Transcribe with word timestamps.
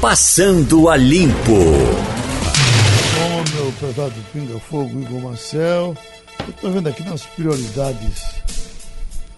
Passando 0.00 0.88
a 0.88 0.96
Limpo. 0.96 1.34
Bom, 3.16 3.44
meu 3.56 3.72
prezado 3.72 4.14
Pinga 4.32 4.56
Fogo, 4.60 5.00
Igor 5.00 5.20
Marcel. 5.20 5.96
Eu 6.38 6.50
estou 6.50 6.70
vendo 6.70 6.88
aqui 6.88 7.02
nas 7.02 7.22
prioridades 7.22 8.22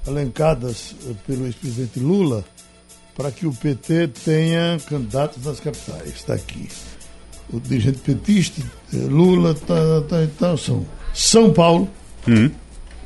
elencadas 0.06 0.94
eh, 1.06 1.14
pelo 1.26 1.46
ex-presidente 1.46 1.98
Lula 1.98 2.44
para 3.16 3.30
que 3.30 3.46
o 3.46 3.54
PT 3.54 4.08
tenha 4.08 4.78
candidatos 4.86 5.42
nas 5.46 5.60
capitais. 5.60 6.08
Está 6.08 6.34
aqui. 6.34 6.68
O 7.50 7.58
dirigente 7.58 8.00
petista, 8.00 8.60
eh, 8.92 8.96
Lula, 8.98 9.54
tá, 9.54 10.02
tá, 10.10 10.26
tá, 10.38 10.56
são 10.58 10.84
São 11.14 11.54
Paulo. 11.54 11.88
Hum. 12.28 12.50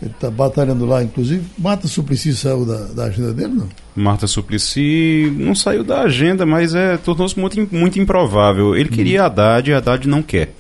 Ele 0.03 0.11
está 0.11 0.29
batalhando 0.29 0.85
lá, 0.87 1.05
inclusive. 1.05 1.47
Marta 1.57 1.87
Suplicy 1.87 2.35
saiu 2.35 2.67
da, 2.67 2.87
da 2.87 3.05
agenda 3.05 3.33
dele, 3.33 3.55
não? 3.55 3.84
Marta 3.97 4.27
Suplicy 4.27 5.33
não 5.37 5.55
saiu 5.55 5.85
da 5.85 6.03
agenda, 6.03 6.45
mas 6.45 6.75
é 6.75 6.97
tornou-se 6.97 7.39
muito, 7.39 7.69
muito 7.71 8.01
improvável. 8.01 8.75
Ele 8.75 8.89
queria 8.89 9.25
Haddad 9.25 9.71
e 9.71 9.75
Haddad 9.75 10.09
não 10.09 10.23
quer. 10.23 10.55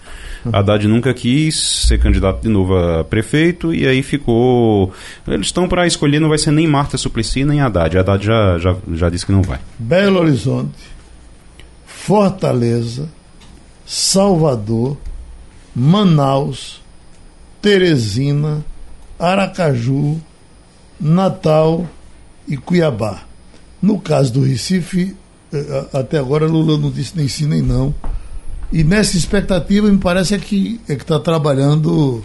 Haddad 0.52 0.86
nunca 0.86 1.14
quis 1.14 1.86
ser 1.88 1.98
candidato 1.98 2.42
de 2.42 2.48
novo 2.48 2.76
a 2.76 3.02
prefeito 3.02 3.74
e 3.74 3.86
aí 3.86 4.02
ficou. 4.02 4.92
Eles 5.26 5.46
estão 5.46 5.66
para 5.68 5.86
escolher, 5.86 6.20
não 6.20 6.28
vai 6.28 6.38
ser 6.38 6.50
nem 6.50 6.66
Marta 6.66 6.96
Suplicy 6.96 7.44
nem 7.44 7.60
Haddad. 7.60 7.98
Haddad 7.98 8.24
já, 8.24 8.58
já, 8.58 8.76
já 8.92 9.08
disse 9.08 9.26
que 9.26 9.32
não 9.32 9.42
vai. 9.42 9.58
Belo 9.78 10.20
Horizonte, 10.20 10.78
Fortaleza, 11.86 13.08
Salvador, 13.86 14.96
Manaus, 15.74 16.82
Teresina, 17.60 18.64
Aracaju, 19.18 20.20
Natal 21.00 21.88
e 22.46 22.56
Cuiabá. 22.56 23.22
No 23.84 24.00
caso 24.00 24.32
do 24.32 24.40
Recife, 24.40 25.14
eh, 25.52 25.84
até 25.92 26.16
agora 26.16 26.46
Lula 26.46 26.78
não 26.78 26.90
disse 26.90 27.12
nem 27.14 27.28
sim 27.28 27.44
nem 27.44 27.60
não. 27.60 27.94
E 28.72 28.82
nessa 28.82 29.14
expectativa, 29.14 29.86
me 29.90 29.98
parece 29.98 30.34
é 30.34 30.38
que 30.38 30.80
é 30.88 30.96
que 30.96 31.02
está 31.02 31.20
trabalhando 31.20 32.24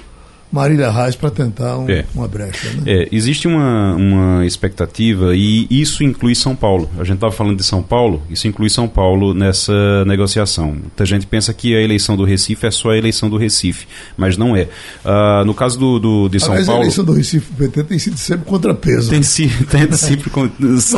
Marília 0.51 0.89
Reis 0.89 1.15
para 1.15 1.29
tentar 1.29 1.77
um- 1.77 1.89
É. 1.89 2.05
uma 2.15 2.27
brecha. 2.27 2.69
Né? 2.71 2.83
É, 2.85 3.09
existe 3.11 3.47
uma, 3.47 3.95
uma 3.95 4.45
expectativa 4.45 5.35
e 5.35 5.67
isso 5.69 6.03
inclui 6.03 6.33
São 6.33 6.55
Paulo. 6.55 6.89
A 6.97 7.03
gente 7.03 7.15
estava 7.15 7.31
falando 7.31 7.57
de 7.57 7.63
São 7.63 7.83
Paulo, 7.83 8.21
isso 8.29 8.47
inclui 8.47 8.69
São 8.69 8.87
Paulo 8.87 9.33
nessa 9.33 10.03
negociação. 10.05 10.67
Muita 10.71 11.05
gente 11.05 11.27
pensa 11.27 11.53
que 11.53 11.75
a 11.75 11.81
eleição 11.81 12.17
do 12.17 12.23
Recife 12.23 12.65
é 12.65 12.71
só 12.71 12.89
a 12.91 12.97
eleição 12.97 13.29
do 13.29 13.37
Recife, 13.37 13.85
mas 14.17 14.37
não 14.37 14.55
é. 14.55 14.67
Ah, 15.05 15.43
no 15.45 15.53
caso 15.53 15.77
do, 15.77 15.99
do- 15.99 16.29
de 16.29 16.39
São 16.39 16.49
Aliás, 16.51 16.67
a 16.67 16.71
Paulo. 16.71 16.83
eleição 16.83 17.05
do 17.05 17.13
Recife 17.13 17.53
PT 17.53 17.83
tem 17.83 17.99
sido 17.99 18.17
sempre 18.17 18.45
contrapeso. 18.45 19.09
Tem, 19.09 19.21
si- 19.21 19.49
tem 19.69 19.91
sempre 19.91 20.31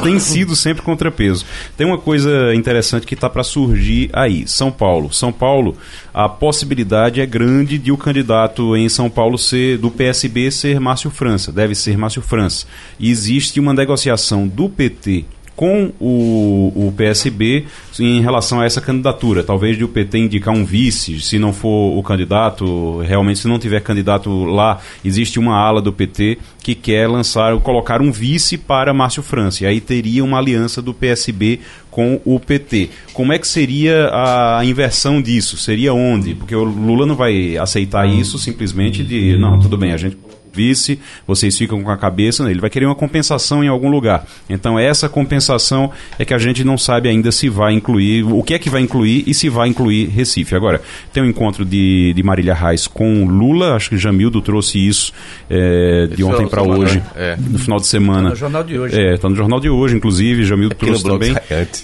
tem 0.04 0.20
sido 0.20 0.56
sempre 0.56 0.82
contrapeso. 0.82 1.46
Tem 1.78 1.86
uma 1.86 1.98
coisa 1.98 2.54
interessante 2.56 3.06
que 3.06 3.14
está 3.14 3.30
para 3.30 3.44
surgir 3.44 4.10
aí. 4.14 4.48
São 4.48 4.72
Paulo. 4.72 5.12
São 5.12 5.32
Paulo, 5.32 5.76
a 6.14 6.30
possibilidade 6.30 7.20
é 7.22 7.26
grande 7.26 7.78
de 7.78 7.92
o 7.92 7.98
candidato 7.98 8.76
em 8.76 8.88
São 8.90 9.10
Paulo 9.10 9.38
ser 9.42 9.78
do 9.78 9.92
PSB 9.92 10.52
ser 10.52 10.80
Márcio 10.80 11.10
França. 11.10 11.52
Deve 11.52 11.76
ser 11.76 11.98
Márcio 11.98 12.22
França. 12.22 12.66
E 13.00 13.10
existe 13.10 13.60
uma 13.60 13.74
negociação 13.74 14.48
do 14.48 14.70
PT 14.70 15.26
com 15.62 15.92
o, 16.00 16.88
o 16.88 16.94
PSB 16.98 17.66
em 18.00 18.20
relação 18.20 18.60
a 18.60 18.66
essa 18.66 18.82
candidatura. 18.82 19.44
Talvez 19.44 19.78
de 19.78 19.84
o 19.84 19.88
PT 19.88 20.18
indicar 20.18 20.54
um 20.54 20.66
vice, 20.66 21.22
se 21.22 21.38
não 21.38 21.54
for 21.54 21.98
o 21.98 22.02
candidato, 22.02 23.00
realmente 23.02 23.42
se 23.42 23.48
não 23.48 23.60
tiver 23.60 23.80
candidato 23.82 24.44
lá, 24.46 24.80
existe 25.06 25.38
uma 25.40 25.56
ala 25.56 25.80
do 25.80 25.94
PT 25.94 26.40
que 26.64 26.74
quer 26.74 27.08
lançar, 27.08 27.56
colocar 27.60 28.02
um 28.02 28.12
vice 28.12 28.58
para 28.58 28.92
Márcio 28.92 29.22
França. 29.22 29.64
E 29.64 29.68
aí 29.68 29.80
teria 29.80 30.24
uma 30.24 30.40
aliança 30.40 30.82
do 30.82 30.96
PSB 30.96 31.60
com 31.92 32.20
o 32.26 32.40
PT. 32.40 32.90
Como 33.14 33.34
é 33.34 33.38
que 33.38 33.48
seria 33.48 34.10
a 34.12 34.62
inversão 34.64 35.22
disso? 35.22 35.58
Seria 35.58 35.94
onde? 35.94 36.34
Porque 36.34 36.56
o 36.56 36.64
Lula 36.64 37.06
não 37.06 37.16
vai 37.16 37.58
aceitar 37.58 38.08
isso 38.08 38.40
simplesmente 38.40 39.04
de, 39.04 39.38
não, 39.38 39.60
tudo 39.60 39.78
bem, 39.78 39.92
a 39.92 39.98
gente 39.98 40.18
vice, 40.54 41.00
vocês 41.26 41.58
ficam 41.58 41.82
com 41.82 41.92
a 41.92 41.98
cabeça, 41.98 42.50
ele 42.50 42.60
vai 42.60 42.70
querer 42.70 42.86
uma 42.86 42.96
compensação 42.96 43.64
em 43.64 43.68
algum 43.68 43.90
lugar. 43.90 44.26
Então 44.50 44.78
essa 44.78 45.08
compensação 45.08 45.92
é 46.18 46.26
que 46.26 46.34
a 46.34 46.38
gente 46.38 46.64
não 46.64 46.78
sabe 46.78 47.10
ainda 47.10 47.32
se 47.32 47.50
vai 47.50 47.74
incluir, 47.74 48.24
o 48.24 48.44
que 48.44 48.54
é 48.54 48.60
que 48.60 48.70
vai 48.70 48.82
incluir 48.82 49.24
e 49.28 49.34
se 49.34 49.50
vai 49.50 49.70
incluir 49.70 50.08
Recife. 50.08 50.56
Agora, 50.56 50.82
tem 51.14 51.24
um 51.24 51.26
encontro 51.26 51.64
de, 51.66 52.14
de 52.14 52.24
Marília 52.24 52.54
Reis 52.54 52.88
com 52.88 53.26
Lula, 53.26 53.76
acho 53.76 53.90
que 53.90 53.98
Jamildo 53.98 54.42
trouxe 54.42 54.86
isso 54.86 55.14
é, 55.50 56.08
de 56.08 56.24
ontem 56.24 56.46
é 56.46 56.48
para 56.48 56.64
hoje, 56.64 56.98
né? 56.98 57.06
É. 57.16 57.38
no 57.38 57.60
final 57.60 57.80
de 57.80 57.88
semana. 57.88 58.24
Tá 58.24 58.30
no 58.30 58.36
jornal 58.36 58.64
de 58.64 58.78
hoje. 58.78 59.00
É, 59.00 59.18
tá 59.18 59.30
no 59.30 59.36
jornal 59.36 59.60
de 59.60 59.70
hoje, 59.70 59.96
inclusive, 59.96 60.44
Jamildo 60.44 60.76
no 60.76 60.86
trouxe 60.86 61.04
também. 61.04 61.36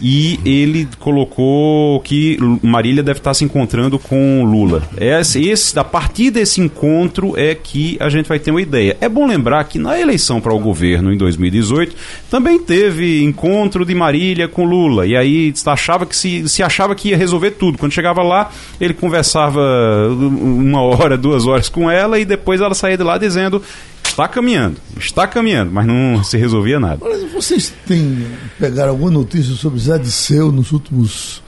E 0.02 0.40
ele 0.46 0.88
colocou 1.00 2.00
que 2.02 2.38
Marília 2.62 3.04
deve 3.04 3.20
estar 3.20 3.34
se 3.34 3.44
encontrando 3.44 4.00
com 4.00 4.44
Lula. 4.44 4.84
Esse, 4.98 5.48
esse, 5.48 5.78
a 5.78 5.84
partir 5.84 6.32
desse 6.32 6.62
encontro 6.62 7.38
é 7.38 7.56
que 7.56 7.98
a 8.00 8.10
gente 8.10 8.28
vai 8.28 8.40
ter 8.40 8.52
uma 8.52 8.57
ideia. 8.62 8.98
É 9.00 9.10
bom 9.10 9.26
lembrar 9.26 9.64
que 9.66 9.80
na 9.80 10.00
eleição 10.00 10.40
para 10.40 10.54
o 10.54 10.60
governo 10.60 11.12
em 11.14 11.18
2018 11.18 11.96
também 12.30 12.60
teve 12.60 13.24
encontro 13.24 13.86
de 13.86 13.94
Marília 13.94 14.48
com 14.48 14.66
Lula. 14.66 15.06
E 15.06 15.16
aí 15.16 15.52
se 15.56 15.70
achava 15.70 16.06
que 16.06 16.16
se, 16.16 16.48
se 16.48 16.64
achava 16.64 16.96
que 16.96 17.10
ia 17.10 17.18
resolver 17.18 17.52
tudo. 17.52 17.78
Quando 17.78 17.92
chegava 17.92 18.22
lá, 18.22 18.52
ele 18.80 18.94
conversava 18.94 19.62
uma 20.10 20.82
hora, 20.82 21.18
duas 21.18 21.46
horas 21.46 21.70
com 21.70 21.90
ela 21.90 22.20
e 22.20 22.26
depois 22.26 22.62
ela 22.62 22.74
saía 22.74 22.98
de 22.98 23.04
lá 23.04 23.18
dizendo 23.18 23.62
está 24.04 24.28
caminhando, 24.28 24.78
está 25.00 25.28
caminhando, 25.28 25.72
mas 25.72 25.86
não 25.86 26.24
se 26.24 26.38
resolvia 26.38 26.80
nada. 26.80 27.00
Vocês 27.32 27.72
têm 27.86 28.26
pegaram 28.60 28.92
alguma 28.92 29.12
notícia 29.12 29.54
sobre 29.54 29.80
Zé 29.80 30.00
Disseu 30.00 30.52
nos 30.52 30.72
últimos 30.72 31.44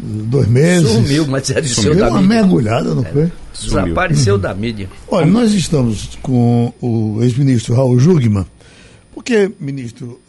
eh, 0.00 0.02
dois 0.02 0.48
meses? 0.48 0.90
Sumiu, 0.90 1.26
mas 1.28 1.46
já 1.46 1.60
disse 1.60 1.82
Deu 1.82 1.94
da 1.94 2.08
uma 2.08 2.22
mergulhada, 2.22 2.92
não 2.94 3.04
foi? 3.04 3.30
Sumiu. 3.56 3.84
Desapareceu 3.84 4.36
da 4.38 4.54
mídia. 4.54 4.88
Olha, 5.08 5.26
nós 5.26 5.52
estamos 5.52 6.16
com 6.16 6.72
o 6.80 7.22
ex-ministro 7.22 7.74
Raul 7.74 7.98
Jugman, 7.98 8.46
porque, 9.14 9.50
ministro, 9.58 10.20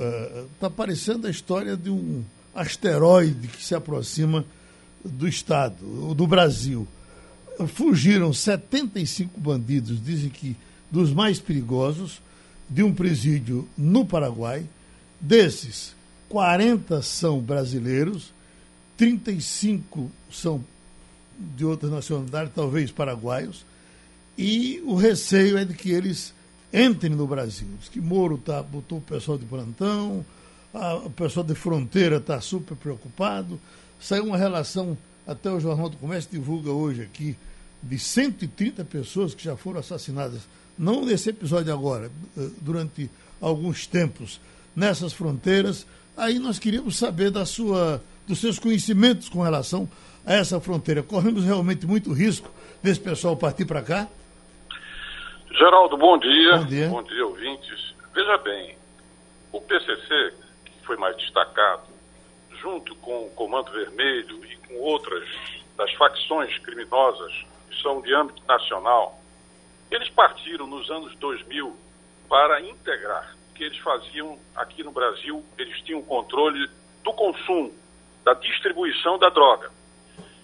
está 0.54 0.70
parecendo 0.70 1.28
a 1.28 1.30
história 1.30 1.76
de 1.76 1.90
um 1.90 2.24
asteroide 2.56 3.48
que 3.50 3.64
se 3.64 3.76
aproxima 3.76 4.46
do 5.04 5.28
Estado, 5.28 5.76
do 6.16 6.26
Brasil. 6.26 6.88
Fugiram 7.68 8.32
75 8.32 9.40
bandidos, 9.40 10.04
dizem 10.04 10.30
que 10.30 10.56
dos 10.90 11.12
mais 11.12 11.40
perigosos, 11.40 12.22
de 12.70 12.82
um 12.82 12.94
presídio 12.94 13.68
no 13.78 14.06
Paraguai. 14.06 14.64
Desses, 15.20 15.96
40 16.30 17.02
são 17.02 17.40
brasileiros, 17.40 18.34
35 18.96 20.10
são 20.32 20.64
de 21.38 21.66
outras 21.66 21.92
nacionalidades, 21.92 22.52
talvez 22.56 22.92
paraguaios, 22.92 23.66
e 24.38 24.82
o 24.86 24.96
receio 24.96 25.58
é 25.58 25.66
de 25.66 25.74
que 25.74 25.92
eles 25.92 26.34
entrem 26.74 27.16
no 27.16 27.26
Brasil. 27.28 27.68
Diz 27.80 27.90
que 27.90 28.00
Moro 28.02 28.38
tá, 28.38 28.62
botou 28.62 28.98
o 29.00 29.02
pessoal 29.02 29.38
de 29.38 29.46
plantão, 29.46 30.26
a- 30.74 30.96
o 30.96 31.10
pessoal 31.10 31.46
de 31.46 31.56
fronteira 31.56 32.18
está 32.18 32.40
super 32.42 32.76
preocupado. 32.76 33.60
Saiu 34.00 34.26
uma 34.26 34.38
relação, 34.38 34.98
até 35.26 35.50
o 35.52 35.60
Jornal 35.60 35.90
do 35.90 35.98
Comércio 35.98 36.30
divulga 36.32 36.72
hoje 36.72 37.02
aqui, 37.02 37.36
de 37.82 37.98
130 37.98 38.84
pessoas 38.84 39.34
que 39.34 39.44
já 39.44 39.56
foram 39.56 39.80
assassinadas, 39.80 40.42
não 40.78 41.04
nesse 41.06 41.30
episódio 41.30 41.74
agora, 41.74 42.12
eh, 42.38 42.50
durante 42.62 43.10
alguns 43.42 43.88
tempos, 43.88 44.40
nessas 44.76 45.14
fronteiras. 45.14 45.86
Aí 46.16 46.38
nós 46.40 46.60
queríamos 46.60 46.98
saber 46.98 47.32
da 47.32 47.46
sua, 47.46 48.02
dos 48.28 48.40
seus 48.40 48.60
conhecimentos 48.60 49.30
com 49.30 49.42
relação 49.42 49.90
a 50.26 50.34
essa 50.34 50.60
fronteira. 50.60 51.02
Corremos 51.02 51.46
realmente 51.46 51.88
muito 51.88 52.12
risco 52.12 52.52
desse 52.84 53.00
pessoal 53.00 53.36
partir 53.38 53.66
para 53.66 53.82
cá? 53.82 54.08
Geraldo, 55.52 55.98
bom 55.98 56.18
dia. 56.18 56.58
Bom 56.90 57.04
dia. 57.04 57.26
ouvintes. 57.26 57.96
Veja 58.14 58.38
bem, 58.40 58.78
o 59.52 59.62
PCC, 59.62 60.34
que 60.66 60.86
foi 60.86 60.98
mais 60.98 61.16
destacado, 61.16 61.84
junto 62.62 62.94
com 62.96 63.26
o 63.26 63.30
Comando 63.32 63.72
Vermelho 63.72 64.44
e 64.46 64.56
com 64.68 64.76
outras 64.76 65.28
das 65.78 65.92
facções 65.94 66.58
criminosas 66.60 67.32
que 67.70 67.82
são 67.82 68.02
de 68.02 68.14
âmbito 68.14 68.42
nacional, 68.48 69.20
eles 69.90 70.10
partiram 70.10 70.68
nos 70.68 70.90
anos 70.90 71.16
2000 71.16 71.76
para 72.28 72.62
integrar. 72.62 73.36
O 73.52 73.54
que 73.54 73.64
eles 73.64 73.78
faziam 73.80 74.38
aqui 74.56 74.84
no 74.84 74.92
Brasil, 74.92 75.44
eles 75.58 75.80
tinham 75.82 76.02
controle 76.02 76.70
do 77.04 77.14
consumo, 77.14 77.74
da 78.28 78.34
distribuição 78.34 79.18
da 79.18 79.30
droga. 79.30 79.72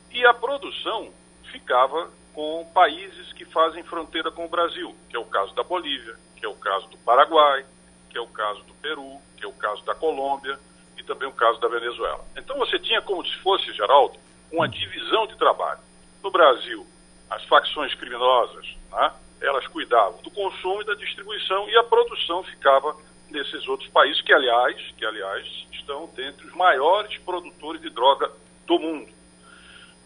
E 0.10 0.26
a 0.26 0.34
produção 0.34 1.12
ficava 1.52 2.10
com 2.34 2.66
países 2.74 3.34
que 3.34 3.44
fazem 3.44 3.84
fronteira 3.84 4.32
com 4.32 4.46
o 4.46 4.48
Brasil, 4.50 4.96
que 5.10 5.18
é 5.18 5.20
o 5.20 5.26
caso 5.26 5.54
da 5.54 5.64
Bolívia, 5.64 6.16
que 6.38 6.46
é 6.46 6.48
o 6.48 6.56
caso 6.56 6.88
do 6.88 6.98
Paraguai, 7.00 7.66
que 8.10 8.18
é 8.18 8.22
o 8.22 8.28
caso 8.28 8.64
do 8.64 8.74
Peru, 8.76 9.20
que 9.36 9.44
é 9.44 9.48
o 9.50 9.52
caso 9.52 9.84
da 9.84 9.94
Colômbia 9.94 10.58
e 10.98 11.04
também 11.04 11.28
o 11.28 11.34
caso 11.34 11.60
da 11.60 11.68
Venezuela. 11.68 12.24
Então 12.38 12.58
você 12.58 12.80
tinha 12.80 13.02
como 13.02 13.26
se 13.26 13.36
fosse, 13.40 13.74
Geraldo, 13.74 14.18
uma 14.50 14.70
divisão 14.70 15.28
de 15.28 15.36
trabalho. 15.38 15.82
No 16.24 16.32
Brasil, 16.32 16.88
as 17.30 17.44
facções 17.44 17.94
criminosas, 17.96 18.66
né, 18.92 19.12
elas 19.42 19.68
cuidavam 19.68 20.22
do 20.22 20.32
consumo 20.32 20.84
e 20.84 20.86
da 20.86 20.96
distribuição 20.96 21.68
e 21.68 21.76
a 21.76 21.84
produção 21.84 22.44
ficava 22.44 22.96
nesses 23.34 23.68
outros 23.68 23.90
países 23.90 24.22
que, 24.22 24.32
aliás, 24.32 24.78
que 24.96 25.04
aliás 25.04 25.46
estão 25.74 26.08
dentre 26.16 26.46
os 26.46 26.54
maiores 26.54 27.18
produtores 27.20 27.82
de 27.82 27.90
droga 27.90 28.32
do 28.66 28.80
mundo. 28.80 29.12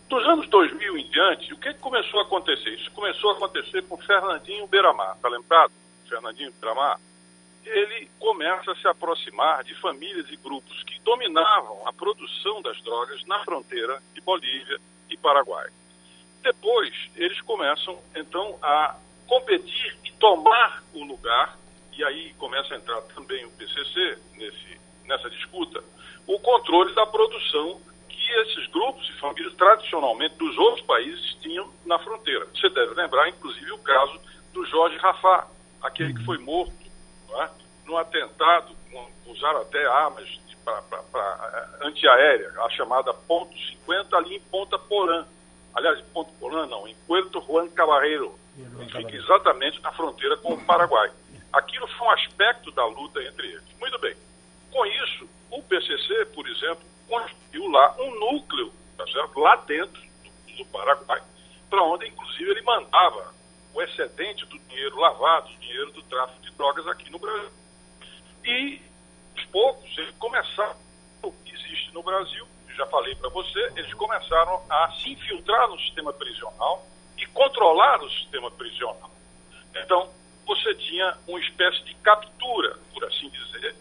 Dos 0.07 0.25
anos 0.25 0.47
2000 0.47 0.97
em 0.97 1.09
diante, 1.09 1.53
o 1.53 1.57
que 1.57 1.73
começou 1.75 2.21
a 2.21 2.23
acontecer? 2.23 2.69
Isso 2.69 2.89
começou 2.91 3.31
a 3.31 3.33
acontecer 3.33 3.83
com 3.83 3.97
Fernandinho 3.97 4.65
Beiramar, 4.65 5.15
está 5.17 5.27
lembrado? 5.27 5.73
Fernandinho 6.07 6.53
Beiramar? 6.53 6.97
Ele 7.65 8.09
começa 8.17 8.71
a 8.71 8.75
se 8.77 8.87
aproximar 8.87 9.65
de 9.65 9.75
famílias 9.75 10.31
e 10.31 10.37
grupos 10.37 10.81
que 10.83 10.97
dominavam 11.01 11.85
a 11.85 11.91
produção 11.91 12.61
das 12.61 12.81
drogas 12.81 13.21
na 13.25 13.43
fronteira 13.43 14.01
de 14.13 14.21
Bolívia 14.21 14.79
e 15.09 15.17
Paraguai. 15.17 15.67
Depois, 16.41 16.93
eles 17.17 17.41
começam, 17.41 18.01
então, 18.15 18.57
a 18.61 18.95
competir 19.27 19.97
e 20.05 20.11
tomar 20.13 20.81
o 20.93 21.03
lugar, 21.03 21.57
e 21.97 22.03
aí 22.03 22.33
começa 22.37 22.73
a 22.73 22.77
entrar 22.77 23.01
também 23.13 23.43
o 23.45 23.51
PCC 23.51 24.17
nesse, 24.35 24.79
nessa 25.05 25.29
disputa, 25.29 25.83
o 26.27 26.39
controle 26.39 26.93
da 26.93 27.05
produção 27.05 27.81
que 28.07 28.31
esses 28.41 28.67
grupos 28.71 29.09
e 29.09 29.19
famílias 29.19 29.53
tradicionalmente 29.55 30.35
dos 30.35 30.57
outros 30.57 30.85
países 30.85 31.35
tinham 31.41 31.71
na 31.85 31.97
fronteira. 31.99 32.45
Você 32.53 32.69
deve 32.69 32.93
lembrar, 32.93 33.27
inclusive, 33.29 33.71
o 33.71 33.79
caso 33.79 34.19
do 34.53 34.65
Jorge 34.65 34.97
Rafá, 34.97 35.47
aquele 35.81 36.13
que 36.13 36.23
foi 36.25 36.37
morto 36.37 36.73
é? 37.41 37.49
no 37.85 37.97
atentado, 37.97 38.75
usaram 39.25 39.61
até 39.61 39.85
armas 39.85 40.27
para 40.63 41.77
antiaérea, 41.81 42.51
a 42.61 42.69
chamada 42.71 43.13
ponto 43.13 43.57
50 43.57 44.17
ali 44.17 44.35
em 44.35 44.41
Ponta 44.41 44.77
Porã. 44.77 45.25
Aliás, 45.73 45.99
em 45.99 46.05
Ponta 46.05 46.31
Porã 46.39 46.65
não, 46.65 46.87
em 46.87 46.95
Puerto 47.07 47.41
Juan 47.41 47.69
Caballero, 47.69 48.37
que 48.55 48.97
fica 48.97 49.15
exatamente 49.15 49.81
na 49.81 49.91
fronteira 49.93 50.35
com 50.37 50.53
o 50.53 50.65
Paraguai. 50.65 51.11
Aquilo 51.53 51.87
foi 51.87 52.07
um 52.07 52.11
aspecto 52.11 52.71
da 52.71 52.85
luta 52.85 53.21
entre 53.23 53.47
eles. 53.47 53.79
Muito 53.79 53.97
bem. 53.99 54.15
Com 54.71 54.85
isso, 54.85 55.29
o 55.51 55.63
PCC, 55.63 56.25
por 56.33 56.47
exemplo, 56.47 56.85
construiu 57.07 57.69
lá 57.69 57.95
um 57.99 58.19
núcleo, 58.19 58.73
tá 58.97 59.05
certo? 59.07 59.39
lá 59.39 59.55
dentro 59.57 60.01
do, 60.01 60.57
do 60.57 60.65
Paraguai, 60.65 61.21
para 61.69 61.83
onde, 61.83 62.07
inclusive, 62.07 62.51
ele 62.51 62.61
mandava 62.61 63.33
o 63.73 63.81
excedente 63.81 64.45
do 64.45 64.59
dinheiro 64.59 64.99
lavado, 64.99 65.49
o 65.49 65.57
dinheiro 65.57 65.91
do 65.91 66.01
tráfico 66.03 66.41
de 66.41 66.51
drogas 66.51 66.87
aqui 66.87 67.09
no 67.09 67.19
Brasil. 67.19 67.51
E, 68.43 68.81
aos 69.35 69.45
poucos, 69.45 69.97
ele 69.97 70.11
começaram, 70.13 70.75
o 71.21 71.31
que 71.31 71.53
existe 71.53 71.93
no 71.93 72.03
Brasil, 72.03 72.47
já 72.77 72.85
falei 72.87 73.15
para 73.15 73.29
você, 73.29 73.59
eles 73.75 73.93
começaram 73.95 74.63
a 74.69 74.91
se 74.91 75.11
infiltrar 75.11 75.67
no 75.67 75.79
sistema 75.79 76.13
prisional 76.13 76.85
e 77.17 77.25
controlar 77.27 78.01
o 78.03 78.09
sistema 78.11 78.51
prisional. 78.51 79.09
Então, 79.75 80.09
você 80.47 80.73
tinha 80.75 81.17
uma 81.27 81.39
espécie 81.41 81.83
de 81.83 81.93
captura, 81.95 82.79
por 82.93 83.03
assim 83.03 83.29
dizer, 83.29 83.75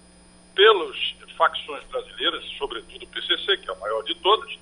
pelas 0.54 0.96
facções 1.36 1.84
brasileiras, 1.84 2.44
sobretudo 2.58 3.04
o 3.04 3.08
PCC, 3.08 3.56
que 3.58 3.70
é 3.70 3.72
a 3.72 3.76
maior 3.76 4.02
de 4.02 4.14
todas, 4.16 4.58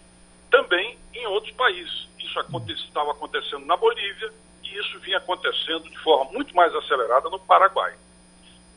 também 0.51 0.99
em 1.15 1.27
outros 1.27 1.53
países. 1.55 2.09
Isso 2.19 2.39
estava 2.87 3.13
acontecendo 3.13 3.65
na 3.65 3.77
Bolívia 3.77 4.33
e 4.63 4.79
isso 4.79 4.99
vinha 5.01 5.19
acontecendo 5.19 5.89
de 5.89 5.99
forma 6.01 6.31
muito 6.33 6.55
mais 6.55 6.75
acelerada 6.75 7.31
no 7.31 7.39
Paraguai. 7.39 7.97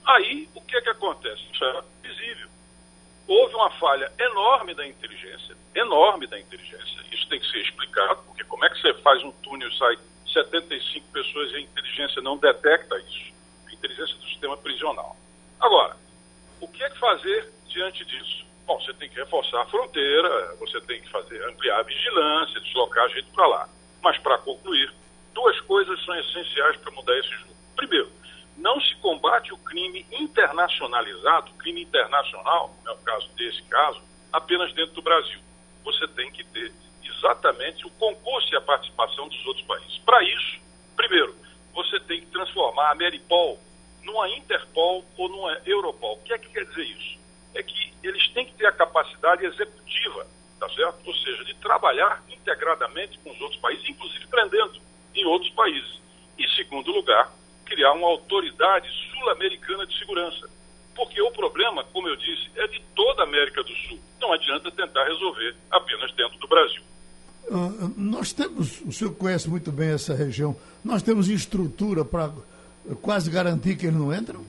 Aí, 0.05 0.47
o 0.55 0.61
que, 0.61 0.77
é 0.77 0.81
que 0.81 0.89
acontece? 0.89 1.43
Isso 1.51 1.63
era 1.63 1.83
visível. 2.01 2.47
Houve 3.27 3.55
uma 3.55 3.71
falha 3.71 4.09
enorme 4.17 4.73
da 4.73 4.87
inteligência, 4.87 5.57
enorme 5.75 6.27
da 6.27 6.39
inteligência. 6.39 7.03
Isso 7.11 7.27
tem 7.27 7.39
que 7.39 7.51
ser 7.51 7.59
explicado, 7.59 8.23
porque 8.23 8.43
como 8.45 8.63
é 8.63 8.69
que 8.69 8.79
você 8.79 8.93
faz 9.01 9.21
um 9.23 9.31
túnel 9.31 9.67
e 9.67 9.77
sai 9.77 9.97
75 10.43 11.07
pessoas 11.11 11.51
e 11.51 11.55
a 11.55 11.61
inteligência 11.61 12.21
não 12.21 12.37
detecta 12.37 12.97
isso? 12.99 13.33
A 13.67 13.73
inteligência 13.73 14.15
do 14.15 14.23
sistema 14.25 14.55
prisional. 14.57 15.15
Agora, 15.59 15.97
o 16.61 16.67
que 16.67 16.83
é 16.83 16.89
que 16.89 16.99
fazer 16.99 17.51
diante 17.67 18.05
disso? 18.05 18.45
Bom, 18.65 18.79
você 18.79 18.93
tem 18.93 19.09
que 19.09 19.15
reforçar 19.15 19.61
a 19.61 19.65
fronteira, 19.65 20.55
você 20.59 20.79
tem 20.81 21.01
que 21.01 21.09
fazer 21.09 21.43
ampliar 21.49 21.79
a 21.79 21.83
vigilância, 21.83 22.59
deslocar 22.59 23.05
a 23.05 23.07
gente 23.07 23.29
para 23.31 23.47
lá. 23.47 23.69
Mas, 24.03 24.17
para 24.19 24.37
concluir, 24.39 24.93
duas 25.33 25.59
coisas 25.61 26.03
são 26.05 26.15
essenciais 26.19 26.77
para 26.77 26.91
mudar 26.91 27.17
esse 27.17 27.29
jogo. 27.29 27.55
Primeiro, 27.75 28.11
não 28.57 28.79
se 28.81 28.95
combate 28.97 29.53
o 29.53 29.57
crime 29.57 30.05
internacionalizado, 30.11 31.51
crime 31.53 31.81
internacional, 31.83 32.75
é 32.85 32.91
o 32.91 32.97
caso 32.97 33.29
desse 33.35 33.61
caso, 33.63 34.01
apenas 34.31 34.73
dentro 34.73 34.93
do 34.93 35.01
Brasil. 35.01 35.39
Você 35.83 36.07
tem 36.09 36.31
que 36.31 36.43
ter 36.43 36.71
exatamente 37.09 37.85
o 37.85 37.89
concurso 37.91 38.53
e 38.53 38.57
a 38.57 38.61
participação 38.61 39.27
dos 39.27 39.45
outros 39.45 39.65
países. 39.65 39.97
Para 39.99 40.23
isso, 40.23 40.59
primeiro, 40.95 41.35
você 41.73 41.99
tem 42.01 42.21
que 42.21 42.27
transformar 42.27 42.91
a 42.91 42.95
Meripol 42.95 43.59
numa 44.03 44.29
Interpol 44.29 45.05
ou 45.17 45.29
numa 45.29 45.61
Europol. 45.65 46.15
O 46.15 46.23
que 46.23 46.33
é 46.33 46.37
que 46.37 46.49
quer 46.49 46.65
dizer 46.65 46.83
isso? 46.83 47.19
É 47.53 47.61
que 47.61 47.93
eles 48.03 48.27
têm 48.29 48.45
que 48.45 48.53
ter 48.53 48.65
a 48.65 48.71
capacidade 48.71 49.45
executiva, 49.45 50.25
tá 50.59 50.69
certo? 50.69 51.05
Ou 51.05 51.13
seja, 51.13 51.43
de 51.43 51.53
trabalhar 51.55 52.23
integradamente 52.29 53.17
com 53.19 53.31
os 53.31 53.41
outros 53.41 53.59
países, 53.59 53.87
inclusive 53.89 54.25
prendendo 54.27 54.79
em 55.13 55.25
outros 55.25 55.51
países. 55.51 55.99
E, 56.37 56.47
segundo 56.55 56.91
lugar, 56.91 57.31
criar 57.65 57.93
uma 57.93 58.07
autoridade 58.07 58.89
sul-americana 59.11 59.85
de 59.85 59.97
segurança. 59.97 60.49
Porque 60.95 61.21
o 61.21 61.31
problema, 61.31 61.83
como 61.85 62.07
eu 62.07 62.15
disse, 62.15 62.49
é 62.55 62.67
de 62.67 62.81
toda 62.95 63.21
a 63.21 63.25
América 63.25 63.63
do 63.63 63.75
Sul. 63.75 63.99
Não 64.19 64.33
adianta 64.33 64.71
tentar 64.71 65.03
resolver 65.03 65.55
apenas 65.69 66.11
dentro 66.13 66.37
do 66.39 66.47
Brasil. 66.47 66.81
Uh, 67.49 67.93
nós 67.95 68.33
temos, 68.33 68.81
o 68.81 68.91
senhor 68.91 69.15
conhece 69.15 69.49
muito 69.49 69.71
bem 69.71 69.91
essa 69.91 70.13
região, 70.13 70.55
nós 70.83 71.01
temos 71.01 71.29
estrutura 71.29 72.03
para 72.03 72.31
quase 73.01 73.31
garantir 73.31 73.77
que 73.77 73.85
eles 73.85 73.97
não 73.97 74.13
entram? 74.13 74.45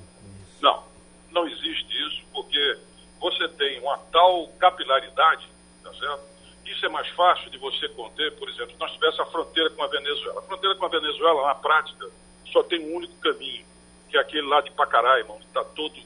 Não, 0.61 0.83
não 1.31 1.47
existe 1.47 1.87
isso, 2.06 2.23
porque 2.33 2.79
você 3.21 3.49
tem 3.50 3.81
uma 3.81 3.97
tal 4.11 4.49
capilaridade, 4.59 5.49
tá 5.83 5.93
certo? 5.95 6.23
Isso 6.67 6.85
é 6.87 6.89
mais 6.89 7.09
fácil 7.11 7.49
de 7.50 7.59
você 7.59 7.89
conter, 7.91 8.35
por 8.37 8.49
exemplo, 8.49 8.73
se 8.73 8.81
nós 8.81 8.93
tivéssemos 8.93 9.21
a 9.21 9.27
fronteira 9.27 9.71
com 9.71 9.83
a 9.83 9.87
Venezuela. 9.87 10.41
A 10.41 10.43
fronteira 10.43 10.75
com 10.77 10.87
a 10.87 10.89
Venezuela, 10.89 11.47
na 11.47 11.55
prática, 11.55 12.11
só 12.53 12.62
tem 12.65 12.81
um 12.81 12.97
único 12.97 13.15
caminho, 13.21 13.65
que 14.11 14.17
é 14.17 14.21
aquele 14.21 14.47
lá 14.47 14.61
de 14.61 14.71
Pacaraima, 14.73 15.35
onde 15.35 15.47
está 15.47 15.65
todos 15.65 15.99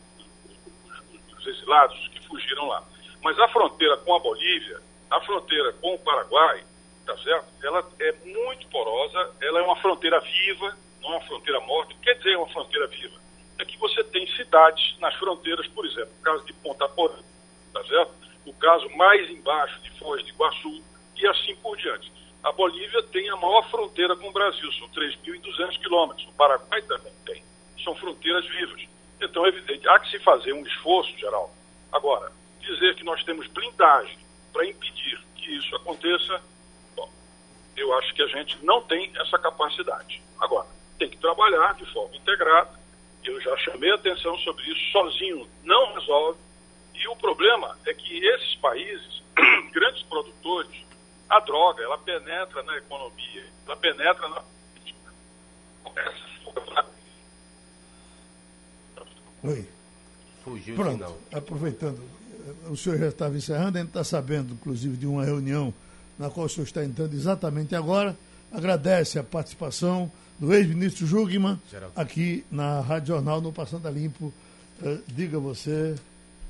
os 1.39 1.47
exilados 1.47 2.09
que 2.09 2.27
fugiram 2.29 2.69
lá. 2.69 2.83
Mas 3.23 3.39
a 3.39 3.49
fronteira 3.49 3.97
com 3.97 4.15
a 4.15 4.19
Bolívia, 4.19 4.81
a 5.11 5.21
fronteira 5.21 5.73
com 5.75 5.95
o 5.95 5.99
Paraguai, 5.99 6.65
tá 7.07 7.17
certo? 7.19 7.47
Ela 7.63 7.85
é 8.01 8.13
muito 8.25 8.67
porosa, 8.69 9.35
ela 9.41 9.61
é 9.61 9.63
uma 9.63 9.77
fronteira 9.77 10.21
viva, 10.21 10.77
não 11.01 11.15
é 11.15 11.17
uma 11.17 11.27
fronteira 11.27 11.61
morta. 11.61 11.95
Quer 12.03 12.15
dizer 12.15 12.37
uma 12.37 12.49
fronteira 12.49 12.87
viva? 12.87 13.21
É 13.59 13.65
que 13.65 13.77
você 13.79 14.03
tem 14.05 14.27
cidades 14.37 14.99
nas 14.99 15.15
fronteiras, 15.17 15.67
por 15.69 15.85
exemplo, 15.87 16.13
o 16.19 16.23
caso 16.23 16.45
de 16.45 16.53
Ponta 16.55 16.89
Porã, 16.89 17.19
tá 17.73 17.85
certo? 17.85 18.13
O 18.47 18.53
caso 18.55 18.89
mais 18.97 19.31
embaixo 19.31 19.81
de 19.83 19.91
Foz 19.99 20.25
de 20.25 20.31
Iguaçu 20.31 20.83
e 21.17 21.27
assim 21.27 21.55
por 21.57 21.77
diante. 21.77 22.13
A 22.43 22.51
Bolívia 22.51 23.03
tem 23.05 23.29
a 23.31 23.37
maior 23.37 23.69
fronteira 23.71 24.17
com 24.17 24.29
o 24.29 24.33
Brasil, 24.33 24.73
são 24.73 24.89
3.200 24.89 25.79
quilômetros. 25.79 26.27
O 26.27 26.33
Paraguai 26.33 26.83
também 26.83 27.13
tem. 27.25 27.45
São 27.85 27.95
fronteiras 27.95 28.45
vivas. 28.49 28.83
Então, 29.21 29.47
é 29.47 29.51
evidente, 29.51 29.89
há 29.89 29.99
que 30.01 30.11
se 30.11 30.19
fazer 30.19 30.53
um 30.53 30.67
esforço, 30.67 31.17
geral. 31.19 31.55
Agora, 31.93 32.33
dizer 32.61 32.97
que 32.97 33.05
nós 33.05 33.23
temos 33.23 33.47
blindagem 33.47 34.19
para 34.53 34.67
impedir 34.67 35.21
que 35.37 35.57
isso 35.57 35.75
aconteça, 35.77 36.43
eu 37.77 37.93
acho 37.99 38.15
que 38.15 38.23
a 38.23 38.27
gente 38.27 38.59
não 38.65 38.83
tem 38.83 39.11
essa 39.17 39.39
capacidade. 39.39 40.23
Agora, 40.39 40.67
tem 40.99 41.09
que 41.09 41.17
trabalhar 41.19 41.75
de 41.75 41.85
forma 41.93 42.15
integrada. 42.17 42.81
Eu 43.25 43.41
já 43.41 43.57
chamei 43.59 43.91
a 43.91 43.95
atenção 43.95 44.37
sobre 44.39 44.63
isso, 44.65 44.93
sozinho 44.93 45.49
não 45.63 45.95
resolve. 45.95 46.39
E 46.95 47.09
o 47.09 47.17
problema 47.17 47.77
é 47.87 47.95
que 47.95 48.25
esses 48.25 48.55
países, 48.57 49.23
grandes 49.73 50.03
produtores, 50.05 50.85
a 51.29 51.41
droga, 51.41 51.83
ela 51.83 51.99
penetra 51.99 52.63
na 52.63 52.77
economia, 52.77 53.47
ela 53.67 53.77
penetra 53.77 54.29
na 54.29 54.43
Oi. 59.45 59.69
Fugiu 60.45 60.77
Pronto, 60.77 61.17
aproveitando, 61.33 62.03
o 62.69 62.77
senhor 62.77 62.99
já 62.99 63.09
estava 63.09 63.37
encerrando, 63.37 63.79
a 63.79 63.81
gente 63.81 63.89
está 63.89 64.05
sabendo, 64.05 64.55
inclusive, 64.55 64.97
de 64.97 65.07
uma 65.07 65.25
reunião 65.25 65.73
na 66.19 66.31
qual 66.31 66.47
o 66.47 66.49
senhor 66.49 66.65
está 66.65 66.85
entrando 66.85 67.15
exatamente 67.15 67.75
agora. 67.75 68.17
Agradece 68.51 69.19
a 69.19 69.23
participação 69.23 70.11
do 70.39 70.53
ex-ministro 70.53 71.07
Jugman, 71.07 71.59
aqui 71.95 72.45
na 72.51 72.81
Rádio 72.81 73.15
Jornal, 73.15 73.41
no 73.41 73.53
Passando 73.53 73.87
a 73.87 73.91
Limpo. 73.91 74.33
Uh, 74.83 75.01
diga 75.07 75.39
você, 75.39 75.95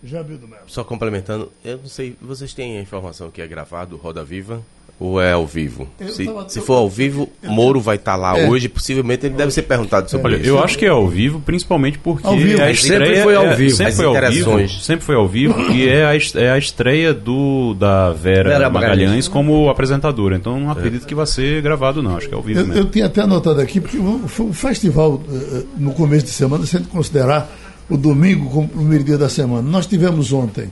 Jamil 0.03 0.39
do 0.39 0.49
Melo. 0.49 0.63
Só 0.67 0.83
complementando, 0.83 1.51
eu 1.65 1.79
não 1.79 1.87
sei, 1.87 2.17
vocês 2.21 2.53
têm 2.53 2.79
a 2.79 2.81
informação 2.81 3.31
que 3.31 3.41
é 3.41 3.47
gravado, 3.47 3.97
Roda 3.97 4.25
Viva? 4.25 4.63
ou 5.03 5.21
é 5.21 5.33
ao 5.33 5.45
vivo? 5.45 5.89
Se, 6.11 6.25
tava, 6.25 6.49
se 6.49 6.61
for 6.61 6.75
ao 6.75 6.89
vivo, 6.89 7.29
Moro 7.43 7.81
vai 7.81 7.97
estar 7.97 8.13
tá 8.13 8.17
lá 8.17 8.39
é. 8.39 8.49
hoje, 8.49 8.69
possivelmente 8.69 9.27
ele 9.27 9.35
deve 9.35 9.51
ser 9.51 9.63
perguntado 9.63 10.09
sobre 10.09 10.35
Olha, 10.35 10.41
isso. 10.41 10.49
Eu 10.49 10.63
acho 10.63 10.79
que 10.79 10.87
é 10.87 10.91
ao 10.91 11.09
vivo, 11.09 11.41
principalmente 11.41 11.99
porque 11.99 12.29
vivo. 12.37 12.63
a 12.63 12.71
estreia 12.71 13.07
sempre 13.07 13.23
foi 13.23 13.35
ao 13.35 13.47
é, 13.47 13.57
vivo. 13.57 13.77
Sempre 13.77 13.93
foi 13.93 14.07
ao 14.07 14.31
vivo, 14.31 14.69
sempre 14.69 15.05
foi 15.05 15.15
ao 15.17 15.29
vivo 15.29 15.61
e 15.73 15.89
é 15.89 16.05
a, 16.05 16.15
é 16.41 16.51
a 16.53 16.59
estreia 16.59 17.13
do 17.13 17.75
da 17.75 18.13
Vera, 18.13 18.51
Vera 18.51 18.71
Magalhães 18.71 19.27
como 19.27 19.69
apresentadora. 19.69 20.37
Então 20.37 20.59
não 20.61 20.71
acredito 20.71 21.05
que 21.05 21.15
vai 21.15 21.27
ser 21.27 21.61
gravado 21.63 22.01
não, 22.01 22.17
acho 22.17 22.29
que 22.29 22.35
é 22.35 22.37
ao 22.37 22.43
vivo 22.43 22.61
eu, 22.61 22.67
mesmo. 22.67 22.83
Eu 22.83 22.87
tinha 22.89 23.07
até 23.07 23.23
anotado 23.23 23.61
aqui 23.61 23.81
porque 23.81 23.99
o 23.99 24.53
festival 24.53 25.21
eh, 25.29 25.35
eh, 25.35 25.63
no 25.77 25.93
começo 25.95 26.27
de 26.27 26.31
semana, 26.31 26.65
se 26.65 26.77
a 26.77 26.79
gente 26.79 26.91
considerar 26.91 27.51
o 27.89 27.97
domingo 27.97 28.49
como 28.51 28.67
o 28.67 28.69
primeiro 28.69 29.05
dia 29.05 29.19
da 29.19 29.29
semana, 29.29 29.69
nós 29.69 29.87
tivemos 29.87 30.33
ontem 30.33 30.71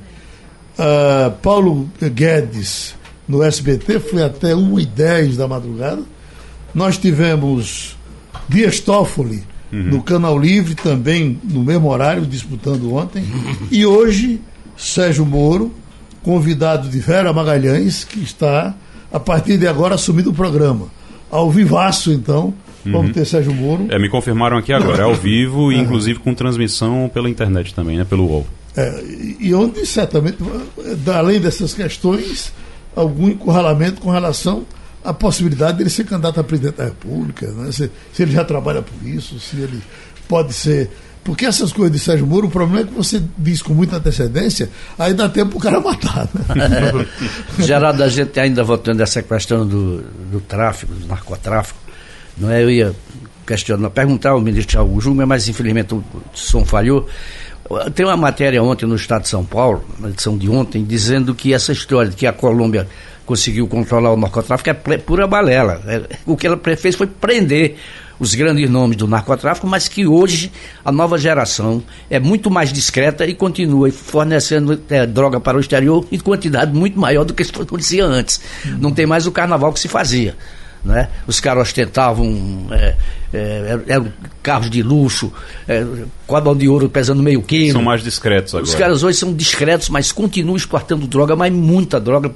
uh, 0.79 1.31
Paulo 1.43 1.89
Guedes 2.01 2.95
no 3.29 3.43
SBT, 3.43 4.01
foi 4.01 4.23
até 4.23 4.53
1h10 4.55 5.37
da 5.37 5.47
madrugada. 5.47 6.03
Nós 6.75 6.99
tivemos 6.99 7.97
Dias 8.49 8.81
Toffoli 8.81 9.45
uhum. 9.73 9.83
no 9.85 10.03
Canal 10.03 10.39
Livre, 10.39 10.75
também 10.75 11.39
no 11.45 11.63
mesmo 11.63 11.89
horário, 11.89 12.27
disputando 12.27 12.93
ontem. 12.95 13.25
E 13.71 13.87
hoje, 13.87 14.41
Sérgio 14.77 15.25
Moro, 15.25 15.73
convidado 16.23 16.89
de 16.89 16.99
Vera 16.99 17.33
Magalhães, 17.33 18.05
que 18.05 18.21
está, 18.21 18.75
a 19.13 19.21
partir 19.21 19.59
de 19.59 19.67
agora, 19.67 19.95
assumindo 19.95 20.31
o 20.31 20.35
programa. 20.35 20.89
Ao 21.31 21.51
vivaço, 21.51 22.13
então, 22.13 22.53
Vamos 22.85 23.09
uhum. 23.09 23.13
ter 23.13 23.25
Sérgio 23.25 23.53
Moro. 23.53 23.87
É, 23.91 23.99
me 23.99 24.09
confirmaram 24.09 24.57
aqui 24.57 24.73
agora, 24.73 25.03
é 25.03 25.05
ao 25.05 25.15
vivo 25.17 25.71
e 25.73 25.79
inclusive 25.79 26.19
com 26.19 26.35
transmissão 26.35 27.11
pela 27.13 27.29
internet 27.29 27.75
também, 27.75 27.99
né? 27.99 28.05
Pelo 28.05 28.27
UOL. 28.27 28.47
É, 28.77 29.05
e 29.41 29.53
onde 29.53 29.85
certamente, 29.85 30.39
além 31.13 31.41
dessas 31.41 31.75
questões, 31.75 32.53
algum 32.95 33.29
encurralamento 33.29 34.01
com 34.01 34.11
relação 34.11 34.65
à 35.05 35.13
possibilidade 35.13 35.79
dele 35.79 35.91
ser 35.91 36.05
candidato 36.05 36.41
a 36.41 36.45
presidente 36.45 36.77
da 36.77 36.85
República, 36.85 37.47
né? 37.51 37.73
se, 37.73 37.91
se 38.13 38.23
ele 38.23 38.33
já 38.33 38.45
trabalha 38.45 38.83
por 38.83 39.07
isso, 39.07 39.39
se 39.41 39.57
ele 39.57 39.81
pode 40.29 40.53
ser. 40.53 40.91
Porque 41.23 41.45
essas 41.45 41.73
coisas 41.73 41.93
de 41.93 41.99
Sérgio 41.99 42.27
Moro, 42.27 42.47
o 42.47 42.51
problema 42.51 42.81
é 42.81 42.85
que 42.85 42.95
você 42.95 43.23
diz 43.37 43.61
com 43.61 43.75
muita 43.75 43.97
antecedência, 43.97 44.71
aí 44.99 45.13
dá 45.13 45.29
tempo 45.29 45.59
o 45.59 45.61
cara 45.61 45.79
matar. 45.81 46.29
Né? 46.35 47.07
Geraldo, 47.61 48.03
a 48.03 48.09
gente 48.09 48.39
ainda 48.41 48.65
voltando 48.65 49.03
essa 49.03 49.23
questão 49.23 49.67
do, 49.67 50.03
do 50.31 50.41
tráfico, 50.41 50.95
do 50.95 51.07
narcotráfico, 51.07 51.79
não 52.37 52.51
é? 52.51 52.63
Eu 52.63 52.71
ia 52.71 52.95
questionar, 53.47 53.91
perguntar 53.91 54.31
ao 54.31 54.41
ministro 54.41 54.73
Tiago 54.73 55.01
Júnior, 55.01 55.27
mas 55.27 55.49
infelizmente 55.49 55.95
o 55.95 56.05
som 56.33 56.65
falhou. 56.65 57.07
Tem 57.95 58.05
uma 58.05 58.17
matéria 58.17 58.63
ontem 58.63 58.87
no 58.87 58.97
Estado 58.97 59.23
de 59.23 59.29
São 59.29 59.45
Paulo, 59.45 59.85
na 59.99 60.09
edição 60.09 60.37
de 60.37 60.49
ontem, 60.49 60.85
dizendo 60.85 61.35
que 61.35 61.55
essa 61.55 61.73
história 61.73 62.11
de 62.11 62.17
que 62.17 62.27
a 62.27 62.33
Colômbia 62.33 62.89
conseguiu 63.25 63.69
controlar 63.69 64.13
o 64.13 64.17
narcotráfico 64.17 64.71
é 64.71 64.99
pura 64.99 65.27
balela. 65.27 65.81
É, 65.87 66.03
o 66.27 66.37
que 66.37 66.49
ela 66.49 66.61
fez 66.77 66.97
foi 66.97 67.07
prender 67.07 67.77
os 68.19 68.35
grandes 68.35 68.69
nomes 68.69 68.97
do 68.97 69.07
narcotráfico, 69.07 69.67
mas 69.67 69.89
que 69.89 70.07
hoje 70.07 70.53
a 70.85 70.93
nova 70.93 71.17
geração 71.17 71.83
é 72.11 72.21
muito 72.21 72.51
mais 72.51 72.73
discreta 72.73 73.25
e 73.25 73.35
continua 73.35 73.91
fornecendo 73.91 74.79
é, 74.91 75.07
droga 75.07 75.41
para 75.41 75.57
o 75.57 75.61
exterior 75.61 76.05
em 76.13 76.19
quantidade 76.19 76.73
muito 76.73 77.01
maior 77.01 77.25
do 77.25 77.33
que 77.33 77.43
se 77.43 77.53
fornecia 77.53 78.05
antes. 78.05 78.41
Não 78.79 78.93
tem 78.93 79.07
mais 79.07 79.27
o 79.27 79.33
carnaval 79.33 79.73
que 79.73 79.81
se 79.81 79.89
fazia. 79.89 80.37
Né? 80.85 81.09
Os 81.27 81.41
caras 81.41 81.69
ostentavam 81.69 82.67
é, 82.73 82.95
é, 83.33 83.79
eram 83.87 84.13
carros 84.43 84.69
de 84.69 84.83
luxo, 84.83 85.33
é, 85.69 85.85
cobra 86.27 86.55
de 86.55 86.69
ouro 86.69 86.89
pesando 86.89 87.23
meio 87.23 87.43
quilo. 87.43 87.73
São 87.73 87.83
mais 87.83 88.03
discretos 88.03 88.55
agora. 88.55 88.69
Os 88.69 88.75
caras 88.75 89.03
hoje 89.03 89.19
são 89.19 89.33
discretos, 89.33 89.89
mas 89.89 90.13
continuam 90.13 90.57
exportando 90.57 91.07
droga, 91.07 91.37
mas 91.37 91.53
muita 91.53 92.01
droga. 92.01 92.31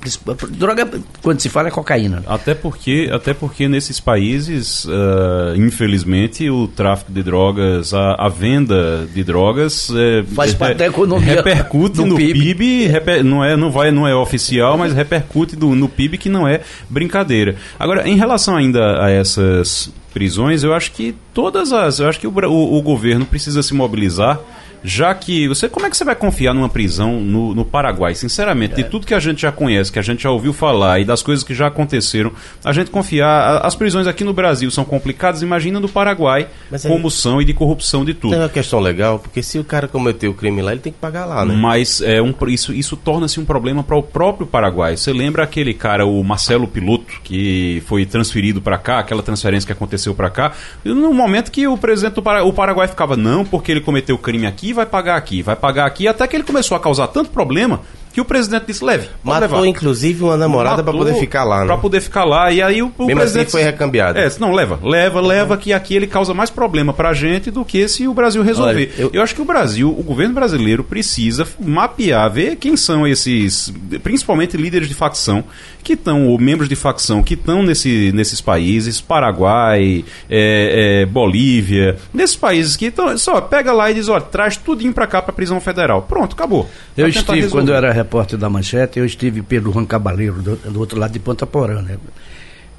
Droga, 0.51 0.89
quando 1.23 1.41
se 1.41 1.49
fala, 1.49 1.69
é 1.69 1.71
cocaína. 1.71 2.23
Até 2.27 2.55
porque, 2.55 3.09
até 3.13 3.35
porque 3.35 3.69
nesses 3.69 4.01
países, 4.01 4.85
uh, 4.85 5.57
infelizmente, 5.57 6.49
o 6.49 6.69
tráfico 6.69 7.13
de 7.13 7.23
drogas, 7.23 7.93
a, 7.93 8.15
a 8.15 8.29
venda 8.29 9.07
de 9.13 9.25
drogas 9.25 9.91
é, 9.95 10.23
faz 10.35 10.55
parte 10.55 10.79
da 10.79 10.87
economia. 10.87 11.37
Repercute 11.37 12.03
no 12.03 12.17
PIB, 12.17 12.33
PIB 12.33 12.87
reper, 12.87 13.25
não, 13.25 13.45
é, 13.45 13.57
não, 13.57 13.71
vai, 13.71 13.91
não 13.91 14.07
é 14.07 14.15
oficial, 14.15 14.77
mas 14.77 14.93
repercute 14.93 15.57
do, 15.57 15.75
no 15.75 15.89
PIB 15.89 16.19
que 16.19 16.29
não 16.29 16.47
é 16.47 16.61
brincadeira. 16.89 17.57
Agora, 17.79 18.09
em 18.09 18.17
relação 18.17 18.57
ainda 18.57 19.03
a 19.03 19.11
essas 19.11 19.93
prisões, 20.15 20.63
eu 20.63 20.73
acho 20.73 20.93
que 20.93 21.15
todas 21.35 21.73
as. 21.73 21.99
Eu 21.99 22.09
acho 22.09 22.21
que 22.21 22.27
o, 22.27 22.31
o, 22.31 22.79
o 22.79 22.83
governo 22.83 23.27
precisa 23.27 23.63
se 23.63 23.75
mobilizar 23.75 24.41
já 24.85 25.15
que 25.15 25.49
você 25.49 25.67
como 25.67 25.87
é 25.87 25.91
que 25.91 25.97
você 25.97 26.05
vai 26.05 26.15
confiar 26.15 26.53
numa 26.53 26.69
prisão 26.69 27.19
no, 27.19 27.55
no 27.55 27.65
Paraguai? 27.65 28.15
Sinceramente 28.15 28.75
de 28.75 28.85
tudo 28.85 29.07
que 29.07 29.15
a 29.15 29.19
gente 29.19 29.41
já 29.41 29.51
conhece 29.51 29.91
que 29.91 29.99
a 29.99 30.03
gente 30.03 30.23
já 30.23 30.31
ouviu 30.31 30.53
falar 30.53 31.01
e 31.01 31.07
das 31.07 31.23
coisas 31.23 31.43
que 31.43 31.55
já 31.55 31.69
aconteceram 31.69 32.31
a 32.63 32.71
gente 32.71 32.91
confiar 32.91 33.65
as 33.65 33.75
prisões 33.75 34.07
aqui 34.07 34.23
no 34.23 34.35
Brasil 34.35 34.71
são 34.71 34.85
complicadas 34.85 35.41
imagina 35.41 35.81
no 35.81 35.89
Paraguai 35.89 36.49
como 36.87 37.11
são 37.11 37.41
e 37.41 37.47
de 37.47 37.55
corrupção 37.55 38.05
de 38.05 38.13
tudo. 38.13 38.33
Tem 38.33 38.41
uma 38.41 38.49
questão 38.51 38.79
legal 38.79 39.19
porque 39.19 39.43
se 39.43 39.59
o 39.59 39.65
cara 39.65 39.89
cometeu 39.89 40.33
o 40.33 40.35
crime 40.35 40.61
lá 40.61 40.73
ele 40.73 40.83
tem 40.83 40.93
que 40.93 40.99
pagar 40.99 41.25
lá 41.25 41.47
né? 41.47 41.55
Mas 41.55 42.03
é 42.03 42.21
um 42.21 42.35
isso 42.49 42.75
isso 42.75 42.95
torna-se 42.95 43.41
um 43.41 43.45
problema 43.45 43.83
para 43.83 43.97
o 43.97 44.03
próprio 44.03 44.47
Paraguai. 44.47 44.99
Você 44.99 45.15
lembra 45.15 45.45
aquele 45.45 45.73
cara 45.73 46.05
o 46.05 46.23
Marcelo 46.23 46.69
Piloto 46.69 47.23
que 47.25 47.83
foi 47.87 48.05
transferido 48.05 48.61
para 48.61 48.77
cá 48.77 48.99
aquela 48.99 49.23
transferência 49.23 49.67
que 49.67 49.73
aconteceu 49.73 50.15
para 50.15 50.29
cá? 50.29 50.53
No 50.85 51.15
momento 51.15 51.51
que 51.51 51.67
o 51.67 51.79
presidente 51.79 52.15
do 52.15 52.23
Paraguai, 52.23 52.51
o 52.51 52.53
Paraguai 52.53 52.89
ficava 52.89 53.17
não 53.17 53.47
porque 53.47 53.73
ele 53.73 53.81
cometeu 53.81 54.19
crime 54.19 54.47
aqui 54.47 54.74
vai 54.75 54.87
pagar 54.87 55.17
aqui, 55.17 55.43
vai 55.43 55.57
pagar 55.57 55.87
aqui, 55.87 56.07
até 56.07 56.27
que 56.27 56.37
ele 56.37 56.45
começou 56.45 56.77
a 56.77 56.81
causar 56.81 57.09
tanto 57.09 57.31
problema 57.31 57.81
que 58.15 58.21
o 58.21 58.25
presidente 58.25 58.67
disse, 58.69 58.85
leve. 58.85 59.09
Matou, 59.25 59.41
levar. 59.41 59.67
inclusive, 59.67 60.23
uma 60.23 60.37
namorada 60.37 60.85
para 60.85 60.93
poder 60.93 61.15
ficar 61.15 61.43
lá, 61.43 61.63
né? 61.63 61.67
Pra 61.67 61.79
poder 61.79 62.01
ficar 62.01 62.25
lá. 62.25 62.53
E 62.53 62.63
aí 62.63 62.81
o, 62.81 62.93
o 62.97 63.07
Mesmo 63.07 63.21
presidente. 63.21 63.49
Assim 63.49 63.51
foi 63.51 63.63
recambiado. 63.65 64.17
É, 64.17 64.31
não, 64.39 64.53
leva, 64.53 64.79
leva, 64.81 65.21
uhum. 65.21 65.27
leva, 65.27 65.57
que 65.57 65.73
aqui 65.73 65.97
ele 65.97 66.07
causa 66.07 66.33
mais 66.33 66.49
problema 66.49 66.93
pra 66.93 67.13
gente 67.13 67.51
do 67.51 67.65
que 67.65 67.89
se 67.89 68.07
o 68.07 68.15
Brasil 68.15 68.41
resolver. 68.45 68.93
Olha, 68.95 69.03
eu... 69.03 69.11
eu... 69.13 69.21
acho 69.21 69.35
que 69.35 69.43
o 69.43 69.45
Brasil, 69.45 69.91
o 69.91 70.03
governo 70.05 70.33
brasileiro, 70.33 70.85
precisa 70.85 71.45
mapear, 71.59 72.31
ver 72.31 72.55
quem 72.55 72.77
são 72.77 73.05
esses, 73.05 73.75
principalmente 74.01 74.57
líderes 74.57 74.87
de 74.87 74.95
facção, 74.95 75.43
que 75.83 75.95
estão, 75.95 76.29
ou 76.29 76.39
membros 76.39 76.69
de 76.69 76.77
facção, 76.77 77.23
que 77.23 77.35
estão 77.35 77.65
nesse, 77.65 78.13
nesses 78.15 78.41
países, 78.41 79.01
Paraguai, 79.01 80.05
é, 80.31 81.03
é, 81.03 81.07
Bolívia, 81.07 81.97
nesses 82.13 82.37
países 82.37 82.77
que 82.77 82.87
estão. 82.87 83.19
Só 83.19 83.41
pega 83.41 83.73
lá 83.73 83.91
e 83.91 83.95
diz, 83.95 84.09
olha, 84.09 84.23
traz 84.23 84.57
tudinho 84.57 84.93
pra 84.93 85.07
cá 85.07 85.21
pra 85.21 85.33
prisão 85.33 85.61
federal. 85.61 86.03
Pronto, 86.03 86.35
acabou. 86.35 86.69
Eu 86.97 87.09
estive, 87.09 87.41
resolver. 87.41 87.51
quando 87.51 87.69
eu 87.71 87.75
era 87.75 87.93
repórter 88.05 88.39
da 88.39 88.51
Manchete, 88.51 88.99
eu 88.99 89.05
estive 89.05 89.43
pelo 89.43 89.73
Juan 89.73 89.87
Cabaleiro, 89.87 90.43
do, 90.43 90.57
do, 90.57 90.79
outro 90.79 90.99
lado 90.99 91.13
de 91.13 91.19
Ponta 91.19 91.47
Porã, 91.47 91.83
né? 91.83 91.99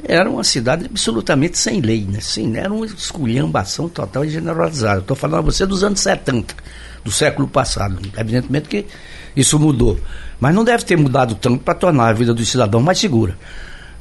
Era 0.08 0.30
uma 0.30 0.44
cidade 0.44 0.86
absolutamente 0.86 1.58
sem 1.58 1.82
lei, 1.82 2.06
né? 2.06 2.20
Sim, 2.22 2.56
era 2.56 2.72
uma 2.72 2.86
esculhambação 2.86 3.90
total 3.90 4.24
e 4.24 4.30
generalizada. 4.30 5.00
Estou 5.00 5.16
falando 5.16 5.40
a 5.40 5.42
você 5.42 5.66
dos 5.66 5.84
anos 5.84 6.00
70, 6.00 6.54
do 7.04 7.12
século 7.12 7.48
passado. 7.48 8.00
Evidentemente 8.16 8.70
que 8.70 8.86
isso 9.36 9.60
mudou. 9.60 10.00
Mas 10.40 10.54
não 10.54 10.64
deve 10.64 10.84
ter 10.84 10.96
mudado 10.96 11.34
tanto 11.36 11.60
para 11.60 11.74
tornar 11.74 12.10
a 12.10 12.14
vida 12.14 12.34
do 12.34 12.46
cidadão 12.46 12.82
mais 12.82 13.00
segura. 13.00 13.36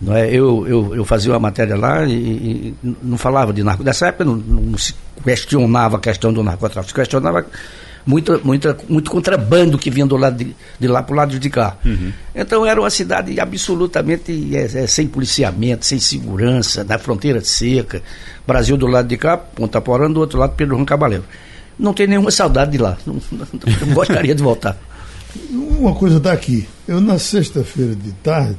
Não 0.00 0.14
é? 0.14 0.28
eu, 0.28 0.66
eu, 0.68 0.94
eu 0.96 1.04
fazia 1.04 1.32
uma 1.32 1.38
matéria 1.38 1.76
lá 1.76 2.04
e, 2.04 2.12
e 2.12 2.74
não 3.02 3.16
falava 3.16 3.52
de 3.52 3.62
narcotráfico. 3.62 3.84
Nessa 3.84 4.08
época 4.08 4.24
não, 4.24 4.36
não, 4.36 4.76
se 4.76 4.94
questionava 5.22 5.96
a 5.96 6.00
questão 6.00 6.32
do 6.32 6.42
narcotráfico, 6.42 6.88
se 6.88 6.94
questionava 6.94 7.46
muita, 8.06 8.38
muita, 8.38 8.76
muito 8.88 9.10
contrabando 9.10 9.78
que 9.78 9.90
vinha 9.90 10.06
do 10.06 10.16
lado 10.16 10.36
de, 10.36 10.54
de 10.78 10.88
lá 10.88 11.02
para 11.02 11.12
o 11.12 11.16
lado 11.16 11.38
de 11.38 11.50
cá. 11.50 11.76
Uhum. 11.84 12.12
Então 12.34 12.66
era 12.66 12.80
uma 12.80 12.90
cidade 12.90 13.38
absolutamente 13.40 14.54
é, 14.54 14.64
é, 14.64 14.86
sem 14.86 15.06
policiamento, 15.06 15.86
sem 15.86 15.98
segurança, 15.98 16.84
na 16.84 16.98
fronteira 16.98 17.40
seca. 17.42 18.02
Brasil 18.46 18.76
do 18.76 18.86
lado 18.86 19.08
de 19.08 19.16
cá, 19.16 19.36
Ponta 19.36 19.80
Porã, 19.80 20.10
do 20.10 20.20
outro 20.20 20.38
lado 20.38 20.54
Pedro 20.56 20.76
Ron 20.76 20.84
Cabaleiro. 20.84 21.24
Não 21.78 21.92
tem 21.92 22.06
nenhuma 22.06 22.30
saudade 22.30 22.72
de 22.72 22.78
lá. 22.78 22.96
Não, 23.06 23.14
não, 23.32 23.46
não 23.86 23.94
gostaria 23.94 24.34
de 24.34 24.42
voltar. 24.42 24.78
Uma 25.50 25.94
coisa 25.94 26.20
daqui. 26.20 26.68
Eu 26.86 27.00
na 27.00 27.18
sexta-feira 27.18 27.96
de 27.96 28.12
tarde 28.12 28.56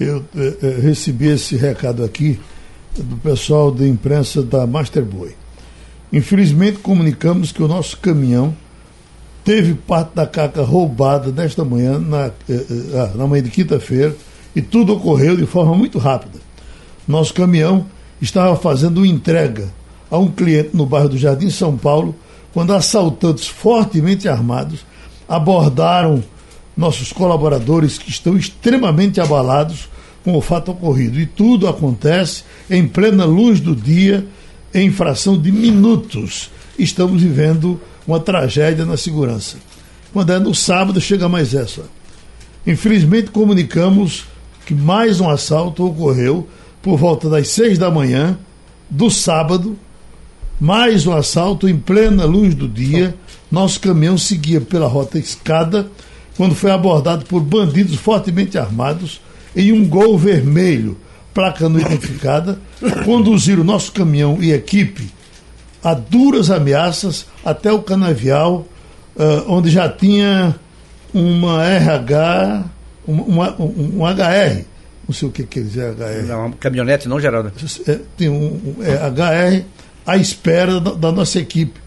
eu 0.00 0.24
é, 0.36 0.80
recebi 0.80 1.28
esse 1.28 1.56
recado 1.56 2.04
aqui 2.04 2.38
do 2.96 3.16
pessoal 3.16 3.70
da 3.70 3.86
imprensa 3.86 4.42
da 4.42 4.66
Masterboy. 4.66 5.34
Infelizmente, 6.12 6.78
comunicamos 6.78 7.52
que 7.52 7.62
o 7.62 7.68
nosso 7.68 7.98
caminhão 7.98 8.54
teve 9.44 9.74
parte 9.74 10.14
da 10.14 10.26
caca 10.26 10.62
roubada 10.62 11.30
nesta 11.30 11.64
manhã, 11.64 11.98
na, 11.98 12.26
eh, 12.26 12.32
eh, 12.48 12.64
ah, 12.94 13.16
na 13.16 13.26
manhã 13.26 13.42
de 13.42 13.50
quinta-feira, 13.50 14.14
e 14.54 14.62
tudo 14.62 14.94
ocorreu 14.94 15.36
de 15.36 15.46
forma 15.46 15.74
muito 15.74 15.98
rápida. 15.98 16.38
Nosso 17.06 17.32
caminhão 17.32 17.86
estava 18.20 18.56
fazendo 18.56 19.04
entrega 19.04 19.68
a 20.10 20.18
um 20.18 20.30
cliente 20.30 20.70
no 20.74 20.86
bairro 20.86 21.10
do 21.10 21.18
Jardim 21.18 21.50
São 21.50 21.76
Paulo, 21.76 22.14
quando 22.52 22.72
assaltantes 22.72 23.46
fortemente 23.46 24.28
armados 24.28 24.84
abordaram 25.28 26.22
nossos 26.76 27.12
colaboradores 27.12 27.98
que 27.98 28.10
estão 28.10 28.36
extremamente 28.36 29.20
abalados 29.20 29.88
com 30.24 30.36
o 30.36 30.40
fato 30.40 30.70
ocorrido. 30.70 31.20
E 31.20 31.26
tudo 31.26 31.68
acontece 31.68 32.44
em 32.70 32.86
plena 32.86 33.24
luz 33.24 33.60
do 33.60 33.74
dia 33.74 34.26
em 34.72 34.90
fração 34.90 35.40
de 35.40 35.50
minutos, 35.50 36.50
estamos 36.78 37.22
vivendo 37.22 37.80
uma 38.06 38.20
tragédia 38.20 38.84
na 38.84 38.96
segurança. 38.96 39.56
Quando 40.12 40.32
é 40.32 40.38
no 40.38 40.54
sábado, 40.54 41.00
chega 41.00 41.28
mais 41.28 41.54
essa. 41.54 41.84
Infelizmente, 42.66 43.30
comunicamos 43.30 44.24
que 44.66 44.74
mais 44.74 45.20
um 45.20 45.28
assalto 45.28 45.86
ocorreu 45.86 46.46
por 46.82 46.98
volta 46.98 47.28
das 47.28 47.48
seis 47.48 47.78
da 47.78 47.90
manhã 47.90 48.38
do 48.88 49.10
sábado. 49.10 49.76
Mais 50.60 51.06
um 51.06 51.12
assalto 51.12 51.68
em 51.68 51.78
plena 51.78 52.24
luz 52.24 52.54
do 52.54 52.68
dia. 52.68 53.14
Nosso 53.50 53.80
caminhão 53.80 54.18
seguia 54.18 54.60
pela 54.60 54.86
rota 54.86 55.18
escada 55.18 55.90
quando 56.36 56.54
foi 56.54 56.70
abordado 56.70 57.24
por 57.24 57.40
bandidos 57.40 57.96
fortemente 57.96 58.58
armados 58.58 59.20
em 59.56 59.72
um 59.72 59.86
gol 59.88 60.18
vermelho 60.18 60.96
placa 61.38 61.68
não 61.68 61.78
identificada, 61.78 62.58
conduziram 63.04 63.62
o 63.62 63.64
nosso 63.64 63.92
caminhão 63.92 64.42
e 64.42 64.50
equipe 64.50 65.08
a 65.84 65.94
duras 65.94 66.50
ameaças 66.50 67.26
até 67.44 67.72
o 67.72 67.80
canavial, 67.80 68.66
uh, 69.14 69.44
onde 69.46 69.70
já 69.70 69.88
tinha 69.88 70.56
uma 71.14 71.64
RH 71.64 72.64
um, 73.06 73.12
um, 73.14 74.00
um 74.00 74.04
HR, 74.04 74.64
não 75.06 75.14
sei 75.14 75.28
o 75.28 75.30
que 75.30 75.44
quer 75.44 75.60
dizer 75.60 75.92
HR. 75.92 76.26
Não, 76.26 76.50
caminhonete 76.50 77.08
não, 77.08 77.20
Geraldo. 77.20 77.52
É, 77.86 78.00
tem 78.16 78.28
um, 78.28 78.74
é, 78.80 78.94
HR 79.08 79.64
à 80.04 80.16
espera 80.16 80.80
da, 80.80 80.90
da 80.90 81.12
nossa 81.12 81.38
equipe. 81.38 81.80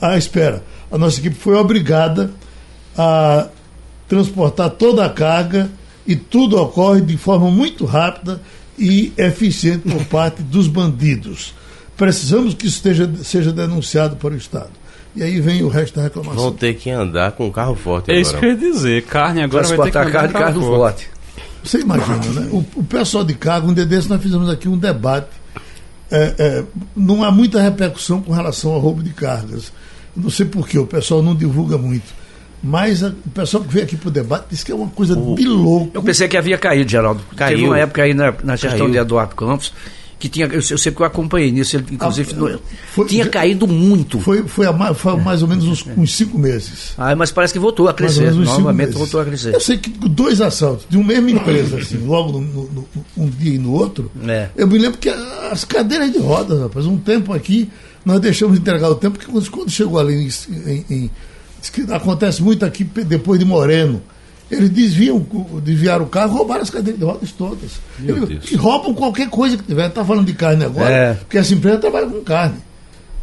À, 0.00 0.12
à 0.12 0.16
espera. 0.16 0.62
A 0.92 0.96
nossa 0.96 1.18
equipe 1.18 1.34
foi 1.34 1.56
obrigada 1.56 2.30
a 2.96 3.48
transportar 4.08 4.70
toda 4.70 5.04
a 5.04 5.10
carga 5.10 5.68
e 6.06 6.14
tudo 6.14 6.56
ocorre 6.56 7.00
de 7.00 7.16
forma 7.16 7.50
muito 7.50 7.84
rápida 7.84 8.40
e 8.78 9.12
eficiente 9.16 9.88
por 9.88 10.04
parte 10.06 10.42
dos 10.42 10.68
bandidos. 10.68 11.54
Precisamos 11.96 12.54
que 12.54 12.66
isso 12.66 12.76
esteja, 12.76 13.10
seja 13.22 13.52
denunciado 13.52 14.16
para 14.16 14.32
o 14.32 14.36
Estado. 14.36 14.70
E 15.14 15.22
aí 15.22 15.40
vem 15.40 15.62
o 15.62 15.68
resto 15.68 15.96
da 15.96 16.02
reclamação. 16.04 16.44
Vão 16.44 16.52
ter 16.52 16.74
que 16.74 16.88
andar 16.90 17.32
com 17.32 17.50
carro 17.50 17.74
forte 17.74 18.10
agora. 18.10 18.18
É 18.18 18.20
isso 18.20 18.38
que 18.38 18.44
eu 18.44 18.50
ia 18.50 18.56
dizer. 18.56 19.02
Carne 19.04 19.42
agora 19.42 19.66
vai 19.66 19.76
ter 19.76 19.90
que 19.90 19.98
andar 19.98 20.12
carne, 20.12 20.28
com 20.28 20.38
carro, 20.38 20.44
carro 20.44 20.60
forte. 20.60 21.04
forte. 21.06 21.20
Você 21.62 21.80
imagina, 21.80 22.40
né? 22.40 22.48
O, 22.50 22.64
o, 22.76 22.84
pessoal 22.84 23.24
de 23.24 23.34
cargo, 23.34 23.68
um 23.68 23.74
dia 23.74 23.84
desse 23.84 24.08
nós 24.08 24.22
fizemos 24.22 24.48
aqui 24.48 24.68
um 24.68 24.78
debate. 24.78 25.28
É, 26.10 26.34
é, 26.38 26.64
não 26.96 27.22
há 27.22 27.30
muita 27.30 27.60
repercussão 27.60 28.22
com 28.22 28.32
relação 28.32 28.72
ao 28.72 28.80
roubo 28.80 29.02
de 29.02 29.10
cargas. 29.10 29.72
Não 30.16 30.30
sei 30.30 30.46
porquê, 30.46 30.78
o 30.78 30.86
pessoal 30.86 31.22
não 31.22 31.34
divulga 31.34 31.76
muito. 31.76 32.19
Mas 32.62 33.02
a, 33.02 33.08
o 33.08 33.30
pessoal 33.30 33.64
que 33.64 33.72
veio 33.72 33.84
aqui 33.84 33.96
para 33.96 34.08
o 34.08 34.10
debate 34.10 34.46
disse 34.50 34.64
que 34.64 34.72
é 34.72 34.74
uma 34.74 34.88
coisa 34.88 35.18
o, 35.18 35.34
de 35.34 35.46
louco. 35.46 35.90
Eu 35.94 36.02
pensei 36.02 36.28
que 36.28 36.36
havia 36.36 36.58
caído, 36.58 36.90
Geraldo. 36.90 37.22
Caiu. 37.36 37.56
Teve 37.56 37.68
uma 37.68 37.78
época 37.78 38.02
aí 38.02 38.14
na, 38.14 38.34
na 38.44 38.56
gestão 38.56 38.80
Caiu. 38.80 38.92
de 38.92 38.98
Eduardo 38.98 39.34
Campos 39.34 39.72
que 40.20 40.28
tinha, 40.28 40.46
eu, 40.46 40.60
eu 40.70 40.78
sei 40.78 40.92
que 40.92 41.00
eu 41.00 41.06
acompanhei 41.06 41.50
nisso, 41.50 41.76
ele, 41.76 41.86
inclusive 41.92 42.34
ah, 42.34 42.58
foi, 42.92 43.06
tinha 43.06 43.26
caído 43.26 43.66
muito. 43.66 44.20
Foi, 44.20 44.46
foi, 44.46 44.66
a, 44.66 44.94
foi 44.94 45.16
mais 45.16 45.40
ou 45.40 45.48
menos 45.48 45.64
uns, 45.66 45.84
uns, 45.96 46.14
cinco 46.14 46.38
meses. 46.38 46.92
Ah, 46.98 47.16
mas 47.16 47.32
parece 47.32 47.54
que 47.54 47.58
voltou 47.58 47.88
a 47.88 47.94
crescer, 47.94 48.30
novamente 48.30 48.92
voltou 48.92 49.18
a 49.18 49.24
crescer. 49.24 49.54
Eu 49.54 49.60
sei 49.60 49.78
que 49.78 49.88
dois 49.88 50.42
assaltos 50.42 50.84
de 50.90 50.98
uma 50.98 51.06
mesma 51.06 51.30
empresa, 51.30 51.78
assim, 51.78 51.96
logo 52.06 52.32
no, 52.32 52.40
no, 52.40 52.62
no, 52.64 52.88
um 53.16 53.30
dia 53.30 53.54
e 53.54 53.58
no 53.58 53.72
outro, 53.72 54.10
é. 54.28 54.50
eu 54.54 54.68
me 54.68 54.78
lembro 54.78 54.98
que 54.98 55.08
as 55.08 55.64
cadeiras 55.64 56.12
de 56.12 56.18
rodas, 56.18 56.60
rapaz, 56.60 56.84
um 56.84 56.98
tempo 56.98 57.32
aqui, 57.32 57.70
nós 58.04 58.20
deixamos 58.20 58.56
de 58.56 58.60
entregar 58.60 58.90
o 58.90 58.96
tempo, 58.96 59.18
porque 59.18 59.50
quando 59.50 59.70
chegou 59.70 59.98
ali 59.98 60.28
em, 60.28 60.70
em, 60.70 60.84
em 60.90 61.10
acontece 61.92 62.42
muito 62.42 62.64
aqui 62.64 62.84
depois 62.84 63.38
de 63.38 63.44
Moreno. 63.44 64.02
Eles 64.50 64.68
desviam, 64.70 65.24
desviaram 65.62 66.04
o 66.04 66.08
carro, 66.08 66.38
roubaram 66.38 66.62
as 66.62 66.70
cadeiras 66.70 66.98
de 66.98 67.06
rodas 67.06 67.32
todas. 67.32 67.80
Eles 68.02 68.54
roubam 68.56 68.92
qualquer 68.94 69.28
coisa 69.30 69.56
que 69.56 69.62
tiver. 69.62 69.86
Está 69.86 70.04
falando 70.04 70.26
de 70.26 70.34
carne 70.34 70.64
agora, 70.64 70.90
é. 70.90 71.14
porque 71.14 71.38
essa 71.38 71.54
empresa 71.54 71.78
trabalha 71.78 72.06
com 72.06 72.20
carne. 72.22 72.56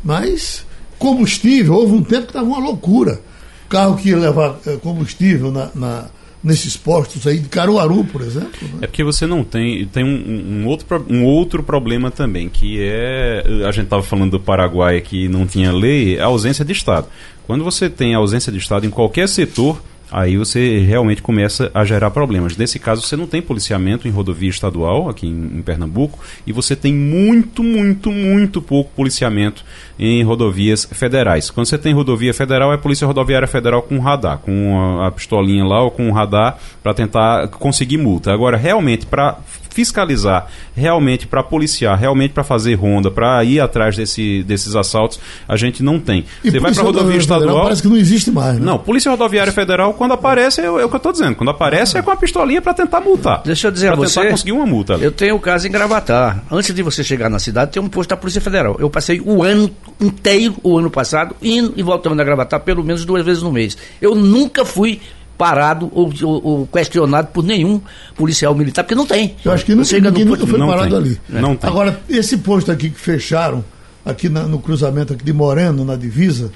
Mas 0.03 0.65
combustível, 0.98 1.74
houve 1.74 1.94
um 1.94 2.03
tempo 2.03 2.24
que 2.24 2.29
estava 2.29 2.46
uma 2.46 2.60
loucura. 2.60 3.20
Carro 3.67 3.98
que 3.98 4.10
ia 4.10 4.17
levar 4.17 4.58
eh, 4.65 4.77
combustível 4.82 5.51
na, 5.51 5.70
na 5.75 6.06
nesses 6.44 6.77
postos 6.77 7.25
aí 7.27 7.39
de 7.39 7.50
Caruaru, 7.50 8.03
por 8.06 8.22
exemplo. 8.22 8.62
Né? 8.62 8.79
É 8.82 8.88
porque 8.88 9.03
você 9.03 9.27
não 9.27 9.44
tem. 9.44 9.86
Tem 9.86 10.03
um, 10.03 10.62
um, 10.62 10.67
outro, 10.67 11.06
um 11.10 11.25
outro 11.25 11.62
problema 11.62 12.10
também, 12.10 12.48
que 12.48 12.77
é. 12.79 13.44
A 13.67 13.72
gente 13.72 13.86
estava 13.86 14.03
falando 14.03 14.32
do 14.32 14.39
Paraguai 14.39 15.01
que 15.01 15.27
não 15.27 15.46
tinha 15.46 15.72
lei, 15.72 16.20
a 16.20 16.25
ausência 16.25 16.63
de 16.63 16.72
Estado. 16.72 17.08
Quando 17.48 17.63
você 17.63 17.89
tem 17.89 18.13
ausência 18.13 18.51
de 18.51 18.58
Estado 18.58 18.86
em 18.86 18.89
qualquer 18.89 19.27
setor, 19.27 19.82
aí 20.12 20.38
você 20.38 20.80
realmente 20.80 21.22
começa 21.22 21.72
a 21.74 21.84
gerar 21.86 22.12
problemas. 22.12 22.56
Nesse 22.58 22.77
caso, 22.77 23.01
você 23.01 23.16
não 23.16 23.27
tem 23.27 23.42
policiamento 23.42 24.08
em 24.08 24.12
rodovia 24.12 24.50
estadual 24.50 25.10
aqui 25.10 25.27
em, 25.27 25.58
em, 25.58 25.62
Pernambuco 25.62 26.20
e 26.46 26.51
você 26.51 26.75
tem 26.75 26.94
muito, 26.94 27.63
muito, 27.63 28.12
muito 28.12 28.62
pouco 28.62 28.92
policiamento 28.96 29.63
em 29.98 30.24
rodovias 30.24 30.86
federais. 30.92 31.50
Quando 31.50 31.68
você 31.68 31.77
tem 31.77 31.94
rodovia 31.94 32.34
federal, 32.34 32.74
é 32.74 32.77
Polícia 32.77 33.08
Rodoviária 33.08 33.48
Federal 33.48 33.82
com 33.82 34.00
radar, 34.00 34.39
com 34.39 35.00
a, 35.01 35.08
a 35.08 35.12
pistolinha 35.12 35.63
lá 35.63 35.82
ou 35.82 35.92
com 35.92 36.10
o 36.10 36.13
radar 36.13 36.58
para 36.84 36.94
tentar 36.94 37.48
conseguir 37.48 37.98
multa. 37.98 38.32
Agora, 38.32 38.58
realmente, 38.58 39.06
para 39.06 39.38
fiscalizar, 39.77 40.48
realmente 40.75 41.27
para 41.27 41.43
policiar, 41.43 41.96
realmente 42.00 42.31
para 42.31 42.44
fazer 42.44 42.74
ronda, 42.74 43.11
para 43.11 43.44
ir 43.44 43.59
atrás 43.59 43.96
desse, 43.96 44.42
desses 44.42 44.75
assaltos, 44.75 45.20
a 45.48 45.55
gente 45.55 45.83
não 45.83 46.00
tem. 46.00 46.25
E 46.44 46.50
Você 46.50 46.59
vai 46.59 46.74
para 46.74 46.81
a 46.81 46.85
rodovia 46.85 47.18
estadual. 47.18 47.61
Parece 47.61 47.83
que 47.83 47.87
não 47.87 47.96
existe 47.96 48.31
mais. 48.31 48.57
Né? 48.57 48.66
Não, 48.66 48.79
Polícia 48.79 49.11
Rodoviária 49.11 49.53
Federal, 49.53 49.94
quando 49.94 50.13
aparece, 50.13 50.61
é, 50.61 50.66
é 50.66 50.70
o 50.72 50.90
que 50.90 50.96
eu 50.96 50.98
estou 50.98 51.11
dizendo. 51.11 51.35
Quando 51.35 51.51
aparece, 51.51 51.96
é 51.96 52.01
com 52.01 52.09
a 52.09 52.16
pistolinha 52.16 52.59
para 52.59 52.74
tentar 52.74 53.01
multar. 53.01 53.44
Deixa 53.46 53.68
eu 53.68 53.72
dizer 53.72 53.92
a 53.92 53.96
você. 53.96 54.16
tentar 54.16 54.31
conseguir 54.31 54.53
uma 54.53 54.66
multa. 54.66 54.94
Eu 54.96 55.11
tenho 55.11 55.35
o 55.35 55.40
caso 55.40 55.68
em 55.68 55.72
Gravatar. 55.72 56.44
Antes 56.51 56.74
de 56.74 56.81
você 56.81 57.03
chegar 57.03 57.29
na 57.29 57.37
cidade, 57.37 57.74
tem 57.74 57.79
um 57.81 57.87
posto 57.87 58.09
da 58.09 58.18
Polícia 58.18 58.42
Federal. 58.42 58.77
Eu 58.79 58.90
passei 58.90 59.22
o 59.24 59.44
ano 59.44 59.70
inteiro, 60.01 60.55
o 60.63 60.75
ano 60.79 60.90
passado, 60.90 61.35
indo 61.40 61.74
e 61.77 61.83
voltando 61.83 62.20
a 62.20 62.24
Gravatar 62.24 62.61
pelo 62.61 62.83
menos 62.83 63.05
duas 63.05 63.24
vezes 63.24 63.44
no 63.44 63.51
mês. 63.51 63.77
Eu 64.01 64.16
nunca 64.16 64.66
fui 64.66 65.00
parado 65.37 65.91
ou, 65.93 66.11
ou, 66.23 66.45
ou, 66.45 66.67
questionado 66.67 67.27
por 67.27 67.43
nenhum 67.43 67.79
policial 68.15 68.55
militar, 68.55 68.83
porque 68.83 68.95
não 68.95 69.05
tem. 69.05 69.35
Eu 69.45 69.51
acho 69.51 69.63
que 69.63 69.75
não, 69.75 69.83
Chega 69.83 70.09
ninguém 70.09 70.25
nunca 70.25 70.47
foi 70.47 70.59
parado 70.59 70.89
tem. 70.89 70.97
ali. 70.97 71.21
Não 71.29 71.55
tem. 71.55 71.69
Agora, 71.69 72.00
esse 72.09 72.37
posto 72.37 72.71
aqui 72.71 72.89
que 72.89 73.00
fecharam, 73.00 73.63
aqui 74.05 74.29
na, 74.29 74.43
no 74.43 74.59
cruzamento 74.59 75.13
aqui 75.13 75.23
de 75.23 75.33
Moreno, 75.33 75.85
na 75.85 75.95
divisa, 75.95 76.51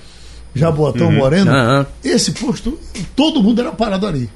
Jaboatão 0.56 1.08
uhum. 1.08 1.18
Moreno, 1.18 1.52
uhum. 1.52 1.86
esse 2.04 2.32
posto, 2.32 2.78
todo 3.16 3.42
mundo 3.44 3.62
era 3.62 3.72
parado 3.72 4.08
ali. 4.08 4.30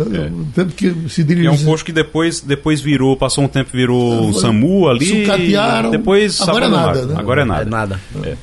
É. 0.00 0.30
Tempo 0.54 0.72
que 0.74 0.94
se 1.08 1.24
dirige... 1.24 1.48
É 1.48 1.50
um 1.50 1.58
posto 1.58 1.84
que 1.84 1.90
depois, 1.90 2.40
depois 2.40 2.80
virou, 2.80 3.16
passou 3.16 3.42
um 3.42 3.48
tempo, 3.48 3.70
virou 3.72 4.32
SAMU 4.32 4.88
ali. 4.88 5.24
Sucatearam. 5.24 5.90
Depois 5.90 6.40
agora 6.40 6.66
é 6.66 6.68
nada, 6.68 7.06
né? 7.06 7.14
Agora 7.18 7.42
é 7.42 7.44
nada. 7.44 7.62
É 7.62 7.64
nada. 7.64 8.00
É. 8.22 8.36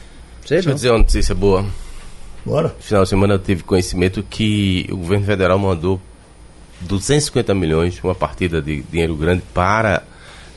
Deixa 0.48 0.70
eu 0.70 0.74
dizer 0.76 0.90
uma 0.90 1.00
notícia 1.00 1.34
boa. 1.34 1.66
Bora. 2.46 2.70
No 2.70 2.84
final 2.84 3.04
de 3.04 3.10
semana 3.10 3.34
eu 3.34 3.40
tive 3.40 3.64
conhecimento 3.64 4.24
que 4.24 4.88
o 4.92 4.98
governo 4.98 5.26
federal 5.26 5.58
mandou 5.58 6.00
250 6.82 7.54
milhões, 7.56 8.00
uma 8.04 8.14
partida 8.14 8.62
de 8.62 8.84
dinheiro 8.84 9.16
grande 9.16 9.42
para 9.54 10.04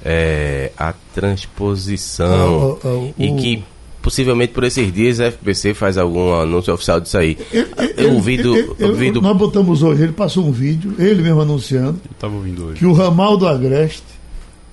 é, 0.05 0.70
a 0.77 0.92
transposição. 1.14 2.79
Ah, 2.85 2.88
ah, 2.88 3.12
e 3.18 3.33
que 3.33 3.64
possivelmente 4.03 4.53
por 4.53 4.64
esses 4.64 4.92
dias 4.92 5.20
a 5.20 5.31
FBC 5.31 5.74
faz 5.74 5.98
algum 5.98 6.33
anúncio 6.35 6.72
oficial 6.72 7.01
disso 7.01 7.18
aí. 7.18 7.37
Eu 7.96 8.14
ouvi 8.14 8.37
do, 8.37 8.57
ele, 8.57 8.74
ouvi 8.85 9.11
do... 9.11 9.20
Nós 9.20 9.37
botamos 9.37 9.83
hoje, 9.83 10.03
ele 10.03 10.12
passou 10.12 10.46
um 10.46 10.53
vídeo, 10.53 10.94
ele 10.98 11.22
mesmo 11.22 11.40
anunciando. 11.40 12.01
Estava 12.11 12.35
ouvindo 12.35 12.66
hoje. 12.66 12.79
Que 12.79 12.87
o 12.87 12.92
ramal 12.92 13.37
do 13.37 13.46
Agreste, 13.46 14.03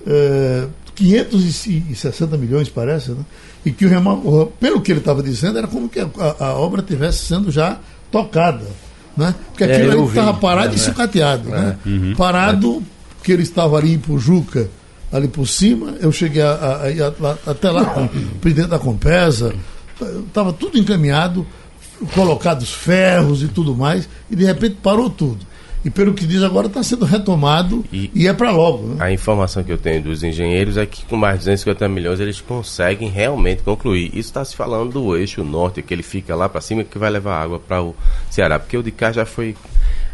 é, 0.06 0.68
560 0.96 2.38
milhões 2.38 2.70
parece, 2.70 3.12
né? 3.12 3.26
E 3.66 3.72
que 3.72 3.86
o 3.86 3.90
ramal, 3.90 4.54
pelo 4.60 4.80
que 4.80 4.92
ele 4.92 5.00
estava 5.00 5.24
dizendo, 5.24 5.58
era 5.58 5.68
como 5.68 5.90
que 5.90 6.00
a, 6.00 6.08
a, 6.40 6.54
obra 6.54 6.82
estivesse 6.82 7.26
sendo 7.26 7.52
já 7.52 7.80
tocada. 8.12 8.66
Né? 9.18 9.34
Porque 9.50 9.64
é, 9.64 9.76
aquilo 9.76 9.92
é, 9.92 9.94
ali 9.94 10.08
estava 10.08 10.34
parado 10.36 10.74
é, 10.74 10.76
e 10.76 10.80
sucateado. 10.80 11.50
É, 11.50 11.60
né? 11.60 11.78
Uhum, 11.86 12.14
parado, 12.16 12.84
porque 13.18 13.32
ele 13.32 13.42
estava 13.42 13.78
ali 13.78 13.94
em 13.94 13.98
Pujuca, 13.98 14.70
ali 15.12 15.28
por 15.28 15.48
cima, 15.48 15.96
eu 16.00 16.12
cheguei 16.12 16.44
a, 16.44 16.52
a, 16.52 17.50
a, 17.50 17.52
até 17.52 17.72
lá 17.72 17.86
com 17.86 18.08
presidente 18.40 18.70
da 18.70 18.78
Compesa, 18.78 19.56
estava 20.28 20.54
tudo 20.54 20.78
encaminhado, 20.78 21.48
colocados 22.14 22.72
ferros 22.72 23.42
e 23.42 23.48
tudo 23.48 23.76
mais, 23.76 24.08
e 24.30 24.36
de 24.36 24.46
repente 24.46 24.78
parou 24.84 25.10
tudo. 25.10 25.46
E 25.86 25.92
pelo 25.92 26.16
que 26.16 26.26
diz 26.26 26.42
agora 26.42 26.66
está 26.66 26.82
sendo 26.82 27.06
retomado 27.06 27.86
e, 27.94 28.10
e 28.12 28.28
é 28.28 28.34
para 28.34 28.50
logo. 28.50 28.88
Né? 28.88 28.96
A 29.00 29.12
informação 29.12 29.64
que 29.64 29.72
eu 29.72 29.78
tenho 29.78 30.02
dos 30.02 30.24
engenheiros 30.24 30.78
é 30.78 30.86
que 30.88 31.06
com 31.06 31.16
mais 31.16 31.34
de 31.36 31.46
250 31.46 31.88
milhões 31.88 32.20
eles 32.20 32.42
conseguem 32.42 33.08
realmente 33.08 33.62
concluir. 33.62 34.08
Isso 34.08 34.30
está 34.30 34.44
se 34.44 34.56
falando 34.56 34.94
do 34.94 35.16
eixo 35.16 35.44
norte, 35.44 35.84
que 35.84 35.94
ele 35.94 36.02
fica 36.02 36.36
lá 36.36 36.50
para 36.50 36.60
cima 36.60 36.84
que 36.84 36.98
vai 36.98 37.12
levar 37.12 37.40
água 37.40 37.60
para 37.60 37.84
o 37.84 37.96
Ceará, 38.32 38.58
porque 38.58 38.76
o 38.76 38.82
de 38.82 38.90
cá 38.90 39.12
já 39.12 39.28
foi 39.28 39.56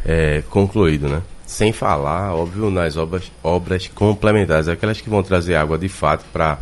é, 0.04 0.44
concluído, 0.50 1.08
né? 1.08 1.22
Sem 1.46 1.72
falar, 1.72 2.36
óbvio, 2.36 2.70
nas 2.70 2.98
obras, 2.98 3.32
obras 3.42 3.88
complementares, 3.88 4.68
aquelas 4.68 5.00
que 5.00 5.10
vão 5.10 5.24
trazer 5.24 5.56
água 5.56 5.78
de 5.78 5.88
fato 5.88 6.26
para 6.34 6.60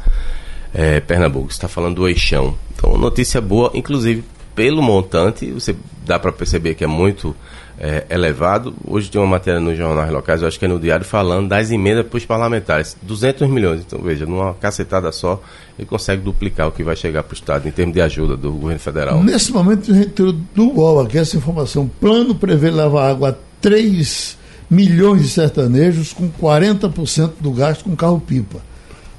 é, 0.72 1.00
Pernambuco. 1.00 1.48
Você 1.48 1.58
está 1.58 1.68
falando 1.68 1.96
do 1.96 2.08
eixão. 2.08 2.56
Então, 2.76 2.96
notícia 2.96 3.42
boa, 3.42 3.72
inclusive 3.74 4.24
pelo 4.54 4.84
montante, 4.84 5.50
você 5.52 5.76
dá 6.06 6.20
para 6.20 6.32
perceber 6.32 6.76
que 6.76 6.84
é 6.84 6.88
muito 6.88 7.36
é, 7.80 8.06
elevado. 8.10 8.76
Hoje 8.86 9.10
tem 9.10 9.20
uma 9.22 9.28
matéria 9.28 9.60
nos 9.60 9.78
jornais 9.78 10.12
locais, 10.12 10.42
eu 10.42 10.48
acho 10.48 10.60
que 10.60 10.66
é 10.66 10.68
no 10.68 10.78
Diário, 10.78 11.06
falando 11.06 11.48
das 11.48 11.72
emendas 11.72 12.06
para 12.06 12.18
os 12.18 12.26
parlamentares. 12.26 12.98
200 13.02 13.50
milhões. 13.50 13.82
Então, 13.88 14.02
veja, 14.02 14.26
numa 14.26 14.54
cacetada 14.54 15.12
só, 15.14 15.42
ele 15.78 15.88
consegue 15.88 16.22
duplicar 16.22 16.68
o 16.68 16.72
que 16.72 16.84
vai 16.84 16.96
chegar 16.96 17.24
para 17.24 17.34
o 17.34 17.36
Estado 17.36 17.68
em 17.68 17.72
termos 17.72 17.96
de 17.96 18.02
ajuda 18.02 18.36
do 18.36 18.52
governo 18.52 18.80
federal. 18.80 19.24
Nesse 19.24 19.54
momento, 19.54 19.92
a 19.92 19.96
gente 19.96 20.10
tirou 20.10 20.34
do 20.34 20.74
UOL 20.74 21.00
aqui 21.00 21.18
essa 21.18 21.38
informação. 21.38 21.90
Plano 22.00 22.36
prevê 22.36 22.70
levar 22.70 23.10
água 23.10 23.30
a 23.30 23.36
3 23.62 24.38
milhões 24.70 25.22
de 25.22 25.30
sertanejos 25.30 26.12
com 26.12 26.30
40% 26.30 27.32
do 27.40 27.52
gasto 27.52 27.86
com 27.86 27.96
carro-pipa. 27.96 28.60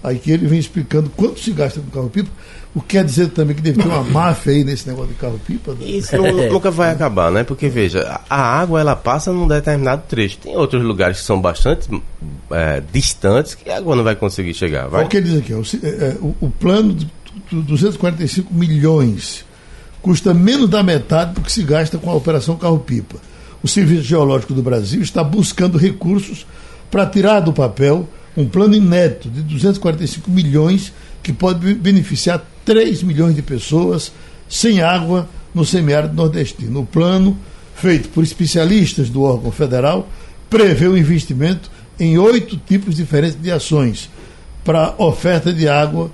Aí 0.03 0.19
que 0.19 0.31
ele 0.31 0.47
vem 0.47 0.59
explicando 0.59 1.11
quanto 1.11 1.41
se 1.41 1.51
gasta 1.53 1.81
com 1.81 1.91
carro-pipa 1.91 2.31
o 2.75 2.81
que 2.81 2.97
quer 2.97 3.05
dizer 3.05 3.31
também 3.31 3.57
que 3.57 3.63
deve 3.63 3.83
ter 3.83 3.89
uma 3.89 4.05
máfia 4.05 4.53
aí 4.53 4.63
nesse 4.63 4.89
negócio 4.89 5.09
de 5.09 5.19
carro-pipa? 5.19 5.73
Né? 5.75 5.87
Isso 5.87 6.17
nunca 6.51 6.71
vai 6.71 6.93
acabar, 6.93 7.31
né? 7.33 7.43
Porque, 7.43 7.69
veja, 7.69 8.21
a 8.31 8.41
água 8.41 8.81
ela 8.81 8.95
passa 8.95 9.33
num 9.33 9.49
determinado 9.49 10.03
trecho. 10.09 10.39
Tem 10.39 10.57
outros 10.57 10.83
lugares 10.83 11.19
que 11.19 11.25
são 11.25 11.41
bastante 11.41 11.89
é, 12.53 12.81
distantes 12.93 13.57
que 13.57 13.69
a 13.69 13.79
água 13.79 13.97
não 13.97 14.05
vai 14.05 14.15
conseguir 14.15 14.55
chegar. 14.55 14.89
Vai? 14.89 15.05
O 15.05 15.09
que 15.09 15.21
diz 15.21 15.39
aqui? 15.39 15.53
O, 15.53 15.63
é, 15.83 16.17
o, 16.21 16.37
o 16.41 16.51
plano 16.51 16.95
de 16.95 17.09
245 17.51 18.55
milhões 18.55 19.45
custa 20.01 20.33
menos 20.33 20.69
da 20.69 20.83
metade 20.83 21.35
do 21.35 21.41
que 21.41 21.51
se 21.51 21.65
gasta 21.65 21.99
com 21.99 22.09
a 22.09 22.15
operação 22.15 22.57
carro-pipa. 22.57 23.17
o 23.63 23.69
Serviço 23.69 24.03
Geológico 24.03 24.55
do 24.55 24.63
Brasil 24.63 25.03
está 25.03 25.25
buscando 25.25 25.77
recursos 25.77 26.47
para 26.89 27.05
tirar 27.05 27.41
do 27.41 27.53
papel 27.53 28.09
um 28.37 28.49
plano 28.49 28.75
inédito 28.75 29.29
de 29.29 29.43
245 29.43 30.31
milhões 30.31 30.93
que 31.23 31.33
pode 31.33 31.75
beneficiar 31.75 32.43
3 32.65 33.03
milhões 33.03 33.35
de 33.35 33.43
pessoas 33.43 34.13
sem 34.49 34.83
água 34.83 35.29
no 35.55 35.65
semiárido 35.65 36.15
nordestino. 36.15 36.81
O 36.81 36.87
plano, 36.87 37.37
feito 37.75 38.09
por 38.11 38.23
especialistas 38.23 39.09
do 39.09 39.23
órgão 39.23 39.51
federal, 39.51 40.09
prevê 40.49 40.87
o 40.89 40.97
investimento 40.97 41.71
em 41.99 42.19
oito 42.19 42.57
tipos 42.57 42.95
diferentes 42.97 43.41
de 43.41 43.51
ações 43.51 44.09
para 44.65 44.95
oferta 44.99 45.53
de 45.53 45.69
água 45.69 46.11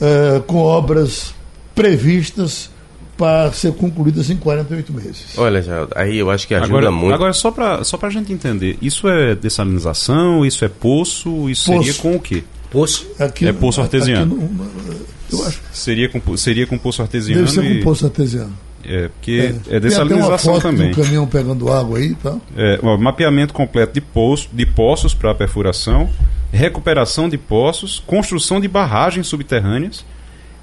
eh, 0.00 0.42
com 0.46 0.58
obras 0.58 1.34
previstas 1.74 2.70
para 3.16 3.52
ser 3.52 3.72
concluídas 3.74 4.30
em 4.30 4.36
48 4.36 4.92
meses. 4.92 5.24
Olha, 5.36 5.60
Geraldo, 5.62 5.92
aí 5.94 6.16
eu 6.18 6.30
acho 6.30 6.46
que 6.48 6.54
ajuda 6.54 6.68
agora, 6.78 6.90
muito. 6.90 7.14
Agora, 7.14 7.32
só 7.32 7.50
para 7.50 7.84
só 7.84 7.98
a 8.00 8.10
gente 8.10 8.32
entender, 8.32 8.78
isso 8.82 9.06
é 9.08 9.34
dessalinização, 9.34 10.44
isso 10.44 10.64
é 10.64 10.68
poço, 10.68 11.48
isso 11.48 11.70
Poço. 11.70 11.84
seria 11.84 12.00
com 12.02 12.16
o 12.16 12.20
quê? 12.20 12.42
Poço. 12.70 13.06
Aqui- 13.18 13.46
É 13.46 13.52
poço 13.52 13.80
artesiano. 13.80 14.34
aqui 14.34 14.44
no- 14.44 14.96
eu 15.32 15.46
acho 15.46 15.60
Seria 15.72 16.08
com, 16.08 16.36
seria 16.36 16.66
com 16.66 16.78
poço 16.78 17.02
artesiano 17.02 17.42
deve 17.42 17.52
ser 17.52 17.64
e... 17.64 17.78
com 17.78 17.84
poço 17.84 18.04
artesiano. 18.04 18.52
É, 18.84 19.08
porque 19.08 19.32
É. 19.32 19.76
é, 19.76 19.80
Tem 19.80 19.80
dessalinização 19.80 20.54
foto 20.54 20.62
também. 20.62 20.90
do 20.90 20.96
caminhão 20.96 21.26
pegando 21.26 21.70
água 21.72 21.98
aí, 21.98 22.14
tá? 22.16 22.36
É, 22.56 22.80
ó, 22.82 22.96
mapeamento 22.96 23.54
completo 23.54 23.94
de, 23.94 24.00
poço, 24.00 24.48
de 24.52 24.66
poços 24.66 25.14
para 25.14 25.34
perfuração, 25.34 26.10
recuperação 26.52 27.28
de 27.28 27.38
poços, 27.38 28.02
construção 28.06 28.60
de 28.60 28.66
barragens 28.66 29.28
subterrâneas, 29.28 30.04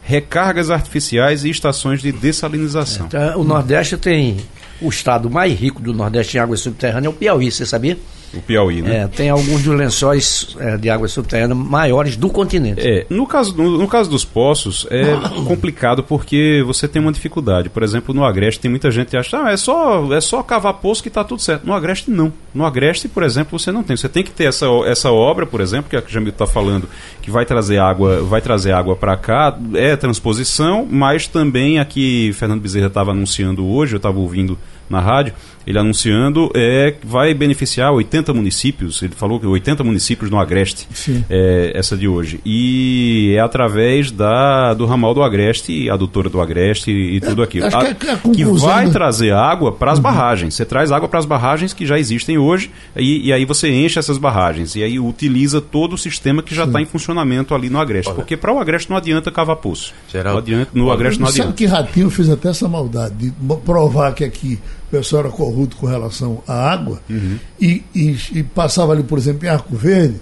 recargas 0.02 0.70
artificiais 0.70 1.46
e 1.46 1.50
estações 1.50 2.02
de 2.02 2.12
dessalinização. 2.12 3.06
Então, 3.08 3.40
o 3.40 3.44
Nordeste 3.44 3.96
tem. 3.98 4.38
O 4.82 4.90
estado 4.90 5.30
mais 5.30 5.58
rico 5.60 5.82
do 5.82 5.94
Nordeste 5.94 6.38
em 6.38 6.40
água 6.40 6.56
subterrânea 6.56 7.08
é 7.08 7.10
o 7.10 7.14
Piauí, 7.14 7.52
você 7.52 7.66
sabia? 7.66 7.98
O 8.34 8.42
Piauí, 8.42 8.82
né? 8.82 8.98
É, 8.98 9.08
tem 9.08 9.30
alguns 9.30 9.64
dos 9.64 9.76
lençóis 9.76 10.56
é, 10.60 10.78
de 10.78 10.90
água 10.90 11.08
subterrânea 11.08 11.56
maiores 11.56 12.16
do 12.16 12.30
continente. 12.30 12.80
É, 12.88 13.06
no 13.10 13.26
caso, 13.26 13.56
no, 13.58 13.78
no 13.78 13.88
caso 13.88 14.10
dos 14.10 14.24
poços, 14.24 14.86
é 14.92 15.16
complicado 15.48 16.04
porque 16.04 16.64
você 16.66 16.88
tem 16.88 17.02
uma 17.02 17.12
dificuldade. 17.12 17.70
Por 17.70 17.82
exemplo, 17.82 18.14
no 18.14 18.24
Agreste 18.24 18.60
tem 18.60 18.70
muita 18.70 18.92
gente 18.92 19.10
que 19.10 19.18
acha, 19.18 19.44
ah, 19.44 19.52
é 19.52 19.58
só, 19.58 20.14
é 20.14 20.22
só 20.22 20.44
cavar 20.44 20.76
poço 20.76 21.02
que 21.02 21.08
está 21.08 21.24
tudo 21.24 21.42
certo. 21.42 21.66
No 21.66 21.74
Agreste, 21.74 22.12
não. 22.12 22.32
No 22.54 22.66
Agreste, 22.66 23.08
por 23.08 23.24
exemplo, 23.24 23.58
você 23.58 23.72
não 23.72 23.84
tem. 23.84 23.98
Você 23.98 24.10
tem 24.10 24.24
que 24.24 24.32
ter 24.32 24.46
essa, 24.46 24.68
essa 24.86 25.12
obra, 25.12 25.46
por 25.46 25.60
exemplo, 25.62 25.90
que 25.90 25.96
a 25.96 26.04
Jamil 26.08 26.30
está 26.30 26.46
falando, 26.46 26.88
que 27.22 27.32
vai 27.32 27.46
trazer 27.46 27.80
água, 27.80 28.22
vai 28.22 28.42
trazer 28.42 28.74
água 28.74 28.96
para 28.96 29.18
cá, 29.18 29.58
é 29.74 29.96
transposição, 29.96 30.88
mas 30.90 31.28
também 31.28 31.80
aqui 31.80 32.32
Fernando 32.34 32.62
Bezerra 32.62 32.88
estava 32.88 33.12
anunciando 33.12 33.66
hoje, 33.66 33.96
eu 33.96 33.98
estava 33.98 34.20
ouvindo 34.20 34.58
na 34.90 35.00
rádio, 35.00 35.34
ele 35.70 35.78
anunciando 35.78 36.50
é 36.56 36.92
que 37.00 37.06
vai 37.06 37.34
beneficiar 37.34 37.92
80 37.94 38.34
municípios, 38.34 39.02
ele 39.04 39.14
falou 39.16 39.40
que 39.40 39.46
80 39.46 39.84
municípios 39.84 40.32
no 40.32 40.40
Agreste, 40.40 40.88
é, 41.30 41.72
essa 41.76 41.96
de 41.96 42.08
hoje. 42.08 42.40
E 42.44 43.34
é 43.38 43.40
através 43.40 44.10
da, 44.12 44.74
do 44.74 44.86
ramal 44.86 45.14
do 45.14 45.22
Agreste, 45.22 45.88
a 45.90 45.94
adutora 45.94 46.28
do 46.30 46.42
Agreste 46.42 46.90
e 46.92 47.20
tudo 47.22 47.44
aquilo. 47.44 47.68
A- 47.68 47.94
que 47.94 48.08
é 48.08 48.12
a 48.14 48.18
que 48.18 48.44
vai 48.46 48.86
do- 48.88 48.92
trazer 48.92 49.32
água 49.34 49.72
para 49.72 49.92
as 49.92 50.00
barragens. 50.00 50.56
Você 50.56 50.66
traz 50.66 50.92
água 50.92 51.08
para 51.08 51.20
as 51.20 51.26
barragens 51.26 51.72
que 51.74 51.86
já 51.86 52.00
existem 52.00 52.38
hoje 52.38 52.72
e, 52.96 53.28
e 53.28 53.34
aí 53.34 53.46
você 53.46 53.70
enche 53.70 54.00
essas 54.00 54.18
barragens. 54.18 54.76
E 54.76 54.82
aí 54.84 55.00
utiliza 55.00 55.62
todo 55.62 55.94
o 55.94 55.98
sistema 55.98 56.42
que 56.42 56.56
já 56.56 56.64
está 56.64 56.82
em 56.82 56.86
funcionamento 56.86 57.54
ali 57.54 57.70
no 57.70 57.80
Agreste. 57.80 58.12
Porque 58.14 58.36
para 58.36 58.52
o 58.52 58.60
Agreste 58.60 58.90
não 58.90 58.98
adianta 58.98 59.30
cavar 59.32 59.58
poço. 59.58 59.94
Geraldo, 60.12 60.32
Não 60.34 60.40
adianta, 60.40 60.72
no 60.74 60.92
Agreste 60.92 61.20
não 61.20 61.28
Sabe 61.28 61.40
adianta. 61.42 61.58
que 61.58 61.66
Ratinho 61.68 62.10
fez 62.10 62.28
até 62.30 62.50
essa 62.50 62.68
maldade 62.68 63.16
de 63.30 63.34
provar 63.64 64.14
que 64.14 64.24
aqui 64.24 64.58
pessoal 64.92 65.24
era 65.24 65.32
corrupto 65.32 65.76
com 65.78 65.86
relação 65.86 66.42
à 66.48 66.72
água 66.72 67.00
Uhum. 67.10 67.38
e, 67.60 67.84
e- 67.96 68.18
e 68.34 68.44
passava 68.44 68.94
ali, 68.94 69.04
por 69.04 69.18
exemplo, 69.18 69.46
em 69.46 69.50
Arco 69.50 69.76
Verde 69.76 70.16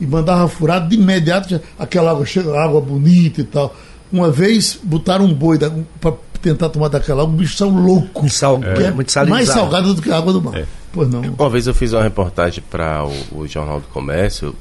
e 0.00 0.06
mandava 0.06 0.48
furar 0.48 0.86
de 0.88 0.96
imediato 0.96 1.48
já- 1.50 1.60
aquela 1.78 2.10
água, 2.10 2.24
chega, 2.26 2.58
água 2.58 2.80
bonita 2.80 3.40
e 3.40 3.44
tal. 3.44 3.74
Uma 4.12 4.30
vez 4.30 4.78
botaram 4.82 5.24
um 5.24 5.34
boi 5.34 5.58
para 6.00 6.12
tentar 6.40 6.68
tomar 6.68 6.88
daquela 6.88 7.22
água, 7.22 7.32
um 7.34 7.36
bichão 7.36 7.70
louco. 7.70 8.28
Sal- 8.28 8.60
que 8.60 8.82
é 8.82 8.90
muito 8.90 9.10
salinizado. 9.10 9.28
mais 9.30 9.48
salgado 9.48 9.94
do 9.94 10.00
que 10.02 10.10
a 10.10 10.16
água 10.16 10.32
do 10.32 10.40
mar. 10.42 10.56
É. 10.56 10.64
Pois 10.92 11.08
não. 11.08 11.20
Uma 11.22 11.50
vez 11.50 11.66
eu 11.66 11.74
fiz 11.74 11.92
uma 11.92 12.02
reportagem 12.02 12.62
para 12.70 13.04
o, 13.04 13.40
o 13.40 13.46
Jornal 13.48 13.80
do 13.80 13.86
Comércio 13.88 14.54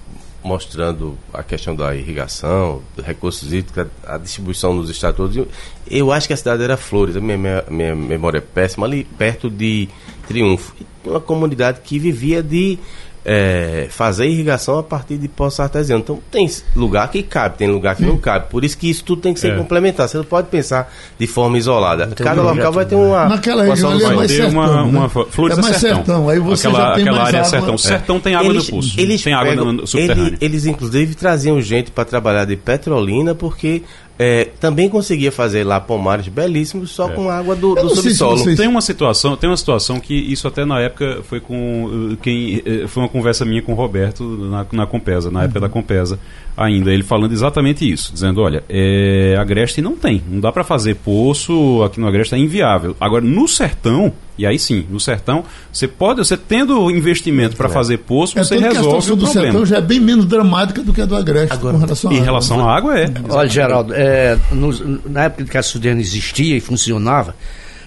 mostrando 0.43 1.17
a 1.34 1.41
questão 1.41 1.75
da 1.75 1.95
irrigação, 1.95 2.82
recursos 3.03 3.53
hídricos, 3.53 3.88
a, 4.06 4.17
distribuição 4.17 4.73
nos 4.73 4.89
estados 4.89 5.47
Eu 5.89 6.12
acho 6.12 6.27
que 6.27 6.34
a 6.34 6.38
cidade 6.38 6.62
era 6.63 6.75
Flores, 6.75 7.15
a 7.15 7.21
minha, 7.21 7.38
minha, 7.38 7.63
minha 7.69 7.95
memória 7.95 8.39
é 8.39 8.41
péssima, 8.41 8.86
ali 8.86 9.03
perto 9.03 9.49
de 9.49 9.88
Triunfo. 10.27 10.75
Uma 11.06 11.21
comunidade 11.21 11.82
que 11.82 11.97
vivia 11.97 12.43
de 12.43 12.77
eh, 13.25 13.88
fazer 13.89 14.27
irrigação 14.27 14.77
a 14.77 14.83
partir 14.83 15.17
de 15.17 15.27
poços 15.27 15.59
artesianos. 15.59 16.03
Então 16.03 16.19
tem 16.29 16.49
lugar 16.75 17.09
que 17.09 17.23
cabe, 17.23 17.57
tem 17.57 17.69
lugar 17.69 17.95
que 17.95 18.03
não 18.03 18.17
cabe. 18.17 18.47
Por 18.49 18.63
isso 18.65 18.77
que 18.77 18.89
isso 18.89 19.03
tudo 19.03 19.21
tem 19.21 19.33
que 19.33 19.39
ser 19.39 19.53
É. 19.53 19.57
complementar. 19.57 20.07
Você 20.09 20.17
não 20.17 20.25
pode 20.25 20.47
pensar 20.47 20.91
de 21.17 21.25
forma 21.27 21.57
isolada. 21.57 22.07
Tem 22.07 22.25
Cada 22.25 22.41
um 22.41 22.45
local 22.45 22.71
vai 22.73 22.86
ter 22.86 22.95
uma. 22.95 23.29
Naquela 23.29 23.63
uma 23.63 23.69
região 23.73 23.91
ali 23.91 24.03
é 24.03 24.13
mais 24.13 24.27
ter 24.31 24.38
sertão. 24.38 24.51
uma- 24.59 24.75
né? 24.75 24.81
uma 24.81 25.09
Flores 25.09 25.57
é 25.57 25.59
é 25.59 25.63
mais 25.63 25.77
sertão. 25.77 25.97
sertão. 26.05 26.29
Aí 26.29 26.39
você 26.39 26.67
Aquela- 26.67 26.83
já 26.89 26.93
tem 26.95 27.01
aquela 27.03 27.17
mais 27.17 27.27
área 27.27 27.38
é 27.38 27.39
água. 27.39 27.49
sertão. 27.49 27.77
Sertão 27.77 28.19
tem 28.19 28.36
água 28.36 28.49
eles, 28.51 28.65
no 28.69 28.75
poço. 28.75 28.93
Eles 28.99 29.23
tem 29.23 29.33
água 29.33 29.49
pegam- 29.49 29.65
no, 29.65 29.71
no 29.73 29.88
subterrâneo. 29.88 30.27
ele- 30.27 30.38
eles, 30.41 30.65
inclusive, 30.65 31.15
traziam 31.15 31.62
gente 31.62 31.91
para 31.91 32.05
trabalhar 32.05 32.45
de 32.45 32.55
Petrolina, 32.57 33.33
porque 33.33 33.83
é, 34.17 34.45
também 34.60 34.88
conseguia 34.88 35.32
fazer 35.32 35.63
lá 35.63 35.80
pomares 35.80 36.28
belíssimos 36.28 36.91
só 36.91 37.10
com 37.10 37.30
água 37.30 37.56
do, 37.56 37.73
do 37.73 37.89
se 37.89 37.95
subsolo. 37.95 38.56
Tem 38.56 38.67
uma 38.67 38.82
situação, 38.82 39.36
tem 39.36 39.49
uma 39.49 39.58
situação 39.58 39.99
que 39.99 40.13
isso 40.13 40.47
até 40.47 40.63
na 40.65 40.80
época 40.80 41.21
foi 41.23 41.39
com 41.39 41.86
uh, 41.86 42.17
quem 42.17 42.62
eh, 42.63 42.88
foi 42.88 43.04
uma 43.04 43.10
conversa 43.10 43.43
minha 43.43 43.62
com 43.62 43.71
o 43.71 43.76
Roberto 43.76 44.23
na, 44.23 44.65
na 44.71 44.86
Compesa, 44.86 45.32
na 45.32 45.43
época 45.43 45.62
da 45.62 45.69
Compesa 45.69 46.19
ainda, 46.56 46.92
ele 46.94 47.04
falando 47.04 47.32
exatamente 47.32 47.89
isso, 47.89 48.13
dizendo, 48.13 48.42
olha, 48.42 48.63
é, 48.70 49.36
Agreste 49.39 49.82
não 49.82 49.96
tem, 49.96 50.22
não 50.30 50.39
dá 50.39 50.52
para 50.52 50.63
fazer 50.63 50.96
poço 50.96 51.82
aqui 51.84 52.00
no 52.00 52.08
Agreste 52.08 52.36
é 52.36 52.38
inviável. 52.38 52.96
Agora 53.00 53.24
no 53.26 53.48
sertão, 53.48 54.13
e 54.38 54.46
aí 54.46 54.60
sim, 54.60 54.86
no 54.89 55.00
sertão, 55.00 55.44
você 55.72 55.88
pode, 55.88 56.20
você 56.20 56.38
tendo 56.38 56.89
investimento 56.92 57.56
para 57.56 57.70
fazer 57.70 57.98
poço, 58.00 58.38
É 58.38 58.44
você 58.44 58.56
tanto 58.56 58.62
que 58.62 58.68
a 58.68 58.80
resolve 58.80 59.02
situação 59.02 59.13
o 59.13 59.18
do 59.18 59.24
problema. 59.26 59.46
sertão 59.52 59.66
já 59.66 59.78
é 59.78 59.82
bem 59.82 60.00
menos 60.00 60.26
dramática 60.26 60.84
do 60.84 60.94
que 60.94 61.02
a 61.02 61.06
do 61.06 61.16
Agreste 61.16 61.58
com 61.58 61.78
relação 61.78 62.12
à 62.12 62.13
Em 62.13 62.22
relação 62.22 62.70
à 62.70 62.76
água 62.78 63.00
é. 63.00 63.12
Olha, 63.30 63.50
Geraldo, 63.50 63.94
é, 63.96 64.38
nos- 64.52 64.84
na 65.06 65.24
época 65.24 65.46
que 65.46 65.58
a 65.58 65.63
Sudene 65.63 66.02
existia 66.02 66.56
e 66.56 66.60
funcionava, 66.60 67.36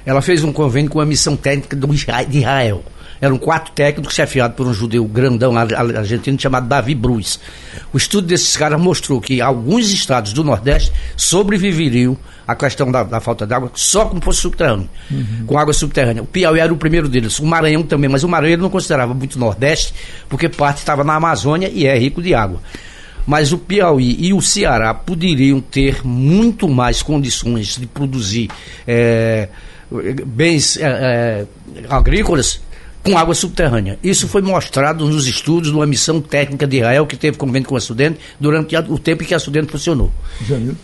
ela 0.04 0.20
fez 0.22 0.42
um 0.44 0.52
convênio 0.52 0.90
com 0.90 1.00
a 1.00 1.06
missão 1.06 1.36
técnica 1.36 1.76
do 1.76 1.86
de 1.88 2.38
Israel. 2.38 2.84
Eram 3.20 3.38
quatro 3.38 3.72
técnicos 3.72 4.14
chefiados 4.14 4.56
por 4.56 4.66
um 4.66 4.74
judeu 4.74 5.04
grandão 5.04 5.56
argentino 5.56 6.38
chamado 6.38 6.68
Davi 6.68 6.94
Bruz. 6.94 7.40
O 7.92 7.96
estudo 7.96 8.26
desses 8.26 8.56
caras 8.56 8.80
mostrou 8.80 9.20
que 9.20 9.40
alguns 9.40 9.90
estados 9.90 10.32
do 10.32 10.44
Nordeste 10.44 10.92
sobreviveriam 11.16 12.16
à 12.46 12.54
questão 12.54 12.90
da, 12.90 13.02
da 13.02 13.20
falta 13.20 13.46
d'água 13.46 13.70
só 13.74 14.04
com 14.04 14.20
poço 14.20 14.42
subterrâneo, 14.42 14.88
com 15.46 15.58
água 15.58 15.72
subterrânea. 15.72 16.22
O 16.22 16.26
Piauí 16.26 16.60
era 16.60 16.72
o 16.72 16.76
primeiro 16.76 17.08
deles, 17.08 17.38
o 17.38 17.46
Maranhão 17.46 17.82
também, 17.82 18.08
mas 18.08 18.22
o 18.22 18.28
Maranhão 18.28 18.54
ele 18.54 18.62
não 18.62 18.70
considerava 18.70 19.12
muito 19.14 19.38
Nordeste, 19.38 19.94
porque 20.28 20.48
parte 20.48 20.78
estava 20.78 21.02
na 21.02 21.14
Amazônia 21.14 21.68
e 21.72 21.86
é 21.86 21.98
rico 21.98 22.22
de 22.22 22.34
água 22.34 22.60
mas 23.26 23.52
o 23.52 23.58
Piauí 23.58 24.16
e 24.20 24.32
o 24.32 24.40
Ceará 24.40 24.94
poderiam 24.94 25.60
ter 25.60 26.06
muito 26.06 26.68
mais 26.68 27.02
condições 27.02 27.76
de 27.76 27.86
produzir 27.86 28.48
eh, 28.86 29.48
bens 30.24 30.76
eh, 30.76 30.84
eh, 30.84 31.46
agrícolas 31.90 32.60
com 33.12 33.18
água 33.18 33.34
subterrânea. 33.34 33.98
Isso 34.02 34.28
foi 34.28 34.42
mostrado 34.42 35.06
nos 35.08 35.26
estudos 35.26 35.70
de 35.70 35.76
uma 35.76 35.86
missão 35.86 36.20
técnica 36.20 36.66
de 36.66 36.78
Israel 36.78 37.06
que 37.06 37.16
teve 37.16 37.36
convênio 37.36 37.68
com 37.68 37.76
a 37.76 37.80
Sudene 37.80 38.16
durante 38.38 38.76
o 38.76 38.98
tempo 38.98 39.22
em 39.22 39.26
que 39.26 39.34
a 39.34 39.38
Sudene 39.38 39.68
funcionou. 39.68 40.10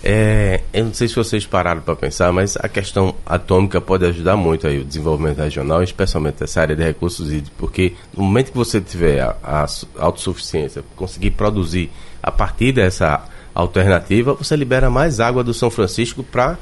É, 0.02 0.61
eu 0.72 0.85
não 0.87 0.94
sei 0.94 1.08
se 1.08 1.14
vocês 1.16 1.44
pararam 1.44 1.80
para 1.80 1.96
pensar, 1.96 2.32
mas 2.32 2.56
a 2.56 2.68
questão 2.68 3.14
atômica 3.26 3.80
pode 3.80 4.04
ajudar 4.06 4.37
muito 4.37 4.66
aí 4.66 4.78
o 4.78 4.85
desenvolvimento 4.85 5.38
regional, 5.38 5.82
especialmente 5.82 6.42
essa 6.42 6.61
área 6.61 6.76
de 6.76 6.82
recursos 6.82 7.28
hídricos, 7.28 7.52
porque 7.58 7.94
no 8.16 8.22
momento 8.24 8.52
que 8.52 8.56
você 8.56 8.80
tiver 8.80 9.20
a, 9.20 9.37
a 9.42 9.66
su- 9.66 9.88
autossuficiência, 9.98 10.85
conseguir 10.96 11.32
produzir 11.32 11.90
a 12.22 12.30
partir 12.30 12.72
dessa 12.72 13.24
alternativa, 13.54 14.32
você 14.35 14.56
libera 14.56 14.88
mais 14.88 15.20
água 15.20 15.44
do 15.44 15.52
São 15.52 15.70
Francisco 15.70 16.22
para 16.22 16.56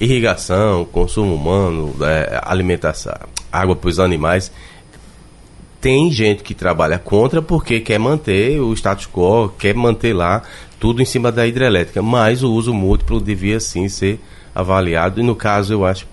irrigação, 0.00 0.84
consumo 0.84 1.34
humano, 1.34 1.94
é, 2.00 2.40
alimentação, 2.44 3.14
água 3.52 3.76
para 3.76 3.90
os 3.90 3.98
animais. 3.98 4.50
Tem 5.80 6.10
gente 6.12 6.42
que 6.42 6.54
trabalha 6.54 6.98
contra 6.98 7.40
porque 7.40 7.80
quer 7.80 7.98
manter 7.98 8.60
o 8.60 8.72
status 8.74 9.06
quo, 9.06 9.48
quer 9.58 9.74
manter 9.74 10.12
lá 10.12 10.42
tudo 10.78 11.00
em 11.00 11.04
cima 11.06 11.32
da 11.32 11.46
hidrelétrica, 11.46 12.02
mas 12.02 12.42
o 12.42 12.52
uso 12.52 12.74
múltiplo 12.74 13.20
devia 13.20 13.58
sim 13.60 13.88
ser 13.88 14.20
avaliado 14.54 15.20
e 15.20 15.22
no 15.22 15.34
caso 15.34 15.72
eu 15.72 15.84
acho, 15.86 16.06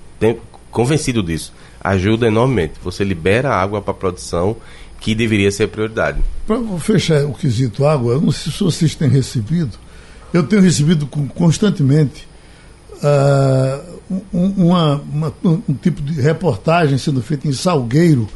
convencido 0.71 1.21
disso, 1.21 1.51
ajuda 1.81 2.27
enormemente. 2.27 2.73
Você 2.83 3.03
libera 3.03 3.53
água 3.53 3.81
para 3.81 3.93
produção 3.93 4.55
que 5.01 5.13
deveria 5.13 5.51
ser 5.51 5.67
prioridade. 5.67 6.19
Para 6.45 6.59
fechar 6.79 7.25
o 7.25 7.33
quesito 7.33 7.85
água, 7.85 8.13
eu 8.13 8.21
não 8.21 8.31
sei 8.31 8.51
se 8.51 8.63
vocês 8.63 8.95
têm 8.95 9.09
recebido, 9.09 9.77
eu 10.33 10.43
tenho 10.43 10.61
recebido 10.61 11.05
constantemente 11.07 12.27
ah, 13.03 13.79
um, 14.09 14.21
uma- 14.57 15.01
uma- 15.13 15.33
um 15.43 15.73
tipo 15.73 16.01
de 16.01 16.19
reportagem 16.21 16.97
sendo 16.97 17.21
feita 17.21 17.47
em 17.47 17.53
Salgueiro 17.53 18.27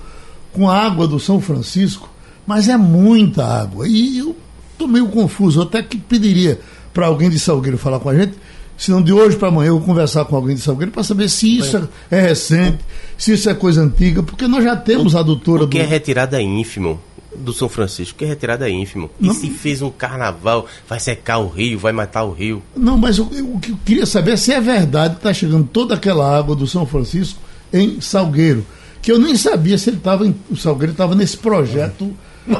com 0.54 0.70
a 0.70 0.78
água 0.78 1.08
do 1.08 1.20
São 1.20 1.40
Francisco, 1.40 2.10
mas 2.46 2.68
é 2.68 2.78
muita 2.78 3.46
água. 3.46 3.88
E 3.88 4.18
eu 4.18 4.36
estou 4.72 4.88
meio 4.88 5.08
confuso, 5.08 5.62
até 5.62 5.82
que 5.82 5.98
pediria 5.98 6.60
para 6.94 7.08
alguém 7.08 7.30
de 7.30 7.40
Salgueiro 7.40 7.78
falar 7.78 8.00
com 8.00 8.10
a 8.10 8.16
gente, 8.16 8.34
se 8.78 8.90
não 8.90 9.02
de 9.02 9.14
hoje 9.14 9.38
para 9.38 9.50
amanhã 9.50 9.70
eu 9.70 9.78
vou 9.78 9.86
conversar 9.86 10.26
com 10.26 10.36
alguém 10.36 10.56
de 10.56 10.62
Salgueiro 10.62 10.92
para 10.92 11.04
saber 11.04 11.30
se 11.30 11.58
isso 11.58 11.78
é, 12.10 12.18
é 12.18 12.22
recente, 12.22 12.80
se 13.18 13.32
isso 13.32 13.50
é 13.50 13.54
coisa 13.54 13.82
antiga, 13.82 14.24
porque 14.24 14.48
nós 14.48 14.64
já 14.64 14.76
temos 14.76 15.16
a 15.16 15.22
doutora 15.22 15.60
Porque 15.60 15.78
do... 15.78 15.84
é 15.84 15.86
retirada 15.86 16.42
ínfimo 16.42 17.00
do 17.36 17.54
São 17.54 17.70
Francisco, 17.70 18.18
que 18.18 18.26
é 18.26 18.28
retirada 18.28 18.70
ínfimo. 18.70 19.10
Não. 19.20 19.32
E 19.32 19.36
se 19.36 19.50
fez 19.52 19.82
um 19.82 19.90
carnaval, 19.90 20.66
vai 20.88 21.00
secar 21.00 21.38
o 21.38 21.48
rio, 21.48 21.78
vai 21.78 21.92
matar 21.92 22.24
o 22.24 22.32
rio. 22.32 22.62
Não, 22.76 22.98
mas 22.98 23.20
o, 23.20 23.24
o 23.24 23.60
que 23.60 23.72
eu 23.72 23.78
queria 23.86 24.06
saber 24.06 24.32
é 24.32 24.38
se 24.38 24.52
é 24.52 24.60
verdade 24.60 25.14
que 25.14 25.20
está 25.20 25.34
chegando 25.34 25.68
toda 25.72 25.96
aquela 25.96 26.38
água 26.38 26.56
do 26.56 26.68
São 26.68 26.86
Francisco 26.86 27.40
em 27.72 28.02
Salgueiro. 28.02 28.66
Que 29.02 29.12
eu 29.12 29.20
nem 29.20 29.36
sabia 29.36 29.78
se 29.78 29.90
ele 29.90 29.98
estava. 29.98 30.32
O 30.50 30.56
Salgueiro 30.56 30.92
estava 30.92 31.16
nesse 31.16 31.38
projeto 31.38 32.14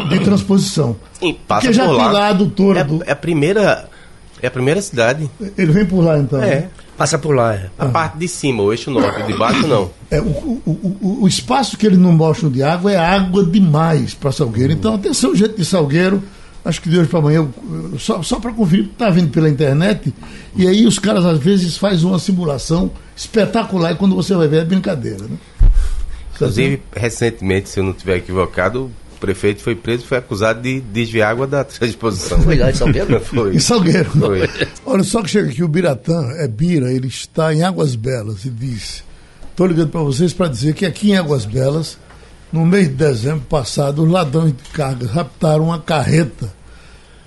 de 0.10 0.20
transposição. 0.20 0.96
E 1.22 1.34
passa 1.34 1.62
Porque 1.62 1.74
já 1.74 1.86
por 1.86 1.96
tem 1.96 2.06
lá. 2.06 2.12
lá 2.12 2.26
a 2.26 2.30
adutora 2.30 2.80
é, 2.80 2.84
do. 2.84 3.04
é 3.06 3.12
a 3.12 3.16
primeira. 3.16 3.90
É 4.42 4.48
a 4.48 4.52
primeira 4.52 4.82
cidade. 4.82 5.30
Ele 5.56 5.72
vem 5.72 5.86
por 5.86 6.04
lá 6.04 6.18
então. 6.18 6.42
É. 6.42 6.48
né? 6.48 6.70
Passa 6.98 7.18
por 7.18 7.36
lá, 7.36 7.56
é. 7.56 7.70
A 7.80 7.88
parte 7.88 8.18
de 8.20 8.28
cima, 8.28 8.62
o 8.62 8.72
eixo 8.72 8.92
norte, 8.92 9.24
de 9.24 9.34
baixo 9.34 9.66
não. 9.66 9.90
É, 10.10 10.20
o, 10.20 10.26
o, 10.26 10.98
o, 11.02 11.24
o 11.24 11.28
espaço 11.28 11.76
que 11.76 11.88
eles 11.88 11.98
não 11.98 12.12
mostram 12.12 12.50
de 12.50 12.62
água 12.62 12.92
é 12.92 12.98
água 12.98 13.44
demais 13.44 14.14
para 14.14 14.32
Salgueiro. 14.32 14.72
Então, 14.72 14.94
atenção, 14.96 15.36
gente 15.36 15.56
de 15.56 15.66
Salgueiro. 15.66 16.22
Acho 16.64 16.80
que 16.80 16.90
de 16.90 17.00
hoje 17.00 17.10
para 17.10 17.18
amanhã, 17.18 17.48
só, 17.98 18.22
só 18.22 18.40
para 18.40 18.52
conferir, 18.54 18.86
está 18.86 19.10
vindo 19.10 19.32
pela 19.32 19.50
internet. 19.50 20.14
E 20.56 20.68
aí 20.68 20.86
os 20.86 21.00
caras 21.00 21.26
às 21.26 21.40
vezes 21.40 21.76
fazem 21.76 22.06
uma 22.06 22.20
simulação 22.20 22.92
espetacular 23.16 23.94
e 23.94 23.96
quando 23.96 24.16
você 24.16 24.36
vai 24.36 24.48
ver 24.48 24.62
é 24.62 24.66
brincadeira. 24.66 25.24
Né? 25.24 25.38
Inclusive, 26.46 26.82
recentemente, 26.96 27.70
se 27.70 27.80
eu 27.80 27.84
não 27.84 27.92
estiver 27.92 28.18
equivocado, 28.18 28.86
o 28.86 29.20
prefeito 29.20 29.62
foi 29.62 29.76
preso 29.76 30.04
e 30.04 30.08
foi 30.08 30.18
acusado 30.18 30.62
de 30.62 30.82
desviar 30.82 31.32
água 31.32 31.48
da 31.48 31.64
transposição. 31.66 32.42
Foi 32.42 32.58
lá 32.58 32.72
em 32.72 32.74
Salgueiro? 32.74 33.20
Foi. 33.22 33.56
Em 33.56 33.60
Salgueiro. 33.60 34.10
Foi. 34.12 34.50
Olha 34.86 35.04
só 35.04 35.22
que 35.22 35.30
chega 35.30 35.50
aqui, 35.50 35.64
o 35.64 35.68
Biratã, 35.68 36.32
é 36.38 36.48
Bira, 36.48 36.92
ele 36.92 37.08
está 37.08 37.54
em 37.54 37.64
Águas 37.64 37.96
Belas 37.96 38.46
e 38.46 38.50
diz: 38.50 39.04
estou 39.50 39.68
ligando 39.68 39.90
para 39.90 40.02
vocês 40.02 40.34
para 40.34 40.48
dizer 40.48 40.74
que 40.74 40.86
aqui 40.86 41.12
em 41.12 41.18
Águas 41.18 41.46
Belas, 41.46 41.98
no 42.52 42.66
mês 42.66 42.88
de 42.88 42.96
dezembro 42.96 43.46
passado, 43.48 44.04
os 44.04 44.10
ladrões 44.10 44.54
de 44.54 44.70
cargas 44.72 45.10
raptaram 45.12 45.66
uma 45.66 45.80
carreta 45.80 46.62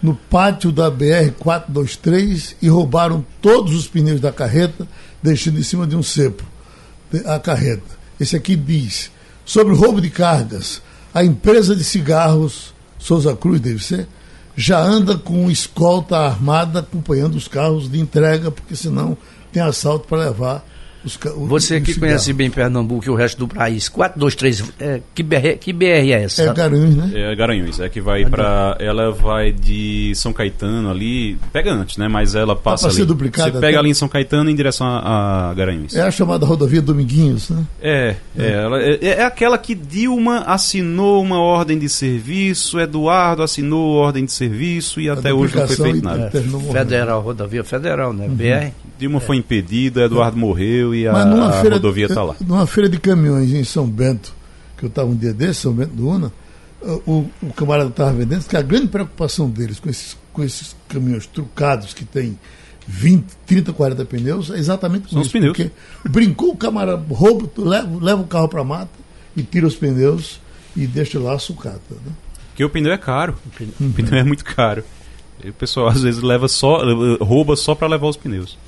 no 0.05 0.15
pátio 0.15 0.71
da 0.71 0.91
BR-423 0.91 2.57
e 2.61 2.69
roubaram 2.69 3.25
todos 3.41 3.75
os 3.75 3.89
pneus 3.89 4.21
da 4.21 4.31
carreta, 4.31 4.87
deixando 5.23 5.59
em 5.59 5.63
cima 5.63 5.87
de 5.87 5.97
um 5.97 6.03
cepo 6.03 6.45
a 7.25 7.39
carreta. 7.39 7.94
Esse 8.19 8.37
aqui 8.37 8.57
diz: 8.57 9.11
sobre 9.45 9.73
o 9.73 9.77
roubo 9.77 10.01
de 10.01 10.11
cargas, 10.11 10.81
a 11.13 11.25
empresa 11.25 11.75
de 11.75 11.85
cigarros, 11.85 12.75
Souza 12.99 13.37
Cruz 13.37 13.61
deve 13.61 13.83
ser, 13.83 14.09
já 14.57 14.81
anda 14.81 15.17
com 15.17 15.51
escolta 15.51 16.17
armada 16.17 16.81
acompanhando 16.81 17.35
os 17.35 17.49
carros 17.49 17.91
de 17.91 17.99
entrega, 17.99 18.51
porque 18.51 18.77
senão 18.77 19.17
tem 19.53 19.63
assalto 19.63 20.09
para 20.09 20.25
levar 20.25 20.65
os 21.05 21.19
Você 21.49 21.81
que 21.81 21.99
conhece 21.99 22.33
bem 22.33 22.51
Pernambuco 22.51 23.05
e 23.07 23.11
o 23.11 23.15
resto 23.15 23.39
do 23.39 23.49
país. 23.49 23.89
423, 23.89 24.73
é, 24.81 25.01
que, 25.15 25.23
BR, 25.23 25.59
que 25.61 25.73
BR 25.73 25.85
é 26.13 26.25
essa? 26.25 26.43
É 26.43 26.53
Garanhuns, 26.55 26.97
né? 26.97 27.11
É 27.15 27.35
Garanhuns, 27.37 27.81
é 27.81 27.89
que 27.89 28.01
vai 28.01 28.25
pra. 28.25 28.77
Ela 28.81 29.11
vai 29.11 29.53
de 29.53 30.13
São 30.15 30.33
Caetano 30.33 30.91
ali. 30.91 31.37
Pega 31.53 31.73
antes, 31.73 31.97
né? 31.97 32.09
Mas 32.09 32.35
ela 32.35 32.57
passa 32.57 32.85
pra 32.85 32.91
ali. 32.91 32.97
ser 33.01 33.05
duplicada 33.07 33.53
Você 33.53 33.59
pega 33.61 33.69
até? 33.69 33.79
ali 33.79 33.91
em 33.91 33.95
São 33.95 34.09
Caetano 34.09 34.51
em 34.51 34.55
direção 34.55 34.87
a, 34.87 35.51
a 35.51 35.55
Garanhuns. 35.55 35.95
É 35.95 36.03
a 36.03 36.11
chamada 36.11 36.47
rodovia 36.47 36.81
Dominguinhos, 36.83 37.51
né? 37.51 37.65
É, 37.83 38.17
é, 38.39 38.51
ela- 38.53 38.83
é, 38.83 38.99
é 39.03 39.25
aquela 39.25 39.59
que 39.59 39.75
Dilma 39.75 40.41
assinou 40.47 41.23
uma 41.23 41.39
ordem 41.39 41.79
de 41.79 41.89
serviço, 41.89 42.79
Eduardo 42.81 43.43
assinou 43.43 43.95
ordem 43.95 44.25
de 44.25 44.33
serviço 44.33 45.01
e 45.01 45.09
até 45.09 45.33
hoje 45.33 45.57
não 45.57 45.67
foi 45.67 45.77
feito 45.77 46.03
nada. 46.05 46.31
É. 46.33 46.73
Federal, 46.73 47.21
rodovia 47.21 47.63
federal, 47.65 48.13
né? 48.13 48.29
BR. 48.29 48.73
Dilma 48.99 49.21
foi 49.21 49.37
impedida, 49.37 50.03
Eduardo 50.05 50.37
morreu 50.37 50.95
e 50.95 51.07
a, 51.07 51.13
a 51.13 51.53
feira, 51.61 51.77
rodovia 51.77 52.07
está 52.07 52.23
lá. 52.23 52.37
numa 52.41 52.67
feira 52.67 52.89
de 52.89 52.99
caminhões 52.99 53.53
em 53.53 53.65
São 53.65 53.87
Bento, 53.87 54.33
que 54.77 54.85
eu 54.85 54.89
estava 54.89 55.09
um 55.09 55.17
dia 55.17 55.33
desse, 55.33 55.61
São 55.61 55.73
Bento 55.73 55.95
do 55.95 56.09
Una, 56.09 56.33
o, 57.07 57.27
o 57.43 57.53
camarada 57.55 57.91
estava 57.91 58.13
vendendo 58.13 58.45
que 58.47 58.57
a 58.57 58.63
grande 58.63 58.89
preocupação 58.89 59.49
deles 59.49 59.81
com 59.81 59.89
esses, 59.89 60.17
com 60.33 60.45
esses 60.45 60.77
caminhões 60.89 61.27
trucados 61.27 61.95
que 61.95 62.05
tem 62.05 62.39
20, 62.87 63.25
30, 63.47 63.73
40 63.73 64.05
pneus 64.05 64.51
é 64.51 64.59
exatamente 64.59 65.11
São 65.11 65.21
os 65.21 65.27
isso. 65.27 65.37
pneus. 65.37 65.57
Porque 65.57 65.71
brincou 66.09 66.51
o 66.51 66.57
camarada, 66.57 67.03
rouba, 67.11 67.49
leva, 67.57 68.05
leva 68.05 68.23
o 68.23 68.27
carro 68.27 68.49
para 68.49 68.61
a 68.61 68.65
mata 68.65 68.93
e 69.37 69.43
tira 69.43 69.67
os 69.67 69.75
pneus 69.75 70.41
e 70.77 70.87
deixa 70.87 71.19
lá 71.19 71.35
a 71.35 71.39
sucata. 71.39 71.81
Né? 71.91 72.13
Porque 72.51 72.65
o 72.65 72.71
pneu 72.71 72.93
é 72.93 72.99
caro. 72.99 73.35
O 73.81 73.91
pneu 73.91 74.19
é 74.19 74.25
muito 74.25 74.45
caro. 74.45 74.85
E 75.43 75.49
o 75.51 75.53
pessoal 75.53 75.89
às 75.89 76.03
vezes 76.03 76.23
leva 76.23 76.47
só, 76.49 76.81
rouba 77.21 77.57
só 77.57 77.75
para 77.75 77.89
levar 77.89 78.09
os 78.09 78.17
pneus. 78.17 78.59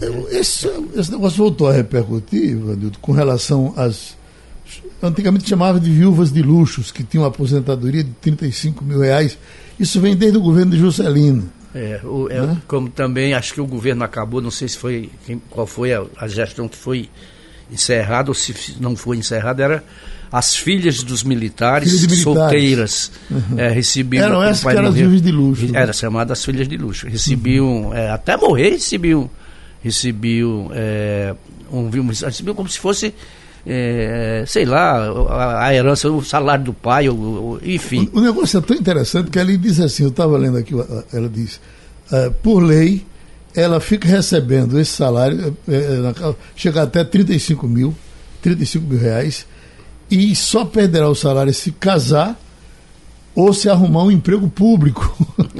Eu- 0.00 0.28
Esse, 0.30 0.68
esse 0.96 1.10
negócio 1.10 1.38
voltou 1.38 1.68
a 1.68 1.72
repercutir, 1.72 2.56
Vanildo, 2.56 2.98
com 3.00 3.12
relação 3.12 3.72
às. 3.76 4.18
Antigamente 5.02 5.48
chamava 5.48 5.80
de 5.80 5.90
viúvas 5.90 6.30
de 6.30 6.42
luxos, 6.42 6.92
que 6.92 7.02
tinham 7.02 7.22
uma 7.24 7.28
aposentadoria 7.30 8.04
de 8.04 8.10
35 8.20 8.84
mil 8.84 9.00
reais. 9.00 9.38
Isso 9.78 9.98
vem 10.00 10.14
desde 10.14 10.36
o 10.36 10.40
governo 10.42 10.72
de 10.72 10.78
Juscelino. 10.78 11.50
É, 11.74 12.00
o- 12.04 12.28
é, 12.30 12.56
como 12.68 12.88
também 12.90 13.32
acho 13.32 13.54
que 13.54 13.60
o 13.60 13.66
governo 13.66 14.04
acabou, 14.04 14.40
não 14.42 14.50
sei 14.50 14.68
se 14.68 14.76
foi 14.76 15.08
quem- 15.26 15.40
qual 15.48 15.66
foi 15.66 15.94
a, 15.94 16.04
a 16.18 16.28
gestão 16.28 16.68
que 16.68 16.76
foi 16.76 17.08
encerrada 17.72 18.30
ou 18.30 18.34
se 18.34 18.54
não 18.80 18.94
foi 18.96 19.16
encerrada, 19.16 19.62
era 19.62 19.84
as 20.30 20.54
filhas 20.54 21.02
dos 21.02 21.22
militares, 21.22 21.88
Filhas 21.90 22.06
militares. 22.06 22.22
solteiras 22.24 23.12
é, 23.56 23.68
recebiam 23.70 24.24
Eram 24.24 24.42
essas 24.42 24.62
que 24.64 24.68
eram 24.76 24.88
as 24.88 24.94
viúvas 24.94 25.22
de 25.22 25.30
luxo. 25.32 25.66
né? 25.72 25.80
era 25.80 25.92
chamada 25.92 26.32
as 26.32 26.44
filhas 26.44 26.68
de 26.68 26.76
luxo 26.76 27.06
recebiam 27.08 27.94
é, 27.94 28.10
até 28.10 28.36
morrer 28.36 28.70
recebiam 28.70 29.30
recebiam 29.82 30.70
é, 30.72 31.34
um, 31.72 31.88
recebiam 31.90 32.54
como 32.54 32.68
se 32.68 32.78
fosse 32.78 33.14
é, 33.66 34.42
sei 34.46 34.64
lá 34.64 34.96
a, 35.28 35.66
a 35.66 35.74
herança 35.74 36.10
o 36.10 36.24
salário 36.24 36.64
do 36.64 36.72
pai 36.72 37.08
o- 37.08 37.14
o- 37.14 37.60
enfim. 37.62 38.08
O, 38.12 38.18
o 38.18 38.22
negócio 38.22 38.58
é 38.58 38.60
tão 38.62 38.76
interessante 38.76 39.30
que 39.30 39.38
ela 39.38 39.54
diz 39.56 39.78
assim, 39.80 40.04
eu 40.04 40.08
estava 40.08 40.36
lendo 40.38 40.56
aqui, 40.56 40.74
uh, 40.74 41.04
ela 41.12 41.28
diz, 41.28 41.60
uh, 42.10 42.30
por 42.42 42.60
lei, 42.62 43.04
ela 43.54 43.78
fica 43.80 44.08
recebendo 44.08 44.78
esse 44.80 44.92
salário, 44.92 45.54
eh, 45.68 45.72
eh, 45.74 45.96
na- 45.96 46.34
chega 46.56 46.82
até 46.82 47.04
35 47.04 47.66
mil, 47.68 47.94
35 48.40 48.86
mil 48.86 48.98
reais, 48.98 49.44
e 50.10 50.34
só 50.34 50.64
perderá 50.64 51.08
o 51.08 51.14
salário 51.14 51.52
se 51.52 51.70
casar 51.72 52.40
ou 53.34 53.52
se 53.52 53.68
arrumar 53.68 54.04
um 54.04 54.10
emprego 54.10 54.48
público. 54.48 55.16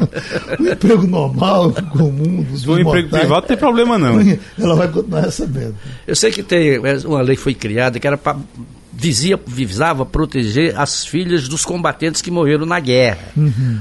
um 0.59 0.66
emprego 0.66 1.06
normal, 1.06 1.72
comum, 1.92 2.42
dos 2.42 2.61
Se 2.61 2.66
for 2.66 2.78
um 2.78 2.80
emprego 2.80 3.09
privado, 3.09 3.40
não 3.40 3.48
tem 3.48 3.56
problema 3.56 3.98
não. 3.98 4.20
Ela 4.59 4.74
vai 4.74 4.88
continuar 4.88 5.20
recebendo. 5.20 5.74
Eu 6.06 6.16
sei 6.16 6.30
que 6.30 6.42
tem 6.42 6.78
uma 7.04 7.22
lei 7.22 7.37
que 7.37 7.42
foi 7.42 7.54
criada 7.54 7.98
que 7.98 8.06
era 8.06 8.18
para 8.18 8.37
dizia, 9.00 9.40
visava 9.46 10.04
proteger 10.04 10.78
as 10.78 11.04
filhas 11.04 11.48
dos 11.48 11.64
combatentes 11.64 12.20
que 12.20 12.30
morreram 12.30 12.66
na 12.66 12.78
guerra. 12.78 13.32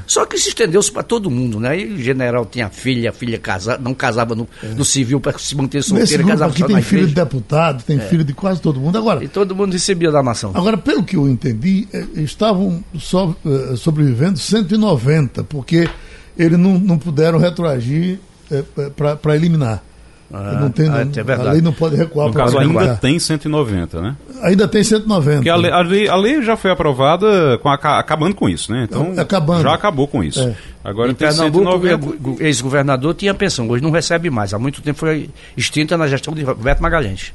Só 0.08 0.26
que 0.26 0.38
isso 0.38 0.50
estendeu-se 0.50 0.92
para 0.92 1.04
todo 1.04 1.30
mundo, 1.30 1.60
né? 1.60 1.80
E 1.80 1.94
o 1.94 1.98
general 1.98 2.46
tinha 2.46 2.70
filha, 2.70 3.10
a 3.10 3.14
filha 3.14 3.38
casa, 3.38 3.78
não 3.78 3.94
casava 3.94 4.34
no, 4.36 4.48
no 4.76 4.86
civil 4.86 5.20
para 5.20 5.38
se 5.38 5.56
manter 5.56 5.84
solteira, 5.84 6.24
casava 6.24 6.52
aqui 6.52 6.62
só 6.62 6.68
tem 6.68 6.76
na 6.76 6.82
filho 6.82 7.08
de 7.08 7.14
deputado, 7.14 7.84
tem 7.84 8.00
filho 8.00 8.24
de 8.24 8.34
quase 8.34 8.62
todo 8.62 8.80
mundo. 8.80 8.98
Agora, 8.98 9.24
E 9.24 9.28
todo 9.28 9.56
mundo 9.56 9.74
recebia 9.74 10.12
da 10.12 10.24
nação. 10.24 10.52
Agora, 10.54 10.78
pelo 10.78 11.04
que 11.04 11.16
eu 11.16 11.28
entendi, 11.28 11.88
eh, 11.94 12.06
estavam 12.16 12.84
só, 12.98 13.36
eh, 13.46 13.76
sobrevivendo 13.76 14.40
190, 14.40 15.44
porque 15.44 15.90
eles 16.38 16.58
não, 16.58 16.80
não 16.80 16.98
puderam 16.98 17.38
retroagir 17.38 18.20
para 18.96 19.36
eliminar. 19.36 19.84
Ah, 20.32 20.60
não 20.62 20.70
tem, 20.70 20.88
ah, 20.88 20.98
é 21.00 21.02
a 21.02 21.24
verdade. 21.24 21.50
lei 21.54 21.62
não 21.62 21.74
pode 21.74 21.96
recuar. 21.96 22.28
No 22.28 22.34
caso, 22.36 22.56
recuar. 22.60 22.84
ainda 22.84 22.96
tem 22.98 23.18
190, 23.18 24.00
né? 24.00 24.16
Ainda 24.44 24.68
tem 24.68 24.84
190. 24.84 25.38
Porque 25.38 25.50
a 25.50 25.56
lei, 25.56 25.72
a 25.72 25.80
lei- 25.82 26.08
a 26.08 26.16
lei 26.16 26.42
já 26.44 26.56
foi 26.56 26.70
aprovada 26.70 27.58
com 27.58 27.68
a- 27.68 27.74
acabando 28.00 28.36
com 28.36 28.48
isso, 28.48 28.72
né? 28.72 28.86
Então, 28.88 29.14
Acabando. 29.18 29.64
já 29.64 29.74
acabou 29.74 30.08
com 30.08 30.24
isso. 30.24 30.40
É. 30.42 30.56
Agora 30.84 31.12
Em 31.12 31.16
tem 31.16 31.28
Pernambuco, 31.28 31.66
190. 31.66 32.30
o 32.30 32.38
ex-governador 32.44 33.16
tinha 33.16 33.34
pensão, 33.34 33.68
hoje 33.68 33.82
não 33.84 33.90
recebe 33.90 34.30
mais. 34.30 34.54
Há 34.54 34.60
muito 34.60 34.82
tempo 34.84 35.00
foi 35.00 35.32
extinta 35.58 35.98
na 35.98 36.08
gestão 36.08 36.34
de 36.36 36.44
Roberto 36.44 36.80
Magalhães. 36.80 37.34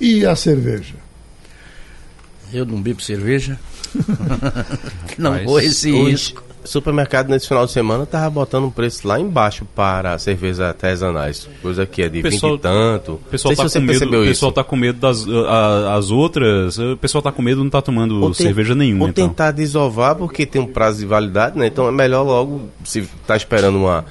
E 0.00 0.24
a 0.24 0.34
cerveja? 0.36 0.94
Eu 2.52 2.64
não 2.64 2.80
bebo 2.80 3.02
cerveja. 3.02 3.58
não 5.18 5.44
vou 5.44 5.60
esse 5.60 5.92
Hoje, 5.92 6.10
risco. 6.10 6.42
Supermercado 6.64 7.28
nesse 7.28 7.48
final 7.48 7.64
de 7.66 7.72
semana 7.72 8.04
tava 8.06 8.28
botando 8.30 8.64
um 8.64 8.70
preço 8.70 9.06
lá 9.06 9.18
embaixo 9.18 9.64
para 9.74 10.18
cervejas 10.18 10.60
artesanais. 10.60 11.48
Coisa 11.62 11.86
que 11.86 12.02
é 12.02 12.08
de 12.08 12.22
pessoal- 12.22 12.52
20 12.52 12.60
e 12.60 12.62
tanto. 12.62 13.12
O 13.14 13.18
pessoal 13.30 13.54
tá 13.56 13.68
se 13.68 13.78
com 13.78 13.84
medo, 13.86 14.06
o 14.06 14.24
pessoal 14.24 14.52
tá 14.52 14.64
com 14.64 14.76
medo 14.76 14.98
das 14.98 15.26
a- 15.28 15.94
as 15.96 16.10
outras, 16.10 16.78
o 16.78 16.96
pessoal 16.96 17.22
tá 17.22 17.32
com 17.32 17.42
medo 17.42 17.62
não 17.62 17.70
tá 17.70 17.80
tomando 17.82 18.22
Ou 18.22 18.34
cerveja 18.34 18.74
nenhuma, 18.74 19.04
Ou 19.04 19.08
então. 19.10 19.28
tentar 19.28 19.50
desovar 19.52 20.14
porque 20.16 20.44
tem 20.46 20.60
um 20.60 20.66
prazo 20.66 20.98
de 21.00 21.06
validade, 21.06 21.58
né? 21.58 21.66
Então 21.66 21.88
é 21.88 21.92
melhor 21.92 22.22
logo, 22.22 22.62
se 22.84 23.08
tá 23.26 23.36
esperando 23.36 23.78
uma 23.78 24.04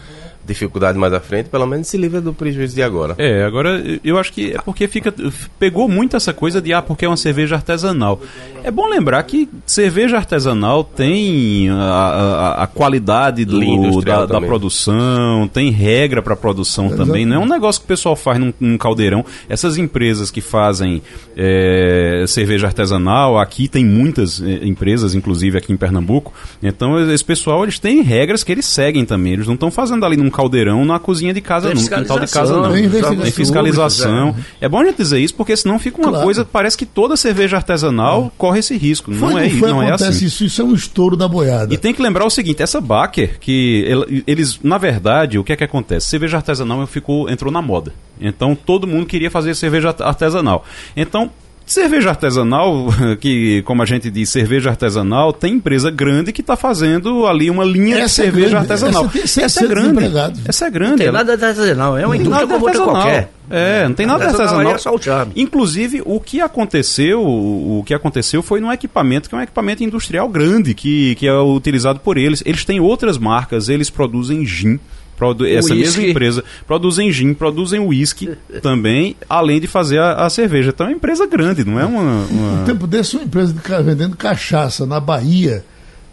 dificuldade 0.47 0.97
mais 0.97 1.13
à 1.13 1.19
frente, 1.19 1.49
pelo 1.49 1.65
menos 1.67 1.87
se 1.87 1.97
livra 1.97 2.21
do 2.21 2.33
prejuízo 2.33 2.73
de 2.73 2.81
agora. 2.81 3.15
É, 3.17 3.43
agora 3.43 3.83
eu 4.03 4.17
acho 4.17 4.31
que 4.31 4.53
é 4.53 4.59
porque 4.59 4.87
fica 4.87 5.13
pegou 5.59 5.87
muito 5.87 6.15
essa 6.15 6.33
coisa 6.33 6.61
de 6.61 6.73
ah, 6.73 6.81
porque 6.81 7.05
é 7.05 7.07
uma 7.07 7.17
cerveja 7.17 7.55
artesanal. 7.55 8.21
É 8.63 8.71
bom 8.71 8.87
lembrar 8.87 9.21
que 9.23 9.49
cerveja 9.65 10.17
artesanal 10.17 10.83
tem 10.83 11.69
a, 11.69 11.75
a, 11.75 12.63
a 12.63 12.67
qualidade 12.67 13.45
do, 13.45 14.01
da, 14.01 14.25
da, 14.25 14.41
produção, 14.41 15.47
tem 15.47 15.69
regra 15.69 16.21
para 16.21 16.35
produção 16.35 16.89
também. 16.89 17.25
Não 17.25 17.35
é 17.35 17.39
um 17.39 17.47
negócio 17.47 17.81
que 17.81 17.85
o 17.85 17.87
pessoal 17.87 18.15
faz 18.15 18.39
num, 18.39 18.53
num 18.59 18.77
caldeirão. 18.77 19.25
Essas 19.49 19.77
empresas 19.77 20.31
que 20.31 20.41
fazem 20.41 21.01
é, 21.35 22.25
cerveja 22.27 22.67
artesanal, 22.67 23.37
aqui 23.39 23.67
tem 23.67 23.85
muitas 23.85 24.41
é, 24.41 24.65
empresas, 24.65 25.13
inclusive 25.13 25.57
aqui 25.57 25.73
em 25.73 25.77
Pernambuco. 25.77 26.33
Então 26.61 26.99
esse 27.11 27.23
pessoal 27.23 27.63
eles 27.63 27.79
têm 27.79 28.01
regras 28.01 28.43
que 28.43 28.51
eles 28.51 28.65
seguem 28.65 29.05
também. 29.05 29.33
Eles 29.33 29.47
não 29.47 29.53
estão 29.53 29.71
fazendo 29.71 30.05
ali 30.05 30.17
num 30.17 30.29
caldeirão 30.37 30.85
na 30.85 30.99
cozinha 30.99 31.33
de 31.33 31.41
casa, 31.41 31.73
no 31.73 31.81
quintal 31.81 32.19
de 32.19 32.27
casa, 32.27 32.61
não. 32.61 32.71
Tem 32.71 33.31
fiscalização. 33.31 34.35
É. 34.61 34.65
é 34.65 34.69
bom 34.69 34.81
a 34.81 34.85
gente 34.85 34.97
dizer 34.97 35.17
isso, 35.17 35.33
porque 35.33 35.57
senão 35.57 35.79
fica 35.79 35.97
uma 35.97 36.09
claro. 36.09 36.23
coisa, 36.23 36.45
parece 36.45 36.77
que 36.77 36.85
toda 36.85 37.17
cerveja 37.17 37.57
artesanal 37.57 38.27
é. 38.27 38.31
corre 38.37 38.59
esse 38.59 38.77
risco. 38.77 39.09
Não 39.09 39.31
foi, 39.31 39.47
é, 39.47 39.49
foi, 39.49 39.67
não 39.67 39.81
é 39.81 39.91
assim. 39.91 40.25
Isso, 40.25 40.45
isso 40.45 40.61
é 40.61 40.63
um 40.63 40.75
estouro 40.75 41.17
da 41.17 41.27
boiada. 41.27 41.73
E 41.73 41.77
tem 41.77 41.91
que 41.91 42.03
lembrar 42.03 42.23
o 42.23 42.29
seguinte, 42.29 42.61
essa 42.61 42.79
Baker, 42.79 43.39
que 43.39 43.83
eles, 44.27 44.59
na 44.61 44.77
verdade, 44.77 45.39
o 45.39 45.43
que 45.43 45.53
é 45.53 45.55
que 45.55 45.63
acontece? 45.63 46.05
Cerveja 46.07 46.37
artesanal 46.37 46.85
ficou, 46.85 47.27
entrou 47.27 47.51
na 47.51 47.61
moda. 47.61 47.91
Então 48.21 48.53
todo 48.53 48.85
mundo 48.85 49.07
queria 49.07 49.31
fazer 49.31 49.55
cerveja 49.55 49.95
artesanal. 49.99 50.63
Então, 50.95 51.31
Cerveja 51.67 52.09
artesanal, 52.11 52.87
que 53.19 53.61
como 53.63 53.83
a 53.83 53.85
gente 53.85 54.09
diz, 54.09 54.29
cerveja 54.29 54.69
artesanal, 54.69 55.33
tem 55.33 55.55
empresa 55.55 55.91
grande 55.91 56.31
que 56.31 56.39
está 56.39 56.55
fazendo 56.55 57.27
ali 57.27 57.49
uma 57.49 57.65
linha 57.65 57.97
essa 57.97 58.05
de 58.05 58.11
cerveja 58.11 58.55
é 58.55 58.59
artesanal. 58.61 59.11
Essa, 59.13 59.41
essa 59.41 59.65
é 59.65 59.67
grande. 59.67 59.99
Essa 60.47 60.67
é 60.67 60.69
grande. 60.69 60.91
Não 60.91 60.97
tem 60.97 61.11
nada 61.11 61.35
de 61.35 61.43
artesanal, 61.43 61.97
é 61.97 62.05
uma 62.05 62.15
indústria 62.15 62.47
como 62.47 62.65
outra 62.65 62.83
qualquer. 62.83 63.31
É, 63.49 63.85
não 63.85 63.95
tem 63.95 64.05
nada 64.05 64.23
artesanal. 64.23 64.45
artesanal. 64.45 64.75
É 64.75 64.77
só 64.77 64.95
o 64.95 65.01
charme. 65.01 65.33
Inclusive, 65.35 66.01
o 66.05 66.21
que 66.21 66.39
aconteceu, 66.39 67.21
o 67.21 67.83
que 67.85 67.93
aconteceu 67.93 68.41
foi 68.41 68.61
num 68.61 68.71
equipamento 68.71 69.27
que 69.27 69.35
é 69.35 69.37
um 69.37 69.41
equipamento 69.41 69.83
industrial 69.83 70.29
grande, 70.29 70.73
que, 70.73 71.15
que 71.15 71.27
é 71.27 71.37
utilizado 71.37 71.99
por 71.99 72.17
eles. 72.17 72.41
Eles 72.45 72.63
têm 72.63 72.79
outras 72.79 73.17
marcas, 73.17 73.67
eles 73.67 73.89
produzem 73.89 74.45
gin 74.45 74.79
Produ 75.17 75.45
essa 75.47 75.73
whisky. 75.73 75.99
mesma 75.99 76.03
empresa 76.11 76.43
produzem 76.67 77.11
gin, 77.11 77.33
produzem 77.33 77.79
uísque 77.79 78.37
também, 78.61 79.17
além 79.27 79.59
de 79.59 79.65
fazer 79.65 79.97
a, 79.97 80.25
a, 80.25 80.29
cerveja. 80.29 80.69
Então 80.69 80.85
é 80.85 80.89
uma 80.91 80.95
empresa 80.95 81.25
grande, 81.25 81.65
não 81.65 81.79
é 81.79 81.85
uma. 81.85 82.25
uma... 82.29 82.61
Um 82.61 82.65
tempo 82.65 82.85
desse, 82.85 83.15
uma 83.15 83.25
empresa 83.25 83.51
de, 83.51 83.83
vendendo 83.83 84.15
cachaça 84.15 84.85
na 84.85 84.99
Bahia 84.99 85.65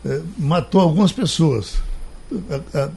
eh, 0.06 0.20
matou 0.38 0.80
algumas 0.80 1.12
pessoas. 1.12 1.74
Eh, 2.32 2.60
eh, 2.72 2.88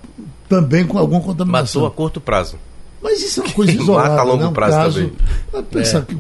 também 0.48 0.88
com 0.88 0.98
alguma 0.98 1.20
contaminação. 1.20 1.82
Matou 1.82 1.94
a 1.94 1.96
curto 1.96 2.22
prazo. 2.22 2.58
Mas 3.02 3.22
isso 3.22 3.42
é 3.42 3.44
uma 3.44 3.52
coisa 3.54 3.74
isolada. 3.74 4.10
Mata 4.10 4.22
a 4.22 4.24
longo 4.24 4.44
né? 4.44 4.48
um 4.48 4.54
prazo 4.54 4.78
caso, 4.78 5.12
também. 5.52 5.66
Pensar 5.70 6.00
é. 6.00 6.02
que, 6.04 6.18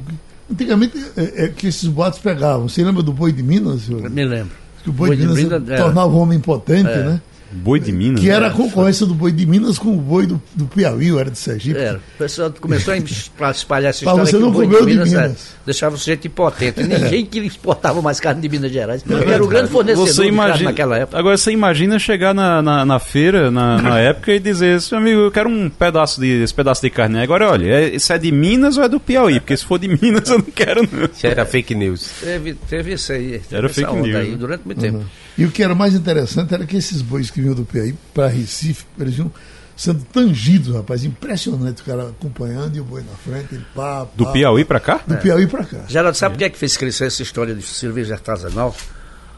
antigamente 0.52 0.97
é, 1.15 1.45
é, 1.45 1.47
que 1.47 1.67
esses 1.67 1.88
boatos 1.88 2.19
pegavam. 2.19 2.67
Você 2.67 2.84
lembra 2.84 3.02
do 3.02 3.13
boi 3.13 3.32
de 3.32 3.41
Minas? 3.41 3.84
Senhor? 3.84 4.10
Me 4.10 4.26
lembro. 4.26 4.52
Que 4.84 4.89
o 4.89 4.93
boi, 4.93 5.10
boi 5.10 5.15
de 5.15 5.28
Minas, 5.28 5.62
de 5.63 5.71
Minas 5.71 5.80
tornava 5.80 6.08
o 6.08 6.17
homem 6.17 6.38
impotente, 6.38 6.89
é. 6.89 7.04
né? 7.04 7.21
Boi 7.52 7.80
de 7.80 7.92
Minas? 7.92 8.22
Que 8.22 8.30
era 8.30 8.48
a 8.48 8.50
concorrência 8.50 9.06
do 9.06 9.14
boi 9.14 9.32
de 9.32 9.46
Minas 9.46 9.80
com 9.80 9.90
o 9.90 9.98
boi 9.98 10.26
do, 10.26 10.42
do 10.54 10.66
Piauí, 10.66 11.12
ou 11.12 11.20
era 11.20 11.32
de 11.32 11.38
Sergipe. 11.38 11.80
Era. 11.80 11.98
O 11.98 12.18
pessoal 12.18 12.54
começou 12.60 12.94
a 12.94 13.52
espalhar 13.52 13.90
essa 13.90 14.04
história. 14.04 14.26
você 14.26 14.38
não 14.38 14.52
comeu 14.52 14.86
de 14.86 14.86
Minas. 14.86 15.10
De 15.10 15.16
Minas. 15.16 15.32
É, 15.32 15.66
deixava 15.66 15.96
o 15.96 15.98
sujeito 15.98 16.28
impotente. 16.28 16.84
Ninguém 16.84 17.26
que 17.26 17.40
exportava 17.40 18.02
mais 18.02 18.20
carne 18.20 18.42
de 18.42 18.50
Minas 18.50 18.72
Gerais. 18.72 19.04
É 19.10 19.32
era 19.32 19.44
o 19.44 19.48
grande 19.48 19.70
fornecedor 19.70 20.08
você 20.08 20.26
imagina, 20.26 20.72
naquela 20.72 20.98
época. 20.98 21.18
Agora 21.18 21.38
você 21.38 21.52
imagina 21.52 21.98
chegar 22.00 22.34
na, 22.34 22.62
na, 22.62 22.86
na 22.86 23.00
feira, 23.00 23.50
na, 23.50 23.82
na 23.82 24.00
época, 24.00 24.34
e 24.34 24.40
dizer, 24.40 24.82
seu 24.82 24.98
amigo, 24.98 25.22
eu 25.22 25.32
quero 25.32 25.50
um 25.50 25.70
pedaço 25.70 26.20
de, 26.20 26.44
esse 26.44 26.54
pedaço 26.54 26.82
de 26.82 26.90
carne. 26.90 27.22
Agora, 27.22 27.50
olha, 27.50 27.68
é, 27.68 27.96
isso 27.96 28.12
é 28.12 28.18
de 28.18 28.32
Minas 28.32 28.78
ou 28.78 28.84
é 28.84 28.90
do 28.90 29.00
Piauí? 29.00 29.40
Porque 29.40 29.56
se 29.56 29.66
for 29.66 29.80
de 29.80 29.88
Minas, 29.88 30.30
eu 30.30 30.40
não 30.40 30.46
quero, 30.46 30.82
não. 30.92 31.06
Isso 31.06 31.26
era 31.26 31.46
fake 31.46 31.74
news. 31.74 32.12
Teve, 32.20 32.54
teve 32.54 32.94
isso 32.94 33.14
aí. 33.14 33.40
Teve 33.40 33.56
era 33.56 33.70
fake 33.70 33.96
news. 33.96 34.16
Aí, 34.16 34.36
durante 34.36 34.66
muito 34.66 34.82
tempo. 34.82 34.98
Uhum. 34.98 35.27
E 35.38 35.45
o 35.45 35.52
que 35.52 35.62
era 35.62 35.76
mais 35.76 35.93
interessante 35.93 36.54
era 36.54 36.65
que 36.65 36.76
esses 36.76 37.02
bois 37.02 37.30
que 37.30 37.41
vinham 37.41 37.54
do 37.54 37.63
Piauí 37.63 37.95
para 38.13 38.28
Recife, 38.28 38.86
eles 39.00 39.15
vinham 39.15 39.32
sendo 39.76 40.04
tangidos, 40.12 40.76
rapaz. 40.76 41.04
Impressionante 41.04 41.82
o 41.82 41.86
cara 41.86 42.10
acompanhando 42.10 42.76
e 42.76 42.80
o 42.80 42.84
boi 42.84 43.02
na 43.02 43.15
frente, 43.17 43.54
ele 43.54 43.65
pá, 43.76 44.06
pá 44.06 44.12
Do 44.15 44.32
Piauí 44.32 44.65
para 44.65 44.80
cá? 44.80 45.02
Do 45.06 45.13
é. 45.13 45.17
Piauí 45.17 45.45
para 45.45 45.63
cá. 45.63 45.86
Geraldo, 45.88 46.17
sabe 46.17 46.34
é. 46.34 46.36
por 46.36 46.39
que 46.39 46.45
é 46.45 46.50
que 46.50 46.58
fez 46.58 46.76
crescer 46.76 47.06
essa 47.06 47.21
história 47.21 47.54
de 47.54 47.62
cerveja 47.62 48.15
artesanal? 48.15 48.76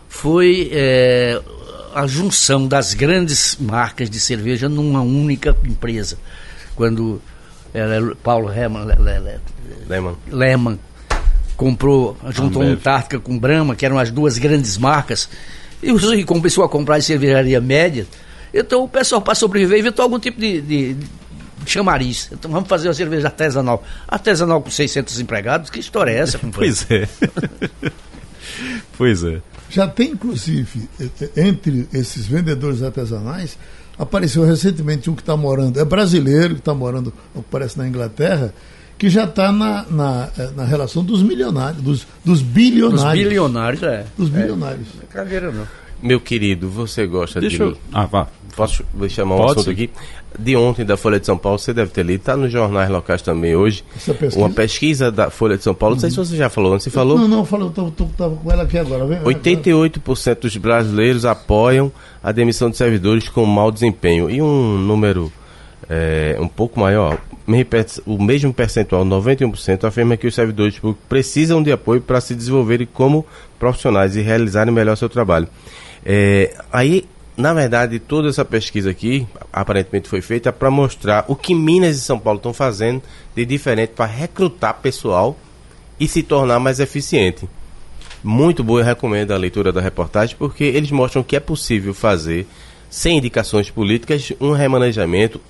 Foi 0.07 0.69
é, 0.71 1.39
a 1.93 2.07
junção 2.07 2.65
das 2.67 2.93
grandes 2.93 3.57
marcas 3.59 4.09
de 4.09 4.19
cerveja 4.19 4.69
numa 4.69 5.01
única 5.01 5.55
empresa. 5.65 6.17
Quando 6.75 7.21
é, 7.73 7.85
Paulo 8.23 8.47
Lehmann, 8.47 8.85
Lehmann. 9.87 10.15
Lehmann 10.31 10.79
comprou, 11.57 12.17
juntou 12.29 12.63
um 12.63 12.67
Antártica 12.67 13.19
com 13.19 13.37
Brahma, 13.37 13.75
que 13.75 13.85
eram 13.85 13.99
as 13.99 14.09
duas 14.09 14.37
grandes 14.37 14.77
marcas, 14.77 15.29
e 15.81 16.23
começou 16.23 16.63
a 16.63 16.69
comprar 16.69 16.97
em 16.97 17.01
cervejaria 17.01 17.61
média. 17.61 18.05
Então 18.53 18.83
o 18.83 18.87
pessoal, 18.87 19.21
para 19.21 19.35
sobreviver, 19.35 19.79
inventou 19.79 20.03
algum 20.03 20.19
tipo 20.19 20.39
de, 20.39 20.61
de, 20.61 20.93
de, 20.93 21.07
chamariz. 21.65 22.29
Então 22.31 22.49
vamos 22.49 22.67
fazer 22.67 22.87
uma 22.87 22.93
cerveja 22.93 23.27
artesanal. 23.27 23.83
Artesanal 24.07 24.61
com 24.61 24.69
600 24.69 25.19
empregados? 25.19 25.69
Que 25.69 25.79
história 25.79 26.11
é 26.11 26.17
essa? 26.17 26.39
pois 26.51 26.85
é. 26.89 27.07
pois 28.97 29.23
é. 29.23 29.41
Já 29.69 29.87
tem, 29.87 30.11
inclusive, 30.11 30.89
entre 31.37 31.87
esses 31.93 32.25
vendedores 32.25 32.81
artesanais, 32.81 33.55
apareceu 33.99 34.43
recentemente 34.43 35.09
um 35.09 35.15
que 35.15 35.21
está 35.21 35.37
morando, 35.37 35.79
é 35.79 35.85
brasileiro, 35.85 36.55
que 36.55 36.61
está 36.61 36.73
morando, 36.73 37.13
parece, 37.51 37.77
na 37.77 37.87
Inglaterra, 37.87 38.51
que 38.99 39.09
já 39.09 39.23
está 39.23 39.49
na, 39.51 39.85
na, 39.89 40.29
na, 40.57 40.65
relação 40.65 41.01
dos 41.01 41.23
milionários, 41.23 41.81
dos, 41.81 42.07
dos 42.23 42.41
bilionários. 42.41 43.03
Dos 43.03 43.13
bilionários, 43.13 43.83
é. 43.83 44.05
Dos 44.17 44.29
bilionários. 44.29 44.87
É, 44.89 44.97
não 44.97 45.03
é 45.03 45.05
cadeira, 45.05 45.51
não. 45.51 45.65
Meu 46.03 46.19
querido, 46.19 46.69
você 46.69 47.07
gosta 47.07 47.39
Deixa 47.39 47.57
de. 47.57 47.71
Eu... 47.71 47.77
Ah, 47.93 48.05
vá. 48.05 48.27
Posso 48.55 48.83
chamar 49.09 49.35
um 49.35 49.37
Pode 49.37 49.51
assunto 49.51 49.69
aqui? 49.69 49.89
De 50.37 50.55
ontem 50.55 50.85
da 50.85 50.97
Folha 50.97 51.17
de 51.17 51.25
São 51.25 51.37
Paulo, 51.37 51.57
você 51.57 51.73
deve 51.73 51.91
ter 51.91 52.03
lido, 52.05 52.19
está 52.19 52.35
nos 52.35 52.51
jornais 52.51 52.89
locais 52.89 53.21
também 53.21 53.55
hoje. 53.55 53.85
Pesquisa? 53.93 54.37
Uma 54.37 54.49
pesquisa 54.49 55.11
da 55.11 55.29
Folha 55.29 55.57
de 55.57 55.63
São 55.63 55.73
Paulo, 55.73 55.95
não 55.95 56.01
sei 56.01 56.09
se 56.09 56.17
você 56.17 56.35
já 56.35 56.49
falou, 56.49 56.73
não 56.73 56.79
se 56.79 56.89
falou? 56.89 57.17
Não, 57.17 57.27
não, 57.27 57.45
falou, 57.45 57.69
estava 57.69 58.35
com 58.35 58.51
ela 58.51 58.63
aqui 58.63 58.77
agora. 58.77 59.05
Vem, 59.05 59.19
88% 59.21 60.41
dos 60.41 60.57
brasileiros 60.57 61.25
apoiam 61.25 61.89
a 62.21 62.33
demissão 62.33 62.69
de 62.69 62.75
servidores 62.75 63.29
com 63.29 63.45
mau 63.45 63.71
desempenho. 63.71 64.29
E 64.29 64.41
um 64.41 64.77
número 64.77 65.31
é, 65.89 66.37
um 66.39 66.47
pouco 66.47 66.79
maior, 66.79 67.17
o 68.05 68.21
mesmo 68.21 68.53
percentual, 68.53 69.03
91%, 69.03 69.85
afirma 69.85 70.15
que 70.15 70.27
os 70.27 70.35
servidores 70.35 70.77
públicos 70.77 71.03
precisam 71.09 71.63
de 71.63 71.71
apoio 71.71 71.99
para 71.99 72.21
se 72.21 72.35
desenvolverem 72.35 72.87
como 72.93 73.25
profissionais 73.57 74.15
e 74.15 74.21
realizarem 74.21 74.71
melhor 74.71 74.95
seu 74.95 75.09
trabalho. 75.09 75.47
É, 76.05 76.55
aí, 76.71 77.05
na 77.35 77.53
verdade, 77.53 77.97
toda 77.97 78.29
essa 78.29 78.45
pesquisa 78.45 78.91
aqui, 78.91 79.27
aparentemente 79.51 80.07
foi 80.07 80.21
feita 80.21 80.53
para 80.53 80.69
mostrar 80.69 81.25
o 81.27 81.35
que 81.35 81.55
Minas 81.55 81.97
e 81.97 82.01
São 82.01 82.19
Paulo 82.19 82.37
estão 82.37 82.53
fazendo 82.53 83.01
de 83.35 83.43
diferente 83.43 83.93
para 83.95 84.05
recrutar 84.05 84.75
pessoal 84.75 85.35
e 85.99 86.07
se 86.07 86.21
tornar 86.21 86.59
mais 86.59 86.79
eficiente. 86.79 87.49
Muito 88.23 88.63
boa, 88.63 88.81
eu 88.81 88.85
recomendo 88.85 89.31
a 89.31 89.37
leitura 89.37 89.71
da 89.71 89.81
reportagem, 89.81 90.35
porque 90.37 90.65
eles 90.65 90.91
mostram 90.91 91.23
que 91.23 91.35
é 91.35 91.39
possível 91.39 91.93
fazer, 91.93 92.45
sem 92.89 93.17
indicações 93.17 93.71
políticas, 93.71 94.33
um 94.39 94.51
remanejamento 94.51 95.41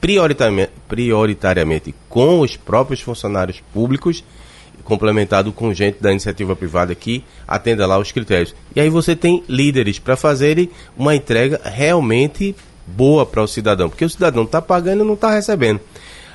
prioritariamente, 0.00 0.72
prioritariamente 0.88 1.94
com 2.08 2.40
os 2.40 2.56
próprios 2.56 3.00
funcionários 3.00 3.60
públicos, 3.72 4.24
complementado 4.82 5.52
com 5.52 5.74
gente 5.74 6.00
da 6.00 6.10
iniciativa 6.10 6.56
privada 6.56 6.94
que 6.94 7.22
atenda 7.46 7.86
lá 7.86 7.98
os 7.98 8.10
critérios. 8.10 8.54
E 8.74 8.80
aí 8.80 8.88
você 8.88 9.14
tem 9.14 9.44
líderes 9.48 9.98
para 9.98 10.16
fazerem 10.16 10.70
uma 10.96 11.14
entrega 11.14 11.60
realmente 11.62 12.56
boa 12.86 13.26
para 13.26 13.42
o 13.42 13.46
cidadão, 13.46 13.88
porque 13.88 14.04
o 14.04 14.10
cidadão 14.10 14.44
está 14.44 14.60
pagando 14.60 15.04
e 15.04 15.06
não 15.06 15.14
está 15.14 15.30
recebendo. 15.30 15.80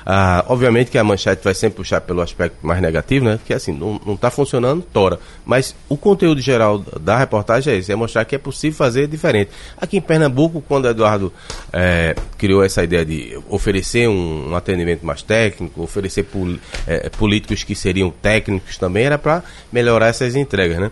Ah, 0.08 0.44
obviamente 0.46 0.88
que 0.88 0.98
a 0.98 1.02
manchete 1.02 1.42
vai 1.42 1.52
sempre 1.52 1.78
puxar 1.78 2.00
pelo 2.00 2.20
aspecto 2.22 2.64
mais 2.64 2.80
negativo, 2.80 3.24
né? 3.24 3.40
Que 3.44 3.52
assim, 3.52 3.72
não 3.72 4.14
está 4.14 4.30
funcionando, 4.30 4.80
tora. 4.92 5.18
Mas 5.44 5.74
o 5.88 5.96
conteúdo 5.96 6.40
geral 6.40 6.78
da 6.78 7.18
reportagem 7.18 7.74
é 7.74 7.76
esse, 7.78 7.90
é 7.90 7.96
mostrar 7.96 8.24
que 8.24 8.36
é 8.36 8.38
possível 8.38 8.78
fazer 8.78 9.08
diferente. 9.08 9.50
Aqui 9.76 9.96
em 9.96 10.00
Pernambuco, 10.00 10.60
quando 10.60 10.86
Eduardo 10.86 11.32
é, 11.72 12.14
criou 12.38 12.62
essa 12.62 12.84
ideia 12.84 13.04
de 13.04 13.36
oferecer 13.50 14.08
um, 14.08 14.50
um 14.50 14.54
atendimento 14.54 15.04
mais 15.04 15.22
técnico, 15.22 15.82
oferecer 15.82 16.22
pol, 16.22 16.56
é, 16.86 17.08
políticos 17.10 17.64
que 17.64 17.74
seriam 17.74 18.08
técnicos 18.08 18.78
também, 18.78 19.06
era 19.06 19.18
para 19.18 19.42
melhorar 19.72 20.06
essas 20.06 20.36
entregas, 20.36 20.78
né? 20.78 20.88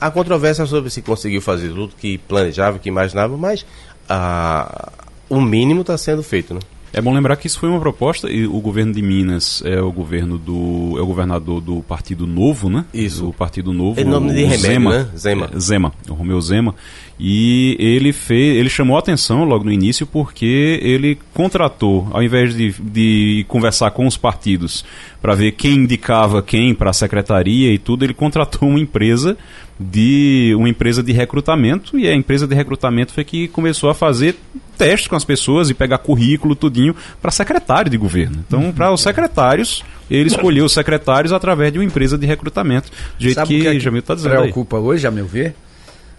Há 0.00 0.08
controvérsia 0.08 0.66
sobre 0.66 0.88
se 0.88 1.02
conseguiu 1.02 1.42
fazer 1.42 1.70
tudo 1.70 1.94
que 1.98 2.16
planejava, 2.16 2.78
que 2.78 2.88
imaginava, 2.88 3.36
mas 3.36 3.66
ah, 4.08 4.92
o 5.28 5.40
mínimo 5.40 5.80
está 5.80 5.98
sendo 5.98 6.22
feito, 6.22 6.54
né? 6.54 6.60
É 6.92 7.00
bom 7.00 7.12
lembrar 7.12 7.36
que 7.36 7.46
isso 7.46 7.58
foi 7.58 7.68
uma 7.68 7.80
proposta 7.80 8.30
e 8.30 8.46
o 8.46 8.60
governo 8.60 8.92
de 8.92 9.00
Minas 9.00 9.62
é 9.64 9.80
o 9.80 9.90
governo 9.90 10.36
do 10.36 10.94
é 10.98 11.00
o 11.00 11.06
governador 11.06 11.60
do 11.60 11.82
Partido 11.82 12.26
Novo, 12.26 12.68
né? 12.68 12.84
Isso. 12.92 13.28
O 13.28 13.32
Partido 13.32 13.72
Novo. 13.72 13.98
É 13.98 14.04
nome 14.04 14.32
de 14.32 14.42
remédio, 14.42 14.58
Zema, 14.58 14.98
né? 14.98 15.08
Zema. 15.16 15.50
É, 15.54 15.58
Zema, 15.58 15.92
o 16.08 16.12
Romeu 16.12 16.40
Zema. 16.40 16.74
E 17.18 17.76
ele 17.78 18.12
fez, 18.12 18.56
ele 18.56 18.68
chamou 18.68 18.96
a 18.96 18.98
atenção 18.98 19.44
logo 19.44 19.64
no 19.64 19.72
início 19.72 20.06
porque 20.06 20.80
ele 20.82 21.18
contratou, 21.32 22.08
ao 22.10 22.22
invés 22.22 22.54
de, 22.54 22.72
de 22.72 23.44
conversar 23.48 23.90
com 23.90 24.06
os 24.06 24.16
partidos 24.16 24.84
para 25.20 25.34
ver 25.34 25.52
quem 25.52 25.74
indicava 25.74 26.42
quem 26.42 26.74
para 26.74 26.90
a 26.90 26.92
secretaria 26.92 27.72
e 27.72 27.78
tudo, 27.78 28.04
ele 28.04 28.14
contratou 28.14 28.68
uma 28.68 28.80
empresa 28.80 29.36
de 29.78 30.54
uma 30.56 30.68
empresa 30.68 31.02
de 31.02 31.12
recrutamento 31.12 31.98
e 31.98 32.08
a 32.08 32.14
empresa 32.14 32.46
de 32.46 32.54
recrutamento 32.54 33.12
foi 33.12 33.24
que 33.24 33.48
começou 33.48 33.90
a 33.90 33.94
fazer 33.94 34.36
testes 34.76 35.08
com 35.08 35.16
as 35.16 35.24
pessoas 35.24 35.70
e 35.70 35.74
pegar 35.74 35.98
currículo 35.98 36.54
tudinho 36.54 36.94
para 37.20 37.30
secretário 37.30 37.90
de 37.90 37.96
governo. 37.96 38.42
Então, 38.46 38.72
para 38.72 38.92
os 38.92 39.00
secretários, 39.00 39.84
ele 40.10 40.28
escolheu 40.28 40.64
os 40.64 40.72
secretários 40.72 41.32
através 41.32 41.72
de 41.72 41.78
uma 41.78 41.84
empresa 41.84 42.18
de 42.18 42.26
recrutamento, 42.26 42.90
do 42.90 43.22
jeito 43.22 43.34
Sabe 43.34 43.56
o 43.56 43.60
que, 43.60 43.66
é 43.68 43.78
Jamil 43.78 44.00
está 44.00 44.14
dizendo 44.14 44.34
aí. 44.34 44.40
preocupa 44.42 44.78
hoje, 44.78 45.06
a 45.06 45.10
meu 45.10 45.26
ver, 45.26 45.54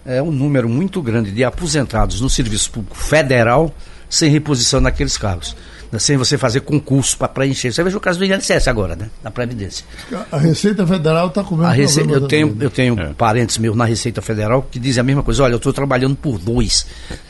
é 0.05 0.21
um 0.21 0.31
número 0.31 0.67
muito 0.69 1.01
grande 1.01 1.31
de 1.31 1.43
aposentados 1.43 2.19
no 2.21 2.29
serviço 2.29 2.69
público 2.71 2.95
federal 2.97 3.73
sem 4.09 4.29
reposição 4.29 4.79
naqueles 4.79 5.17
cargos. 5.17 5.55
né, 5.91 5.97
Sem 5.99 6.17
você 6.17 6.37
fazer 6.37 6.61
concurso 6.61 7.17
para 7.17 7.27
preencher. 7.27 7.71
Você 7.71 7.83
veja 7.83 7.97
o 7.97 7.99
caso 7.99 8.19
do 8.19 8.25
INSS 8.25 8.67
agora, 8.67 8.95
né? 8.95 9.09
Na 9.23 9.31
Previdência. 9.31 9.85
A 10.31 10.37
Receita 10.37 10.85
Federal 10.85 11.27
está 11.27 11.43
com 11.43 11.55
o 11.55 11.57
mesmo 11.57 11.71
A 11.71 11.73
Rece... 11.73 11.95
problema 11.99 12.23
Eu 12.23 12.27
tenho, 12.27 12.47
também. 12.49 12.63
eu 12.65 12.69
tenho 12.71 12.99
É. 12.99 13.13
parentes 13.13 13.57
meus 13.57 13.75
na 13.75 13.85
Receita 13.85 14.21
Federal 14.21 14.61
que 14.69 14.77
dizem 14.79 15.01
a 15.01 15.03
mesma 15.03 15.23
coisa. 15.23 15.43
Olha, 15.43 15.53
eu 15.53 15.57
estou 15.57 15.73
trabalhando 15.73 16.15
por 16.15 16.37
dois. 16.37 16.85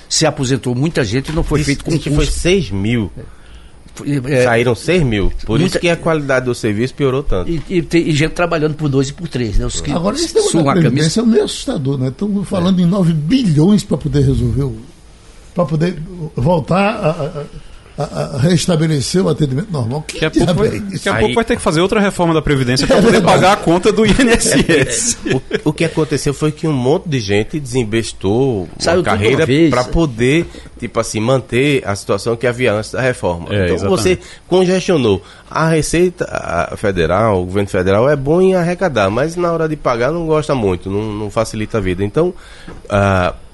Se 0.10 0.26
aposentou 0.26 0.74
muita 0.76 1.04
gente 1.06 1.30
e 1.30 1.36
não 1.36 1.44
foi 1.44 1.60
Diz- 1.60 1.66
feito 1.68 1.86
diz 1.90 2.00
que 2.04 2.10
concurso. 2.10 2.32
foi 2.32 2.40
6 2.40 2.70
mil. 2.72 3.12
É, 3.18 3.22
Saíram 4.44 4.74
6 4.76 5.04
mil. 5.04 5.32
Por 5.46 5.60
Muita- 5.60 5.66
isso 5.66 5.80
que 5.80 5.90
a 5.90 5.96
qualidade 5.96 6.46
do 6.46 6.56
serviço 6.56 6.94
piorou 6.96 7.22
tanto. 7.24 7.50
e, 7.50 7.62
e 7.70 7.82
tem- 7.82 8.08
e 8.10 8.12
gente 8.12 8.32
trabalhando 8.32 8.74
por 8.76 8.90
dois 8.90 9.10
e 9.10 9.14
por 9.14 9.28
três. 9.28 9.58
Né? 9.58 9.66
Os 9.66 9.80
que 9.82 9.92
Agora, 9.92 10.16
esse 10.16 10.34
negócio 10.34 10.52
suam 10.52 10.64
da 10.64 10.72
a 10.72 10.74
camisa. 10.74 10.90
Previdência 10.92 11.22
é 11.22 11.26
meio 11.26 11.44
assustador, 11.44 11.98
né? 11.98 12.08
Estamos 12.08 12.48
falando 12.50 12.80
em 12.80 12.86
9 12.86 13.14
bilhões 13.14 13.84
para 13.84 13.98
poder 13.98 14.22
resolver 14.26 14.64
o. 14.64 14.76
para 15.54 15.66
poder 15.66 16.02
voltar 16.36 16.90
a, 16.96 17.10
a- 17.42 17.44
a- 17.98 18.36
a 18.36 18.38
restabelecer 18.40 19.24
o 19.24 19.30
atendimento 19.30 19.72
normal. 19.72 20.04
Que 20.08 20.20
Daqui 20.20 20.42
a 20.42 20.46
pouco, 20.46 20.60
vai, 20.62 20.68
é 20.70 20.76
isso? 20.78 20.92
daqui 20.94 21.10
a 21.10 21.14
Aí- 21.16 21.20
pouco 21.20 21.36
vai 21.36 21.46
ter 21.46 21.56
que 21.56 21.62
fazer 21.62 21.82
outra 21.82 22.00
reforma 22.00 22.34
da 22.34 22.42
Previdência 22.42 22.88
para 22.88 23.02
poder 23.02 23.22
pagar 23.22 23.54
a 23.54 23.56
conta 23.58 23.92
do 23.92 24.06
INSS. 24.06 25.18
O, 25.66 25.70
o 25.70 25.74
que 25.74 25.86
aconteceu 25.86 26.34
foi 26.34 26.52
que 26.52 26.68
um 26.68 26.74
monte 26.74 27.08
de 27.08 27.20
gente 27.20 27.60
desinvestou 27.60 28.68
Saiu 28.80 28.98
uma 29.00 29.04
carreira 29.04 29.46
para 29.70 29.84
poder, 29.84 30.46
tipo 30.80 31.00
assim, 31.00 31.20
manter 31.20 31.82
a 31.88 31.96
situação 31.96 32.36
que 32.36 32.46
havia 32.48 32.74
antes 32.74 32.92
da 32.92 33.02
reforma. 33.02 33.48
É, 33.52 33.64
então 33.66 33.76
exatamente. 33.76 34.02
você 34.02 34.20
congestionou. 34.48 35.24
A 35.50 35.70
Receita 35.70 36.26
a 36.26 36.76
Federal, 36.76 37.42
o 37.42 37.46
governo 37.46 37.70
federal 37.70 38.10
é 38.10 38.16
bom 38.16 38.42
em 38.42 38.56
arrecadar, 38.56 39.10
mas 39.10 39.36
na 39.36 39.52
hora 39.52 39.70
de 39.70 39.76
pagar 39.76 40.12
não 40.12 40.26
gosta 40.26 40.54
muito, 40.56 40.90
não, 40.90 41.02
não 41.14 41.30
facilita 41.30 41.78
a 41.78 41.82
vida. 41.82 42.04
Então, 42.04 42.34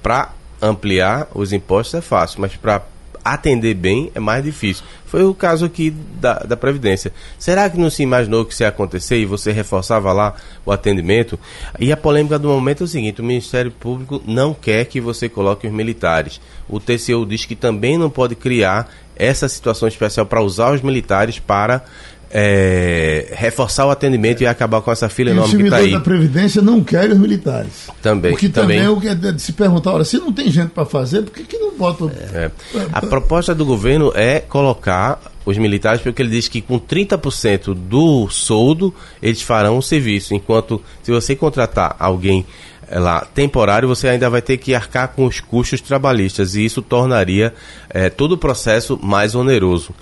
para 0.02 0.30
ampliar 0.62 1.28
os 1.34 1.52
impostos 1.52 1.94
é 1.94 2.00
fácil, 2.00 2.40
mas 2.40 2.54
para 2.56 2.82
atender 3.24 3.74
bem 3.74 4.10
é 4.14 4.20
mais 4.20 4.44
difícil. 4.44 4.84
Foi 5.06 5.24
o 5.24 5.34
caso 5.34 5.64
aqui 5.64 5.90
da, 5.90 6.34
da 6.40 6.56
Previdência. 6.56 7.12
Será 7.38 7.68
que 7.68 7.78
não 7.78 7.90
se 7.90 8.02
imaginou 8.02 8.44
que 8.44 8.52
isso 8.52 8.62
ia 8.62 8.68
acontecer 8.68 9.18
e 9.18 9.26
você 9.26 9.50
reforçava 9.52 10.12
lá 10.12 10.34
o 10.64 10.70
atendimento? 10.70 11.38
E 11.78 11.92
a 11.92 11.96
polêmica 11.96 12.38
do 12.38 12.48
momento 12.48 12.82
é 12.82 12.84
o 12.84 12.88
seguinte: 12.88 13.20
o 13.20 13.24
Ministério 13.24 13.70
Público 13.70 14.22
não 14.26 14.54
quer 14.54 14.84
que 14.84 15.00
você 15.00 15.28
coloque 15.28 15.66
os 15.66 15.72
militares. 15.72 16.40
O 16.68 16.78
TCU 16.78 17.26
diz 17.26 17.44
que 17.44 17.56
também 17.56 17.98
não 17.98 18.08
pode 18.08 18.34
criar 18.34 18.88
essa 19.16 19.48
situação 19.48 19.86
especial 19.86 20.24
para 20.24 20.42
usar 20.42 20.72
os 20.72 20.80
militares 20.80 21.38
para 21.38 21.84
é, 22.30 23.32
reforçar 23.32 23.86
o 23.86 23.90
atendimento 23.90 24.42
e 24.42 24.46
acabar 24.46 24.80
com 24.80 24.92
essa 24.92 25.08
fila 25.08 25.30
o 25.30 25.32
enorme 25.32 25.56
que 25.56 25.62
está 25.64 25.76
aí. 25.76 25.90
da 25.90 26.00
Previdência 26.00 26.62
não 26.62 26.82
quer 26.82 27.10
os 27.10 27.18
militares. 27.18 27.88
Também, 28.00 28.30
Porque 28.30 28.48
também. 28.48 28.78
também, 28.78 28.86
é 28.86 28.90
o 28.90 29.00
que 29.00 29.08
é 29.08 29.14
de 29.14 29.42
se 29.42 29.52
perguntar, 29.52 29.92
olha, 29.92 30.04
se 30.04 30.16
não 30.18 30.32
tem 30.32 30.50
gente 30.50 30.70
para 30.70 30.86
fazer, 30.86 31.22
por 31.22 31.32
que, 31.32 31.42
que 31.42 31.58
não 31.58 31.76
bota. 31.76 32.04
É. 32.32 32.50
A 32.92 33.00
proposta 33.00 33.54
do 33.54 33.66
governo 33.66 34.12
é 34.14 34.38
colocar 34.38 35.20
os 35.44 35.58
militares, 35.58 36.00
porque 36.00 36.22
ele 36.22 36.30
diz 36.30 36.46
que 36.46 36.60
com 36.60 36.78
30% 36.78 37.74
do 37.74 38.28
soldo 38.28 38.94
eles 39.20 39.42
farão 39.42 39.78
o 39.78 39.82
serviço, 39.82 40.34
enquanto 40.34 40.80
se 41.02 41.10
você 41.10 41.34
contratar 41.34 41.96
alguém 41.98 42.46
eh, 42.88 42.98
lá 42.98 43.26
temporário, 43.34 43.88
você 43.88 44.08
ainda 44.08 44.30
vai 44.30 44.42
ter 44.42 44.58
que 44.58 44.74
arcar 44.74 45.08
com 45.08 45.24
os 45.24 45.40
custos 45.40 45.80
trabalhistas 45.80 46.54
e 46.54 46.64
isso 46.64 46.82
tornaria 46.82 47.54
eh, 47.88 48.10
todo 48.10 48.32
o 48.32 48.38
processo 48.38 48.98
mais 49.02 49.34
oneroso. 49.34 49.92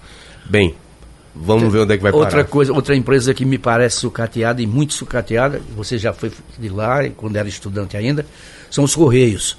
Bem, 0.51 0.75
vamos 1.41 1.73
ver 1.73 1.81
onde 1.81 1.95
é 1.95 1.97
que 1.97 2.03
vai 2.03 2.13
Outra 2.13 2.31
parar. 2.31 2.45
coisa, 2.45 2.73
outra 2.73 2.95
empresa 2.97 3.33
que 3.35 3.45
me 3.45 3.59
parece 3.59 3.97
sucateada 4.01 4.61
e 4.63 4.67
muito 4.67 4.93
sucateada, 4.95 5.61
você 5.77 5.97
já 5.99 6.13
foi 6.13 6.31
de 6.59 6.69
lá 6.69 7.09
quando 7.17 7.37
era 7.37 7.49
estudante 7.49 7.97
ainda, 7.97 8.25
são 8.71 8.85
os 8.85 8.95
Correios. 8.95 9.57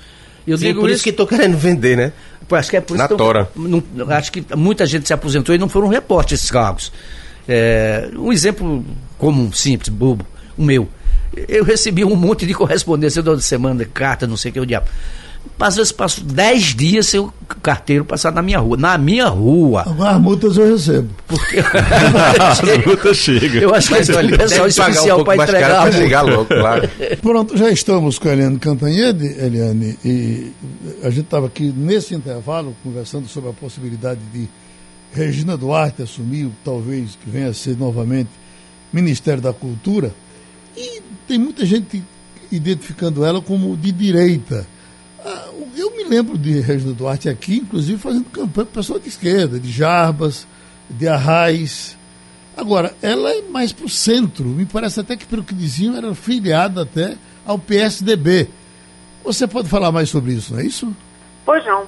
Eu 0.47 0.57
Sim, 0.57 0.65
digo 0.67 0.81
por 0.81 0.89
isso 0.89 1.03
que 1.03 1.09
estou 1.11 1.27
querendo 1.27 1.57
vender, 1.57 1.95
né? 1.97 2.13
Acho 2.51 2.69
que 2.71 2.77
é 2.77 2.81
por 2.81 2.97
Na 2.97 3.05
isso 3.05 3.15
tora. 3.15 3.47
não- 3.55 3.83
não- 3.93 4.09
acho 4.11 4.31
que 4.31 4.43
muita 4.55 4.85
gente 4.87 5.05
se 5.07 5.13
aposentou 5.13 5.53
e 5.53 5.57
não 5.57 5.69
foram 5.69 5.87
reportes 5.87 6.39
esses 6.39 6.49
cargos. 6.49 6.91
É, 7.47 8.09
um 8.15 8.31
exemplo 8.33 8.83
comum, 9.17 9.51
simples, 9.51 9.89
bobo, 9.89 10.25
o 10.57 10.63
meu. 10.63 10.89
Eu 11.47 11.63
recebi 11.63 12.03
um 12.03 12.15
monte 12.15 12.45
de 12.47 12.53
correspondência 12.55 13.21
toda 13.21 13.39
semana, 13.41 13.85
carta, 13.85 14.25
não 14.25 14.35
sei 14.35 14.49
o 14.49 14.53
que, 14.55 14.59
o 14.59 14.65
diabo. 14.65 14.87
Às 15.59 15.75
vezes 15.75 15.91
passo 15.91 16.23
10 16.23 16.75
dias 16.75 17.07
sem 17.07 17.19
o 17.19 17.33
carteiro 17.61 18.05
passar 18.05 18.31
na 18.31 18.41
minha 18.41 18.59
rua. 18.59 18.77
Na 18.77 18.97
minha 18.97 19.27
rua. 19.27 19.81
Agora 19.81 20.11
as 20.11 20.21
multas 20.21 20.55
eu 20.55 20.71
recebo. 20.71 21.09
Porque 21.27 21.59
A 21.59 22.87
luta 22.89 23.13
chega. 23.13 23.59
eu 23.59 23.75
acho 23.75 23.89
que 23.89 23.95
Mas 23.95 24.09
olha, 24.09 24.35
o 24.35 24.37
pessoal 24.37 24.63
um 24.63 24.67
especial 24.67 25.17
pouco 25.17 25.25
para 25.25 25.37
mais 25.37 25.49
entregar 25.49 25.81
para 25.81 25.91
chegar 25.91 26.21
logo, 26.21 26.45
claro. 26.45 26.89
Pronto, 27.21 27.57
já 27.57 27.69
estamos 27.69 28.17
com 28.17 28.29
a 28.29 28.33
Eliane 28.33 28.57
Cantanhede, 28.57 29.25
Eliane, 29.25 29.97
e 30.05 30.51
a 31.03 31.09
gente 31.09 31.25
estava 31.25 31.47
aqui 31.47 31.73
nesse 31.75 32.15
intervalo 32.15 32.73
conversando 32.81 33.27
sobre 33.27 33.49
a 33.49 33.53
possibilidade 33.53 34.21
de 34.33 34.47
Regina 35.13 35.57
Duarte 35.57 36.03
assumir, 36.03 36.49
talvez 36.63 37.17
que 37.21 37.29
venha 37.29 37.49
a 37.49 37.53
ser 37.53 37.77
novamente 37.77 38.29
Ministério 38.93 39.41
da 39.41 39.51
Cultura, 39.51 40.13
e 40.77 41.01
tem 41.27 41.37
muita 41.37 41.65
gente 41.65 42.01
identificando 42.51 43.25
ela 43.25 43.41
como 43.41 43.75
de 43.75 43.91
direita. 43.91 44.65
Ah, 45.31 45.45
Eu 45.77 45.91
me 45.95 46.03
lembro 46.05 46.37
de 46.39 46.59
Regina 46.59 46.91
Duarte 46.91 47.29
aqui, 47.29 47.57
inclusive 47.57 47.99
fazendo 47.99 48.25
campanha 48.25 48.65
para 48.65 48.65
pessoal 48.65 48.97
de 48.97 49.09
esquerda, 49.09 49.59
de 49.59 49.71
Jarbas, 49.71 50.47
de 50.89 51.07
Arraiz. 51.07 51.95
Agora, 52.57 52.95
ela 52.99 53.31
é 53.31 53.43
mais 53.43 53.71
para 53.71 53.85
o 53.85 53.89
centro. 53.89 54.45
Me 54.45 54.65
parece 54.65 54.99
até 54.99 55.15
que, 55.15 55.27
pelo 55.27 55.43
que 55.43 55.53
diziam, 55.53 55.95
era 55.95 56.15
filiada 56.15 56.81
até 56.81 57.15
ao 57.45 57.59
PSDB. 57.59 58.49
Você 59.23 59.47
pode 59.47 59.69
falar 59.69 59.91
mais 59.91 60.09
sobre 60.09 60.33
isso, 60.33 60.53
não 60.53 60.61
é 60.61 60.65
isso? 60.65 60.91
Pois 61.45 61.63
não. 61.63 61.85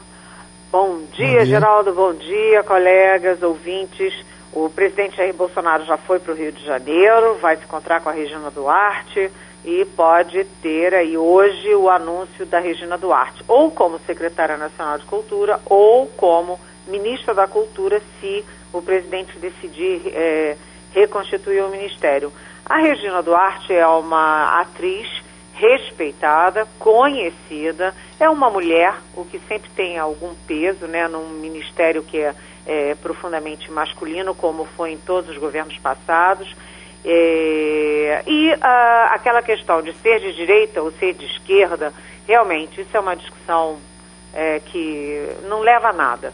Bom 0.72 1.00
dia, 1.16 1.26
Bom 1.26 1.34
dia. 1.34 1.46
Geraldo. 1.46 1.94
Bom 1.94 2.14
dia, 2.14 2.64
colegas, 2.64 3.42
ouvintes. 3.42 4.14
O 4.54 4.70
presidente 4.70 5.18
Jair 5.18 5.34
Bolsonaro 5.34 5.84
já 5.86 5.98
foi 5.98 6.20
para 6.20 6.34
o 6.34 6.36
Rio 6.36 6.52
de 6.52 6.64
Janeiro, 6.64 7.38
vai 7.42 7.58
se 7.58 7.64
encontrar 7.64 8.02
com 8.02 8.10
a 8.10 8.12
Regina 8.12 8.52
Duarte 8.52 9.32
e 9.64 9.86
pode 9.86 10.44
ter 10.62 10.94
aí 10.94 11.18
hoje 11.18 11.74
o 11.76 11.90
anúncio 11.90 12.46
da 12.46 12.60
Regina 12.60 12.98
Duarte, 12.98 13.44
ou 13.48 13.72
como 13.72 14.00
secretária 14.00 14.58
nacional 14.58 14.98
de 14.98 15.06
Cultura, 15.06 15.60
ou 15.66 16.08
como 16.08 16.60
ministra 16.88 17.34
da 17.34 17.48
Cultura, 17.48 18.02
se 18.20 18.44
o 18.74 18.82
presidente 18.82 19.38
decidir 19.38 20.02
eh, 20.08 20.58
reconstituir 20.94 21.62
o 21.62 21.70
ministério. 21.70 22.32
A 22.66 22.78
Regina 22.78 23.22
Duarte 23.22 23.74
é 23.74 23.86
uma 23.86 24.62
atriz 24.62 25.08
respeitada, 25.54 26.68
conhecida, 26.80 27.94
é 28.20 28.30
uma 28.30 28.50
mulher, 28.50 28.96
o 29.16 29.24
que 29.26 29.40
sempre 29.48 29.70
tem 29.76 30.00
algum 30.00 30.34
peso, 30.48 30.88
né, 30.88 31.08
num 31.08 31.30
ministério 31.30 32.02
que 32.02 32.18
é, 32.18 32.34
é, 32.66 32.96
profundamente 32.96 33.72
masculino, 33.72 34.34
como 34.34 34.66
foi 34.66 34.92
em 34.92 34.98
todos 34.98 35.30
os 35.30 35.38
governos 35.38 35.78
passados. 35.78 36.56
É, 37.04 38.24
e 38.28 38.54
ah, 38.62 39.12
aquela 39.14 39.42
questão 39.42 39.82
de 39.82 39.94
ser 39.94 40.20
de 40.20 40.34
direita 40.34 40.82
ou 40.82 40.92
ser 40.92 41.14
de 41.14 41.26
esquerda, 41.26 41.94
realmente, 42.28 42.82
isso 42.82 42.96
é 42.96 43.00
uma 43.00 43.16
discussão 43.16 43.80
é, 44.34 44.60
que 44.60 45.30
não 45.48 45.62
leva 45.62 45.90
a 45.90 45.94
nada. 45.94 46.34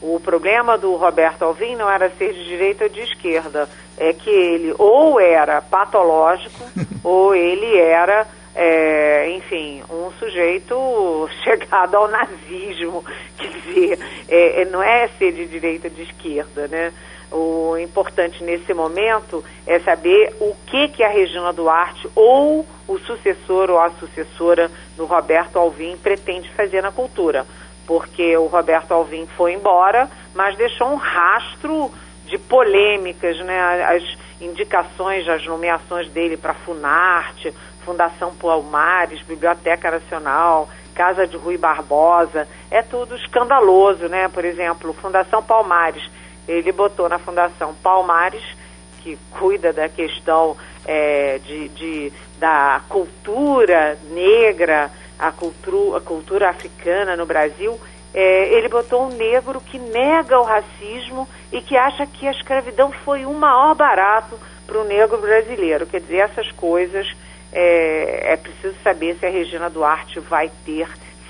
O 0.00 0.20
problema 0.20 0.78
do 0.78 0.94
Roberto 0.94 1.42
Alvim 1.42 1.74
não 1.74 1.90
era 1.90 2.10
ser 2.10 2.32
de 2.32 2.44
direita 2.44 2.84
ou 2.84 2.90
de 2.90 3.00
esquerda, 3.00 3.68
é 3.96 4.12
que 4.12 4.30
ele 4.30 4.74
ou 4.78 5.20
era 5.20 5.60
patológico 5.60 6.64
ou 7.02 7.34
ele 7.34 7.76
era, 7.76 8.26
é, 8.54 9.30
enfim, 9.30 9.82
um 9.90 10.10
sujeito 10.18 11.28
chegado 11.42 11.96
ao 11.96 12.08
nazismo. 12.08 13.04
Quer 13.36 13.48
dizer, 13.48 13.98
é, 14.28 14.62
é, 14.62 14.64
não 14.66 14.82
é 14.82 15.08
ser 15.18 15.32
de 15.32 15.46
direita 15.46 15.88
ou 15.88 15.94
de 15.94 16.02
esquerda, 16.02 16.68
né? 16.68 16.92
O 17.30 17.76
importante 17.76 18.42
nesse 18.42 18.72
momento 18.72 19.44
é 19.66 19.78
saber 19.80 20.34
o 20.40 20.56
que 20.66 20.88
que 20.88 21.04
a 21.04 21.08
Regina 21.08 21.52
Duarte 21.52 22.08
ou 22.14 22.66
o 22.86 22.98
sucessor 22.98 23.70
ou 23.70 23.78
a 23.78 23.90
sucessora 23.90 24.70
do 24.96 25.04
Roberto 25.04 25.58
Alvim 25.58 25.96
pretende 25.96 26.50
fazer 26.52 26.82
na 26.82 26.90
cultura 26.90 27.46
porque 27.88 28.36
o 28.36 28.46
Roberto 28.46 28.92
Alvim 28.92 29.26
foi 29.34 29.54
embora, 29.54 30.10
mas 30.34 30.54
deixou 30.58 30.88
um 30.88 30.96
rastro 30.96 31.90
de 32.26 32.36
polêmicas, 32.36 33.40
né? 33.40 33.82
As 33.82 34.02
indicações, 34.42 35.26
as 35.26 35.44
nomeações 35.46 36.06
dele 36.10 36.36
para 36.36 36.52
Funarte, 36.52 37.52
Fundação 37.86 38.34
Palmares, 38.34 39.22
Biblioteca 39.22 39.90
Nacional, 39.90 40.68
Casa 40.94 41.26
de 41.26 41.38
Rui 41.38 41.56
Barbosa, 41.56 42.46
é 42.70 42.82
tudo 42.82 43.16
escandaloso, 43.16 44.06
né? 44.06 44.28
Por 44.28 44.44
exemplo, 44.44 44.92
Fundação 44.92 45.42
Palmares, 45.42 46.06
ele 46.48 46.72
botou 46.72 47.08
na 47.08 47.18
Fundação 47.18 47.74
Palmares, 47.74 48.42
que 49.02 49.18
cuida 49.30 49.72
da 49.72 49.88
questão 49.88 50.56
é, 50.86 51.38
de, 51.38 51.68
de, 51.68 52.12
da 52.38 52.80
cultura 52.88 53.98
negra, 54.10 54.90
a 55.18 55.30
cultura, 55.30 55.98
a 55.98 56.00
cultura 56.00 56.48
africana 56.48 57.14
no 57.14 57.26
Brasil, 57.26 57.78
é, 58.14 58.54
ele 58.54 58.68
botou 58.68 59.04
um 59.04 59.10
negro 59.10 59.60
que 59.60 59.78
nega 59.78 60.40
o 60.40 60.44
racismo 60.44 61.28
e 61.52 61.60
que 61.60 61.76
acha 61.76 62.06
que 62.06 62.26
a 62.26 62.30
escravidão 62.30 62.90
foi 63.04 63.26
o 63.26 63.32
maior 63.34 63.74
barato 63.74 64.38
para 64.66 64.78
o 64.78 64.84
negro 64.84 65.18
brasileiro. 65.18 65.86
Quer 65.86 66.00
dizer, 66.00 66.18
essas 66.18 66.50
coisas 66.52 67.06
é, 67.52 68.32
é 68.32 68.36
preciso 68.36 68.74
saber 68.82 69.16
se 69.16 69.26
a 69.26 69.30
Regina 69.30 69.68
Duarte 69.68 70.20
vai 70.20 70.50
ter, 70.64 70.88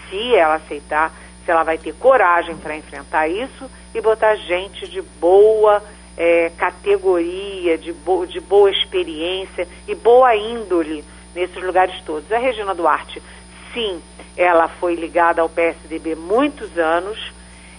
se 0.08 0.34
ela 0.34 0.54
aceitar, 0.54 1.12
se 1.44 1.50
ela 1.50 1.64
vai 1.64 1.78
ter 1.78 1.94
coragem 1.94 2.56
para 2.56 2.76
enfrentar 2.76 3.28
isso 3.28 3.68
e 3.98 4.00
botar 4.00 4.36
gente 4.36 4.88
de 4.88 5.02
boa 5.02 5.82
é, 6.16 6.50
categoria, 6.56 7.76
de, 7.76 7.92
bo 7.92 8.26
de 8.26 8.40
boa 8.40 8.70
experiência 8.70 9.66
e 9.86 9.94
boa 9.94 10.34
índole 10.36 11.04
nesses 11.34 11.62
lugares 11.62 12.00
todos. 12.02 12.30
A 12.32 12.38
Regina 12.38 12.74
Duarte, 12.74 13.22
sim, 13.74 14.00
ela 14.36 14.68
foi 14.68 14.94
ligada 14.94 15.42
ao 15.42 15.48
PSDB 15.48 16.14
muitos 16.14 16.78
anos. 16.78 17.32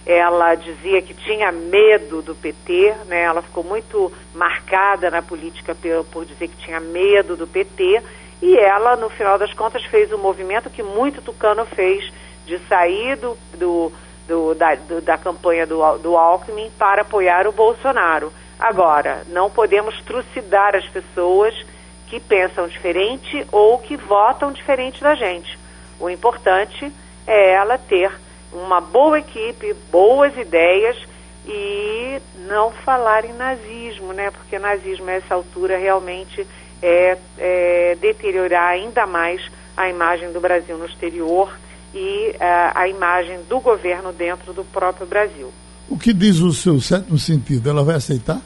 Ela 0.06 0.54
dizia 0.54 1.02
que 1.02 1.14
tinha 1.14 1.52
medo 1.52 2.22
do 2.22 2.34
PT, 2.34 2.94
né? 3.06 3.22
Ela 3.22 3.42
ficou 3.42 3.62
muito 3.62 4.10
marcada 4.34 5.10
na 5.10 5.20
política 5.20 5.76
por, 6.10 6.24
dizer 6.24 6.48
que 6.48 6.56
tinha 6.64 6.80
medo 6.80 7.36
do 7.36 7.46
PT. 7.46 8.02
E 8.42 8.56
ela, 8.56 8.96
no 8.96 9.10
final 9.10 9.38
das 9.38 9.52
contas, 9.52 9.84
fez 9.84 10.10
o 10.10 10.16
um 10.16 10.18
movimento 10.18 10.70
que 10.70 10.82
muito 10.82 11.20
Tucano 11.20 11.66
fez 11.66 12.10
de 12.46 12.58
sair 12.60 13.16
do, 13.16 13.36
do, 13.58 13.92
do, 14.30 14.54
da, 14.54 14.76
do, 14.76 15.00
da, 15.00 15.18
campanha 15.18 15.66
do, 15.66 15.98
do 15.98 16.16
Alckmin 16.16 16.70
para 16.78 17.02
apoiar 17.02 17.48
o 17.48 17.52
Bolsonaro. 17.52 18.32
Agora, 18.60 19.24
não 19.26 19.50
podemos 19.50 20.00
trucidar 20.02 20.76
as 20.76 20.86
pessoas 20.88 21.52
que 22.06 22.20
pensam 22.20 22.68
diferente 22.68 23.44
ou 23.50 23.78
que 23.78 23.96
votam 23.96 24.52
diferente 24.52 25.02
da 25.02 25.16
gente. 25.16 25.58
O 25.98 26.08
importante 26.08 26.92
é 27.26 27.54
ela 27.54 27.76
ter 27.76 28.12
uma 28.52 28.80
boa 28.80 29.18
equipe, 29.18 29.74
boas 29.90 30.36
ideias 30.36 30.96
e 31.44 32.20
não 32.46 32.70
falar 32.70 33.24
em 33.24 33.32
nazismo, 33.32 34.12
né? 34.12 34.30
Porque 34.30 34.60
nazismo 34.60 35.10
a 35.10 35.14
essa 35.14 35.34
altura 35.34 35.76
realmente 35.76 36.46
é, 36.80 37.18
é 37.36 37.96
deteriorar 38.00 38.68
ainda 38.68 39.06
mais 39.06 39.42
a 39.76 39.88
imagem 39.88 40.30
do 40.32 40.40
Brasil 40.40 40.76
no 40.78 40.86
exterior 40.86 41.52
e 41.94 42.30
uh, 42.30 42.72
a 42.74 42.88
imagem 42.88 43.42
do 43.48 43.60
governo 43.60 44.12
dentro 44.12 44.52
do 44.52 44.64
próprio 44.64 45.06
Brasil. 45.06 45.52
O 45.88 45.98
que 45.98 46.12
diz 46.12 46.38
o 46.38 46.52
seu 46.52 46.80
sétimo 46.80 47.18
sentido? 47.18 47.68
Ela 47.68 47.82
vai 47.82 47.96
aceitar? 47.96 48.40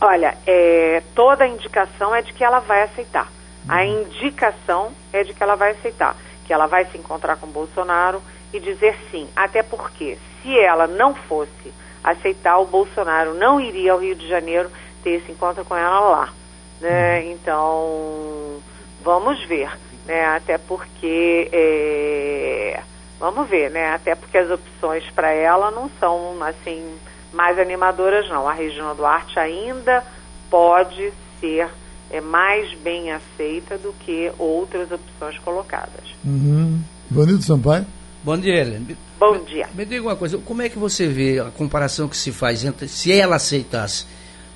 Olha, 0.00 0.36
é, 0.46 1.02
toda 1.14 1.44
a 1.44 1.48
indicação 1.48 2.14
é 2.14 2.20
de 2.20 2.32
que 2.32 2.44
ela 2.44 2.58
vai 2.60 2.82
aceitar. 2.82 3.30
A 3.68 3.76
uhum. 3.76 4.02
indicação 4.02 4.92
é 5.12 5.22
de 5.22 5.32
que 5.32 5.42
ela 5.42 5.54
vai 5.54 5.70
aceitar, 5.70 6.16
que 6.46 6.52
ela 6.52 6.66
vai 6.66 6.84
se 6.86 6.98
encontrar 6.98 7.36
com 7.36 7.46
Bolsonaro 7.46 8.20
e 8.52 8.60
dizer 8.60 8.96
sim. 9.10 9.28
Até 9.34 9.62
porque, 9.62 10.18
se 10.42 10.58
ela 10.58 10.86
não 10.86 11.14
fosse 11.14 11.72
aceitar, 12.02 12.58
o 12.58 12.66
Bolsonaro 12.66 13.34
não 13.34 13.60
iria 13.60 13.92
ao 13.92 14.00
Rio 14.00 14.14
de 14.14 14.28
Janeiro 14.28 14.70
ter 15.02 15.10
esse 15.12 15.32
encontro 15.32 15.64
com 15.64 15.76
ela 15.76 16.00
lá. 16.00 16.32
Né? 16.80 17.20
Uhum. 17.20 17.30
Então, 17.32 18.62
vamos 19.02 19.42
ver. 19.46 19.70
Né? 20.04 20.24
Até 20.26 20.58
porque. 20.58 21.48
É, 21.52 22.80
vamos 23.18 23.48
ver, 23.48 23.70
né? 23.70 23.94
Até 23.94 24.14
porque 24.14 24.38
as 24.38 24.50
opções 24.50 25.04
para 25.14 25.32
ela 25.32 25.70
não 25.70 25.90
são 25.98 26.42
assim 26.42 26.96
mais 27.32 27.58
animadoras, 27.58 28.28
não. 28.28 28.48
A 28.48 28.52
Regina 28.52 28.94
Duarte 28.94 29.38
ainda 29.38 30.04
pode 30.50 31.12
ser 31.40 31.68
é, 32.10 32.20
mais 32.20 32.72
bem 32.78 33.10
aceita 33.10 33.76
do 33.76 33.92
que 34.00 34.30
outras 34.38 34.90
opções 34.90 35.38
colocadas. 35.38 36.04
Uhum. 36.24 36.80
Ivanildo 37.10 37.42
Sampaio? 37.42 37.86
Bom 38.22 38.38
dia, 38.38 38.54
Helena. 38.54 38.86
Bom 39.18 39.38
dia. 39.44 39.68
Me, 39.74 39.78
me 39.78 39.84
diga 39.84 40.02
uma 40.02 40.16
coisa, 40.16 40.38
como 40.38 40.62
é 40.62 40.68
que 40.68 40.78
você 40.78 41.06
vê 41.06 41.40
a 41.40 41.50
comparação 41.50 42.08
que 42.08 42.16
se 42.16 42.32
faz 42.32 42.64
entre, 42.64 42.88
se 42.88 43.12
ela 43.12 43.36
aceitasse 43.36 44.06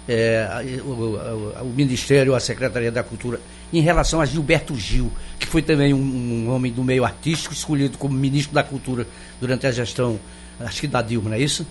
é, 0.09 0.81
o, 0.83 0.89
o, 0.89 1.63
o, 1.63 1.73
Ministério, 1.77 2.35
a 2.35 2.41
Secretaria 2.41 2.91
da 2.91 3.03
Cultura, 3.03 3.41
em 3.73 3.81
relação 3.81 4.21
a 4.21 4.25
Gilberto 4.25 4.75
Gil, 4.75 5.13
que 5.39 5.47
foi 5.47 5.63
também 5.63 5.95
um, 5.95 5.99
um, 5.99 6.51
homem 6.51 6.73
do 6.73 6.83
meio 6.83 7.05
artístico, 7.05 7.55
escolhido 7.55 7.97
como 7.97 8.15
ministro 8.15 8.55
da 8.55 8.63
Cultura 8.63 9.07
durante 9.41 9.67
a 9.67 9.71
gestão, 9.71 10.19
acho 10.61 10.81
que 10.81 10.87
da 10.87 11.01
Dilma, 11.01 11.31
não 11.31 11.37
é 11.37 11.41
isso? 11.41 11.67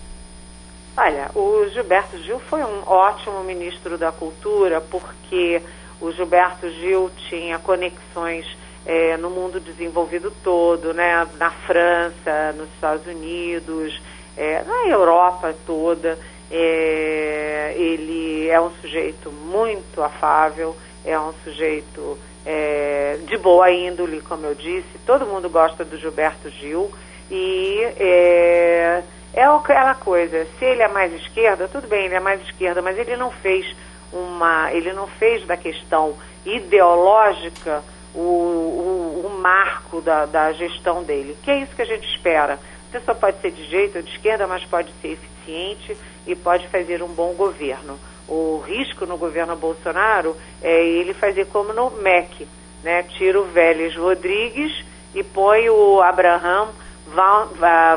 Olha, 0.95 1.29
o 1.35 1.69
Gilberto 1.69 2.17
Gil 2.23 2.39
foi 2.39 2.63
um 2.63 2.81
ótimo 2.87 3.43
ministro 3.43 3.97
da 3.97 4.11
Cultura, 4.11 4.81
porque 4.81 5.61
o 6.01 6.11
Gilberto 6.11 6.69
Gil 6.69 7.11
tinha 7.29 7.59
conexões 7.59 8.47
é, 8.85 9.17
no 9.17 9.29
mundo 9.29 9.59
desenvolvido 9.59 10.33
todo, 10.43 10.93
né? 10.93 11.27
na 11.37 11.51
França, 11.51 12.53
nos 12.57 12.67
Estados 12.73 13.05
Unidos, 13.05 14.01
é, 14.35 14.63
na 14.63 14.87
Europa 14.87 15.53
toda. 15.65 16.17
É, 16.49 17.75
ele 17.77 18.47
é 18.47 18.59
um 18.59 18.71
sujeito 18.81 19.31
muito 19.31 20.01
afável, 20.01 20.75
é 21.03 21.19
um 21.19 21.33
sujeito 21.43 22.17
é, 22.49 23.19
de 23.27 23.35
boa 23.37 23.69
índole, 23.69 24.21
como 24.21 24.45
eu 24.45 24.55
disse. 24.55 24.87
Todo 25.05 25.25
mundo 25.25 25.49
gosta 25.49 25.83
do 25.83 25.97
Gilberto 25.97 26.49
Gil 26.49 26.89
e 27.29 27.81
é, 27.99 29.03
é 29.33 29.43
aquela 29.43 29.93
coisa. 29.95 30.47
Se 30.57 30.63
ele 30.63 30.81
é 30.81 30.87
mais 30.87 31.13
esquerda, 31.13 31.67
tudo 31.67 31.89
bem, 31.89 32.05
ele 32.05 32.15
é 32.15 32.21
mais 32.21 32.41
esquerda, 32.43 32.81
mas 32.81 32.97
ele 32.97 33.17
não 33.17 33.29
fez 33.29 33.75
uma, 34.13 34.71
ele 34.71 34.93
não 34.93 35.07
fez 35.07 35.45
da 35.45 35.57
questão 35.57 36.15
ideológica 36.45 37.83
o, 38.15 38.21
o, 38.21 39.23
o 39.25 39.39
marco 39.41 39.99
da, 39.99 40.25
da 40.25 40.53
gestão 40.53 41.03
dele. 41.03 41.37
Que 41.43 41.51
é 41.51 41.59
isso 41.59 41.75
que 41.75 41.81
a 41.81 41.85
gente 41.85 42.07
espera. 42.07 42.53
A 42.53 42.91
pessoa 42.93 43.13
pode 43.13 43.41
ser 43.41 43.51
de 43.51 43.65
jeito 43.65 43.97
ou 43.97 44.01
de 44.01 44.09
esquerda, 44.09 44.47
mas 44.47 44.63
pode 44.63 44.89
ser 45.01 45.09
eficiente 45.09 45.97
e 46.25 46.33
pode 46.33 46.65
fazer 46.69 47.03
um 47.03 47.09
bom 47.09 47.33
governo. 47.33 47.99
O 48.27 48.61
risco 48.65 49.05
no 49.05 49.17
governo 49.17 49.55
Bolsonaro 49.55 50.35
é 50.61 50.85
ele 50.85 51.13
fazer 51.13 51.45
como 51.47 51.71
no 51.71 51.91
MEC, 51.91 52.47
né? 52.83 53.03
Tira 53.03 53.39
o 53.39 53.45
Vélez 53.45 53.95
Rodrigues 53.95 54.83
e 55.15 55.23
põe 55.23 55.69
o 55.69 56.01
Abraham 56.01 56.67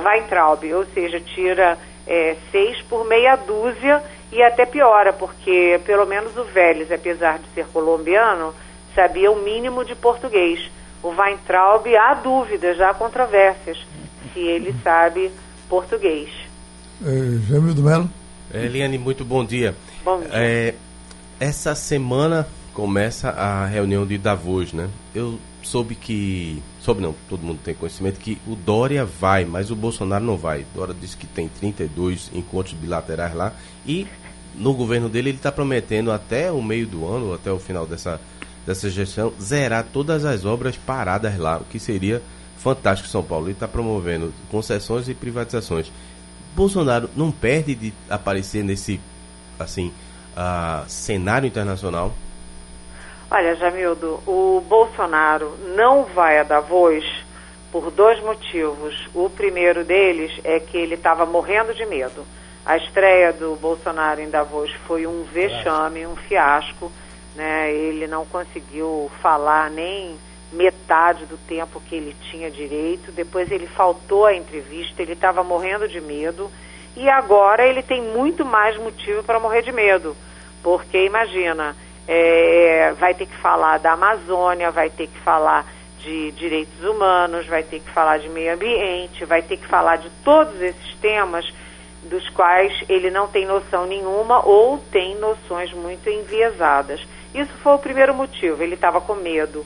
Weintraub, 0.04 0.62
ou 0.72 0.86
seja, 0.86 1.20
tira 1.20 1.76
é, 2.06 2.36
seis 2.50 2.80
por 2.82 3.04
meia 3.06 3.36
dúzia 3.36 4.02
e 4.32 4.42
até 4.42 4.64
piora, 4.64 5.12
porque 5.12 5.80
pelo 5.84 6.06
menos 6.06 6.36
o 6.36 6.44
Vélez, 6.44 6.92
apesar 6.92 7.38
de 7.38 7.46
ser 7.54 7.66
colombiano, 7.66 8.54
sabia 8.94 9.30
o 9.30 9.42
mínimo 9.42 9.84
de 9.84 9.94
português. 9.94 10.70
O 11.02 11.08
Weintraub, 11.08 11.86
há 11.96 12.14
dúvidas, 12.14 12.80
há 12.80 12.94
controvérsias, 12.94 13.78
se 14.32 14.40
ele 14.40 14.74
sabe 14.82 15.30
português. 15.68 16.30
É, 17.02 17.38
Jamil 17.48 17.74
do 17.74 17.82
Melo? 17.82 18.08
Eliane, 18.52 18.98
muito 18.98 19.24
bom 19.24 19.44
dia. 19.44 19.74
Bom 20.04 20.20
dia. 20.20 20.28
É, 20.32 20.74
essa 21.38 21.74
semana 21.74 22.46
começa 22.72 23.30
a 23.30 23.66
reunião 23.66 24.06
de 24.06 24.16
Davos, 24.16 24.72
né? 24.72 24.88
Eu 25.14 25.38
soube 25.62 25.94
que. 25.94 26.62
Soube 26.80 27.02
não, 27.02 27.14
todo 27.28 27.42
mundo 27.42 27.60
tem 27.62 27.74
conhecimento 27.74 28.18
que 28.18 28.38
o 28.46 28.54
Dória 28.54 29.04
vai, 29.04 29.44
mas 29.44 29.70
o 29.70 29.76
Bolsonaro 29.76 30.24
não 30.24 30.36
vai. 30.36 30.64
Dória 30.74 30.94
disse 30.98 31.16
que 31.16 31.26
tem 31.26 31.48
32 31.48 32.30
encontros 32.34 32.74
bilaterais 32.74 33.34
lá 33.34 33.52
e 33.86 34.06
no 34.54 34.72
governo 34.72 35.08
dele 35.08 35.30
ele 35.30 35.36
está 35.36 35.52
prometendo 35.52 36.10
até 36.10 36.50
o 36.50 36.62
meio 36.62 36.86
do 36.86 37.06
ano, 37.06 37.34
até 37.34 37.52
o 37.52 37.58
final 37.58 37.86
dessa, 37.86 38.20
dessa 38.66 38.88
gestão, 38.90 39.32
zerar 39.40 39.86
todas 39.92 40.24
as 40.24 40.44
obras 40.44 40.76
paradas 40.76 41.36
lá, 41.38 41.58
o 41.58 41.64
que 41.64 41.78
seria 41.78 42.22
fantástico 42.58 43.08
São 43.08 43.22
Paulo. 43.22 43.46
Ele 43.46 43.52
está 43.52 43.68
promovendo 43.68 44.32
concessões 44.50 45.08
e 45.08 45.14
privatizações. 45.14 45.92
Bolsonaro 46.54 47.08
não 47.16 47.30
perde 47.30 47.74
de 47.74 47.92
aparecer 48.08 48.64
nesse 48.64 49.00
assim 49.62 49.92
uh, 50.36 50.88
cenário 50.88 51.46
internacional? 51.46 52.12
Olha, 53.30 53.54
Jamildo, 53.54 54.20
o 54.26 54.60
Bolsonaro 54.68 55.56
não 55.76 56.04
vai 56.04 56.38
a 56.38 56.42
Davos 56.42 57.04
por 57.70 57.90
dois 57.90 58.20
motivos. 58.22 59.08
O 59.14 59.30
primeiro 59.30 59.84
deles 59.84 60.32
é 60.42 60.58
que 60.58 60.76
ele 60.76 60.94
estava 60.96 61.24
morrendo 61.24 61.72
de 61.72 61.86
medo. 61.86 62.26
A 62.66 62.76
estreia 62.76 63.32
do 63.32 63.56
Bolsonaro 63.56 64.20
em 64.20 64.28
Davos 64.28 64.72
foi 64.86 65.06
um 65.06 65.22
vexame, 65.22 66.06
um 66.06 66.16
fiasco. 66.16 66.90
Né? 67.36 67.72
Ele 67.72 68.06
não 68.08 68.26
conseguiu 68.26 69.10
falar 69.22 69.70
nem 69.70 70.16
metade 70.52 71.24
do 71.26 71.38
tempo 71.46 71.80
que 71.80 71.94
ele 71.94 72.16
tinha 72.30 72.50
direito. 72.50 73.12
Depois 73.12 73.50
ele 73.50 73.68
faltou 73.68 74.26
à 74.26 74.34
entrevista, 74.34 75.00
ele 75.00 75.12
estava 75.12 75.44
morrendo 75.44 75.86
de 75.86 76.00
medo 76.00 76.50
e 76.96 77.08
agora 77.08 77.66
ele 77.66 77.82
tem 77.82 78.02
muito 78.02 78.44
mais 78.44 78.76
motivo 78.76 79.22
para 79.22 79.40
morrer 79.40 79.62
de 79.62 79.72
medo, 79.72 80.16
porque 80.62 81.04
imagina, 81.04 81.76
é, 82.06 82.92
vai 82.98 83.14
ter 83.14 83.26
que 83.26 83.36
falar 83.36 83.78
da 83.78 83.92
Amazônia, 83.92 84.70
vai 84.70 84.90
ter 84.90 85.06
que 85.06 85.18
falar 85.20 85.64
de 86.00 86.32
direitos 86.32 86.82
humanos, 86.82 87.46
vai 87.46 87.62
ter 87.62 87.80
que 87.80 87.90
falar 87.90 88.18
de 88.18 88.28
meio 88.28 88.54
ambiente, 88.54 89.24
vai 89.24 89.42
ter 89.42 89.56
que 89.56 89.66
falar 89.66 89.96
de 89.96 90.10
todos 90.24 90.60
esses 90.60 90.94
temas 90.96 91.46
dos 92.02 92.28
quais 92.30 92.72
ele 92.88 93.10
não 93.10 93.28
tem 93.28 93.46
noção 93.46 93.86
nenhuma 93.86 94.44
ou 94.46 94.78
tem 94.90 95.16
noções 95.16 95.72
muito 95.72 96.08
enviesadas. 96.08 97.00
Isso 97.34 97.52
foi 97.62 97.74
o 97.74 97.78
primeiro 97.78 98.14
motivo, 98.14 98.62
ele 98.62 98.74
estava 98.74 99.00
com 99.00 99.14
medo. 99.14 99.64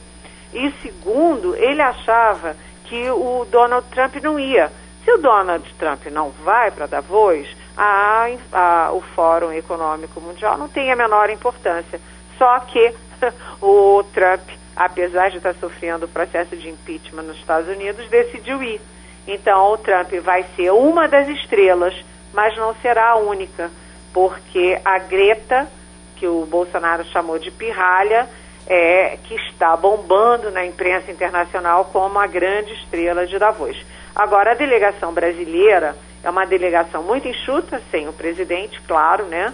E 0.53 0.71
segundo, 0.81 1.55
ele 1.55 1.81
achava 1.81 2.55
que 2.85 3.09
o 3.09 3.45
Donald 3.49 3.87
Trump 3.89 4.15
não 4.21 4.39
ia. 4.39 4.71
Se 5.05 5.11
o 5.11 5.19
Donald 5.19 5.71
Trump 5.75 6.07
não 6.07 6.31
vai 6.43 6.71
para 6.71 6.87
Davos, 6.87 7.47
a, 7.77 8.27
a, 8.51 8.91
o 8.91 9.01
Fórum 9.01 9.51
Econômico 9.51 10.19
Mundial 10.19 10.57
não 10.57 10.67
tem 10.67 10.91
a 10.91 10.95
menor 10.95 11.29
importância. 11.29 12.01
Só 12.39 12.59
que 12.61 12.91
o 13.61 14.03
Trump, 14.11 14.41
apesar 14.75 15.29
de 15.29 15.37
estar 15.37 15.53
sofrendo 15.55 16.05
o 16.05 16.09
processo 16.09 16.57
de 16.57 16.69
impeachment 16.69 17.21
nos 17.21 17.37
Estados 17.37 17.69
Unidos, 17.69 18.09
decidiu 18.09 18.63
ir. 18.63 18.81
Então 19.27 19.73
o 19.73 19.77
Trump 19.77 20.11
vai 20.23 20.43
ser 20.55 20.71
uma 20.71 21.07
das 21.07 21.27
estrelas, 21.27 21.93
mas 22.33 22.57
não 22.57 22.73
será 22.81 23.11
a 23.11 23.15
única, 23.17 23.69
porque 24.11 24.81
a 24.83 24.97
Greta, 24.97 25.67
que 26.15 26.27
o 26.27 26.47
Bolsonaro 26.47 27.05
chamou 27.05 27.37
de 27.37 27.51
pirralha, 27.51 28.27
é, 28.65 29.19
que 29.23 29.35
está 29.35 29.77
bombando 29.77 30.49
na 30.49 30.65
imprensa 30.65 31.11
internacional 31.11 31.85
como 31.93 32.17
a 32.17 32.25
grande 32.25 32.73
estrela 32.73 33.27
de 33.27 33.37
Davos. 33.37 33.77
Agora, 34.15 34.51
a 34.51 34.55
delegação 34.55 35.13
brasileira 35.13 35.95
é 36.23 36.29
uma 36.29 36.45
delegação 36.45 37.03
muito 37.03 37.27
enxuta, 37.27 37.81
sem 37.91 38.07
o 38.07 38.13
presidente, 38.13 38.81
claro, 38.87 39.25
né? 39.25 39.53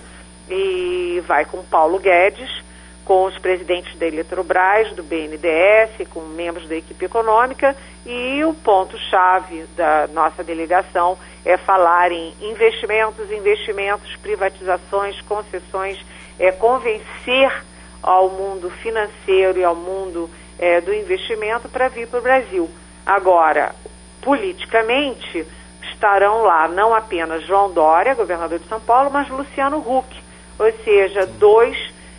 E 0.49 1.21
vai 1.25 1.45
com 1.45 1.63
Paulo 1.63 1.97
Guedes, 1.97 2.49
com 3.03 3.25
os 3.25 3.37
presidentes 3.39 3.97
da 3.97 4.05
Eletrobras, 4.05 4.93
do 4.95 5.01
BNDES, 5.03 6.07
com 6.09 6.21
membros 6.21 6.67
da 6.69 6.75
equipe 6.75 7.05
econômica, 7.05 7.75
e 8.05 8.43
o 8.43 8.53
ponto-chave 8.53 9.65
da 9.75 10.07
nossa 10.13 10.43
delegação 10.43 11.17
é 11.43 11.57
falar 11.57 12.11
em 12.11 12.33
investimentos, 12.41 13.31
investimentos, 13.31 14.15
privatizações, 14.17 15.19
concessões, 15.21 15.99
é 16.39 16.51
convencer 16.51 17.51
ao 18.01 18.29
mundo 18.29 18.69
financeiro 18.69 19.59
e 19.59 19.63
ao 19.63 19.75
mundo 19.75 20.29
é, 20.59 20.79
do 20.79 20.93
investimento 20.93 21.67
para 21.67 21.87
vir 21.87 22.07
para 22.07 22.19
o 22.19 22.23
Brasil. 22.23 22.69
Agora, 23.05 23.73
politicamente, 24.21 25.45
estarão 25.91 26.43
lá 26.43 26.67
não 26.67 26.93
apenas 26.93 27.45
João 27.45 27.71
Dória, 27.71 28.15
governador 28.15 28.59
de 28.59 28.67
São 28.67 28.79
Paulo, 28.79 29.09
mas 29.11 29.29
Luciano 29.29 29.77
Huck, 29.77 30.15
ou 30.59 30.71
seja, 30.83 31.25
dois 31.25 31.77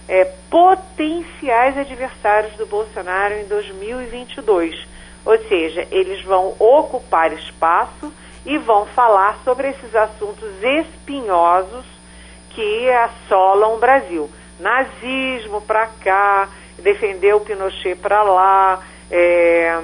é, 0.08 0.24
potenciais 0.50 1.78
adversários 1.78 2.54
do 2.56 2.66
Bolsonaro 2.66 3.34
em 3.34 3.44
2022. 3.44 4.86
Ou 5.24 5.38
seja, 5.48 5.86
eles 5.90 6.24
vão 6.24 6.54
ocupar 6.58 7.32
espaço 7.32 8.12
e 8.44 8.58
vão 8.58 8.86
falar 8.86 9.38
sobre 9.44 9.68
esses 9.68 9.94
assuntos 9.94 10.50
espinhosos 10.62 11.86
que 12.50 12.90
assolam 12.90 13.74
o 13.74 13.78
Brasil 13.78 14.28
nazismo 14.62 15.60
para 15.60 15.86
cá, 15.86 16.48
defender 16.78 17.34
o 17.34 17.40
Pinochet 17.40 17.96
para 17.96 18.22
lá, 18.22 18.82
é, 19.10 19.78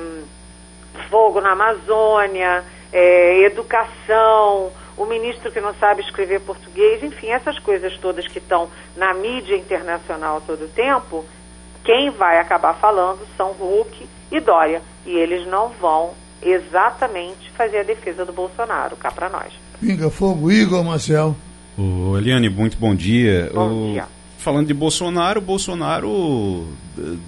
fogo 0.99 1.41
na 1.41 1.53
Amazônia, 1.53 2.65
é, 2.93 3.43
educação, 3.45 4.71
o 4.97 5.07
ministro 5.07 5.51
que 5.53 5.61
não 5.61 5.75
sabe 5.75 6.03
escrever 6.03 6.41
português, 6.41 7.03
enfim, 7.03 7.29
essas 7.29 7.59
coisas 7.59 7.97
todas 7.99 8.27
que 8.27 8.39
estão 8.39 8.69
na 8.97 9.15
mídia 9.15 9.57
internacional 9.57 10.43
todo 10.47 10.65
o 10.65 10.69
tempo, 10.69 11.25
quem 11.85 12.11
vai 12.11 12.39
acabar 12.39 12.75
falando 12.75 13.21
são 13.37 13.53
Huck 13.53 14.09
e 14.31 14.41
Dória. 14.41 14.83
E 15.07 15.17
eles 15.17 15.47
não 15.47 15.71
vão 15.71 16.13
exatamente 16.43 17.51
fazer 17.53 17.79
a 17.79 17.83
defesa 17.83 18.25
do 18.25 18.33
Bolsonaro, 18.33 18.97
cá 18.97 19.11
para 19.11 19.29
nós. 19.29 19.53
Pinga 19.81 20.11
Fogo, 20.11 20.51
Igor 20.51 20.85
Marcel. 20.85 21.35
Ô, 21.79 22.19
Eliane, 22.19 22.49
muito 22.49 22.77
bom 22.77 22.95
dia. 22.95 23.51
Bom 23.55 23.91
o... 23.91 23.93
dia 23.93 24.07
falando 24.39 24.69
de 24.69 24.75
Bolsonaro, 24.75 25.41
Bolsonaro 25.41 26.67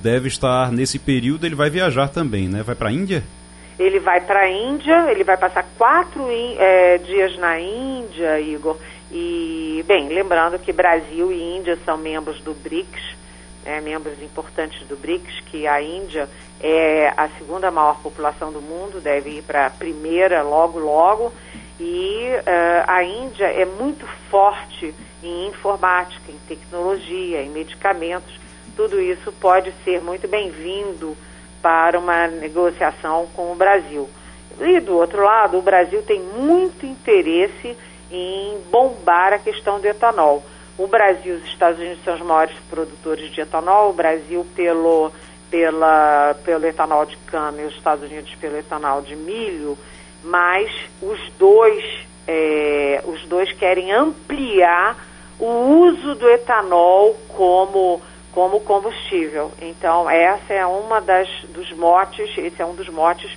deve 0.03 0.29
estar 0.29 0.73
nesse 0.73 0.99
período, 0.99 1.45
ele 1.45 1.55
vai 1.55 1.69
viajar 1.69 2.09
também, 2.09 2.49
né? 2.49 2.63
Vai 2.63 2.75
para 2.75 2.89
a 2.89 2.93
Índia? 2.93 3.23
Ele 3.81 3.99
vai 3.99 4.21
para 4.21 4.41
a 4.41 4.51
Índia, 4.51 5.11
ele 5.11 5.25
vai 5.25 5.39
passar 5.39 5.67
quatro 5.79 6.29
é, 6.31 6.99
dias 6.99 7.39
na 7.39 7.59
Índia, 7.59 8.39
Igor. 8.39 8.77
E, 9.11 9.83
bem, 9.89 10.07
lembrando 10.11 10.59
que 10.59 10.71
Brasil 10.71 11.33
e 11.33 11.57
Índia 11.57 11.79
são 11.83 11.97
membros 11.97 12.43
do 12.43 12.53
BRICS, 12.53 13.17
né, 13.65 13.81
membros 13.81 14.23
importantes 14.23 14.87
do 14.87 14.97
BRICS, 14.97 15.41
que 15.47 15.67
a 15.67 15.81
Índia 15.81 16.29
é 16.61 17.11
a 17.17 17.27
segunda 17.39 17.71
maior 17.71 18.03
população 18.03 18.53
do 18.53 18.61
mundo, 18.61 19.01
deve 19.01 19.31
ir 19.39 19.43
para 19.45 19.65
a 19.65 19.71
primeira 19.71 20.43
logo, 20.43 20.79
logo. 20.79 21.33
E 21.81 22.29
uh, 22.37 22.85
a 22.87 23.03
Índia 23.03 23.47
é 23.47 23.65
muito 23.65 24.07
forte 24.31 24.95
em 25.23 25.49
informática, 25.49 26.31
em 26.31 26.39
tecnologia, 26.47 27.41
em 27.41 27.49
medicamentos. 27.49 28.39
Tudo 28.77 29.01
isso 29.01 29.33
pode 29.41 29.73
ser 29.85 30.03
muito 30.03 30.29
bem-vindo 30.29 31.17
para 31.63 31.99
uma 31.99 32.27
negociação 32.27 33.27
com 33.35 33.53
o 33.53 33.55
Brasil. 33.55 34.09
E 34.61 34.81
do 34.81 34.97
outro 34.97 35.23
lado, 35.23 35.59
o 35.59 35.63
Brasil 35.63 36.03
tem 36.03 36.21
muito 36.21 36.85
interesse 36.85 37.77
em 38.11 38.59
bombar 38.71 39.33
a 39.33 39.39
questão 39.39 39.81
do 39.81 39.87
etanol. 39.87 40.43
O 40.77 40.87
Brasil 40.87 41.35
e 41.35 41.39
os 41.39 41.45
Estados 41.45 41.79
Unidos 41.79 42.03
são 42.05 42.15
os 42.15 42.23
maiores 42.23 42.57
produtores 42.69 43.31
de 43.31 43.41
etanol, 43.41 43.91
o 43.91 43.93
Brasil 43.93 44.47
pelo, 44.55 45.13
pela, 45.51 46.35
pelo 46.45 46.67
etanol 46.67 47.07
de 47.07 47.17
cana 47.19 47.61
e 47.61 47.67
os 47.67 47.75
Estados 47.75 48.05
Unidos 48.11 48.35
pelo 48.37 48.57
etanol 48.57 49.03
de 49.03 49.15
milho, 49.15 49.77
mas 50.25 50.71
os 51.03 51.19
dois, 51.39 51.85
é, 52.27 53.03
os 53.05 53.23
dois 53.27 53.53
querem 53.53 53.93
ampliar 53.93 54.97
o 55.39 55.87
uso 55.87 56.15
do 56.15 56.29
etanol 56.29 57.17
como, 57.29 58.01
como 58.33 58.61
combustível. 58.61 59.53
Então, 59.61 60.09
essa 60.09 60.53
é 60.53 60.65
uma 60.67 61.01
das 61.01 61.29
dos 61.49 61.71
motes, 61.73 62.31
esse 62.39 62.61
é 62.61 62.65
um 62.65 62.75
dos 62.75 62.89
motes 62.89 63.31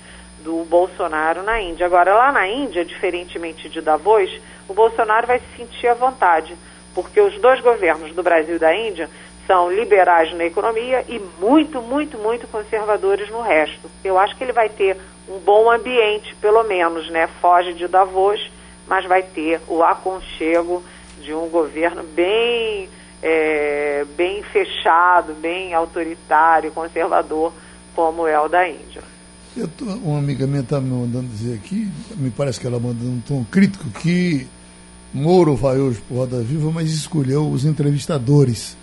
do 0.44 0.66
Bolsonaro 0.66 1.42
na 1.44 1.62
Índia. 1.62 1.86
Agora, 1.86 2.14
lá 2.14 2.32
na 2.32 2.48
Índia, 2.48 2.86
diferentemente 2.86 3.70
de 3.70 3.82
Davos, 3.82 4.30
o 4.68 4.74
Bolsonaro 4.74 5.26
vai 5.28 5.40
se 5.40 5.58
sentir 5.58 5.88
à 5.88 5.94
vontade, 5.94 6.56
porque 6.94 7.20
os 7.20 7.40
dois 7.40 7.60
governos 7.62 8.14
do 8.14 8.22
Brasil 8.22 8.56
e 8.56 8.60
da 8.60 8.76
Índia 8.76 9.10
são 9.48 9.72
liberais 9.72 10.34
na 10.34 10.46
economia 10.46 11.04
e 11.08 11.20
muito, 11.40 11.82
muito, 11.82 12.18
muito 12.18 12.48
conservadores 12.48 13.30
no 13.30 13.42
resto. 13.42 13.90
Eu 14.04 14.18
acho 14.18 14.36
que 14.36 14.44
ele 14.44 14.54
vai 14.54 14.70
ter 14.70 14.98
um 15.28 15.38
bom 15.40 15.70
ambiente, 15.72 16.36
pelo 16.36 16.64
menos, 16.64 17.10
né? 17.10 17.28
Foge 17.42 17.74
de 17.74 17.88
Davos, 17.88 18.52
mas 18.88 19.06
vai 19.06 19.24
ter 19.24 19.62
o 19.68 19.84
aconchego 19.84 20.84
de 21.20 21.34
um 21.34 21.50
governo 21.50 22.04
bem, 22.04 22.90
é, 23.24 24.06
bem 24.18 24.44
fechado, 24.44 25.34
bem 25.36 25.74
autoritário, 25.74 26.72
conservador, 26.72 27.54
como 27.96 28.28
é 28.28 28.38
o 28.38 28.50
da 28.50 28.68
Índia. 28.68 29.02
Tô, 29.78 29.86
uma 29.86 30.20
amiga 30.20 30.46
minha 30.46 30.62
está 30.62 30.82
me 30.82 30.90
mandando 30.90 31.28
dizer 31.28 31.54
aqui, 31.54 31.90
me 32.18 32.30
parece 32.30 32.60
que 32.60 32.68
ela 32.68 32.80
mandou 32.80 33.08
um 33.08 33.22
tom 33.22 33.46
crítico, 33.50 33.90
que 33.92 34.46
Moro 35.14 35.56
vai 35.56 35.78
hoje 35.78 36.02
para 36.02 36.18
Roda 36.18 36.42
Viva, 36.42 36.70
mas 36.72 36.92
escolheu 36.92 37.50
os 37.50 37.64
entrevistadores. 37.64 38.76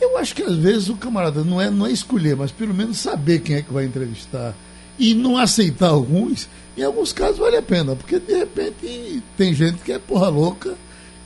Eu 0.00 0.16
acho 0.16 0.34
que 0.34 0.42
às 0.42 0.56
vezes 0.56 0.88
o 0.88 0.96
camarada 0.96 1.44
não 1.44 1.60
é, 1.60 1.68
não 1.68 1.86
é 1.86 1.90
escolher, 1.90 2.34
mas 2.34 2.50
pelo 2.50 2.72
menos 2.72 2.96
saber 2.96 3.40
quem 3.40 3.56
é 3.56 3.62
que 3.62 3.72
vai 3.72 3.84
entrevistar 3.84 4.54
e 4.98 5.12
não 5.12 5.36
aceitar 5.36 5.88
alguns, 5.88 6.48
em 6.78 6.82
alguns 6.82 7.12
casos 7.12 7.38
vale 7.38 7.56
a 7.56 7.62
pena, 7.62 7.94
porque 7.94 8.18
de 8.18 8.32
repente 8.32 9.22
tem 9.36 9.52
gente 9.52 9.82
que 9.82 9.92
é 9.92 9.98
porra 9.98 10.28
louca 10.28 10.74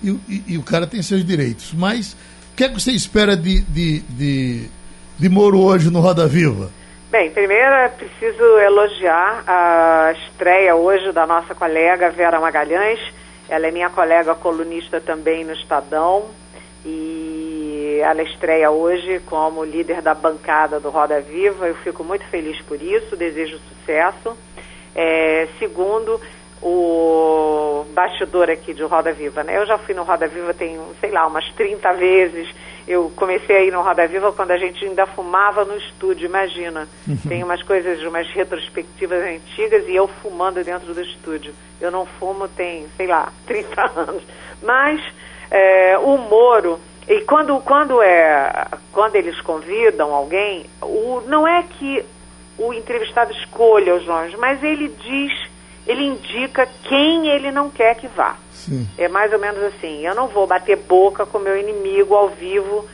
e, 0.03 0.11
e, 0.29 0.45
e, 0.49 0.59
o 0.59 0.63
cara 0.63 0.87
tem 0.87 1.03
seus 1.03 1.25
direitos. 1.25 1.73
Mas 1.75 2.17
que 2.61 2.65
é 2.65 2.69
que 2.69 2.79
você 2.79 2.93
espera 2.93 3.35
de, 3.35 3.63
de, 3.63 4.01
de, 4.01 4.69
de 5.19 5.29
Moro 5.31 5.63
hoje 5.63 5.91
no 5.91 5.99
Roda 5.99 6.29
Viva? 6.29 6.71
Bem, 7.11 7.31
primeiro 7.31 7.73
é 7.73 7.89
preciso 7.89 8.45
elogiar 8.59 9.43
a 9.47 10.13
estreia 10.13 10.77
hoje 10.77 11.11
da 11.11 11.27
nossa 11.27 11.55
colega 11.55 12.11
Vera 12.11 12.39
Magalhães. 12.39 13.01
Ela 13.49 13.69
é 13.69 13.71
minha 13.71 13.89
colega 13.89 14.35
colunista 14.35 15.01
também 15.01 15.43
no 15.43 15.55
Estadão 15.55 16.27
e 16.85 17.99
ela 18.03 18.23
estreia 18.23 18.71
hoje 18.71 19.23
como 19.25 19.65
líder 19.65 20.03
da 20.03 20.13
bancada 20.13 20.79
do 20.79 20.91
Roda 20.91 21.19
Viva. 21.19 21.67
Eu 21.67 21.77
fico 21.77 22.05
muito 22.05 22.27
feliz 22.27 22.61
por 22.61 22.83
isso, 22.83 23.17
desejo 23.17 23.59
sucesso. 23.71 24.37
É, 24.95 25.49
segundo, 25.59 26.21
o 26.63 27.87
bastidor 27.95 28.51
aqui 28.51 28.75
de 28.75 28.83
Roda 28.83 29.13
Viva, 29.13 29.43
né? 29.43 29.57
Eu 29.57 29.67
já 29.67 29.79
fui 29.79 29.95
no 29.95 30.03
Roda 30.03 30.29
Viva 30.29 30.53
tem, 30.53 30.79
sei 31.01 31.11
lá, 31.11 31.27
umas 31.27 31.49
30 31.55 31.93
vezes 31.95 32.49
Eu 32.87 33.11
comecei 33.17 33.57
aí 33.57 33.71
no 33.71 33.83
Roda 33.83 34.07
Viva 34.07 34.33
quando 34.33 34.51
a 34.51 34.59
gente 34.59 34.85
ainda 34.85 35.07
fumava 35.07 35.65
no 35.65 35.77
estúdio, 35.77 36.27
imagina. 36.27 36.89
Uhum. 37.09 37.17
Tem 37.29 37.43
umas 37.43 37.63
coisas, 37.63 38.03
umas 38.03 38.29
retrospectivas 38.31 39.23
antigas 39.23 39.87
e 39.89 39.95
eu 39.95 40.07
fumando 40.07 40.63
dentro 40.63 40.93
do 40.93 41.01
estúdio. 41.01 41.55
Eu 41.81 41.91
não 41.91 42.05
fumo 42.05 42.47
tem, 42.49 42.87
sei 42.97 43.07
lá, 43.07 43.33
30 43.47 43.91
anos. 43.97 44.23
Mas 44.63 45.01
é, 45.51 45.99
o 45.99 46.17
Moro, 46.19 46.79
e 47.09 47.23
quando, 47.23 47.59
quando, 47.61 48.01
é, 48.01 48.67
quando 48.93 49.17
eles 49.17 49.41
convidam 49.41 50.15
alguém, 50.15 50.67
o, 50.81 51.23
não 51.27 51.47
é 51.47 51.63
que 51.63 52.05
o 52.57 52.73
entrevistado 52.73 53.33
escolha 53.33 53.97
os 53.97 54.07
nomes, 54.07 54.35
mas 54.39 54.63
ele 54.63 54.89
diz, 54.89 55.33
ele 55.91 56.05
indica 56.05 56.69
quem 56.85 57.29
ele 57.29 57.51
não 57.51 57.69
quer 57.69 57.97
que 57.97 58.07
vá. 58.07 58.37
Sim. 58.53 58.89
É 58.97 59.09
mais 59.09 59.33
ou 59.33 59.39
menos 59.39 59.61
assim. 59.65 60.07
Eu 60.07 60.15
não 60.15 60.29
vou 60.29 60.47
bater 60.47 60.77
boca 60.77 61.27
com 61.27 61.39
meu 61.39 61.59
inimigo 61.59 62.15
ao 62.15 62.29
vivo 62.29 62.87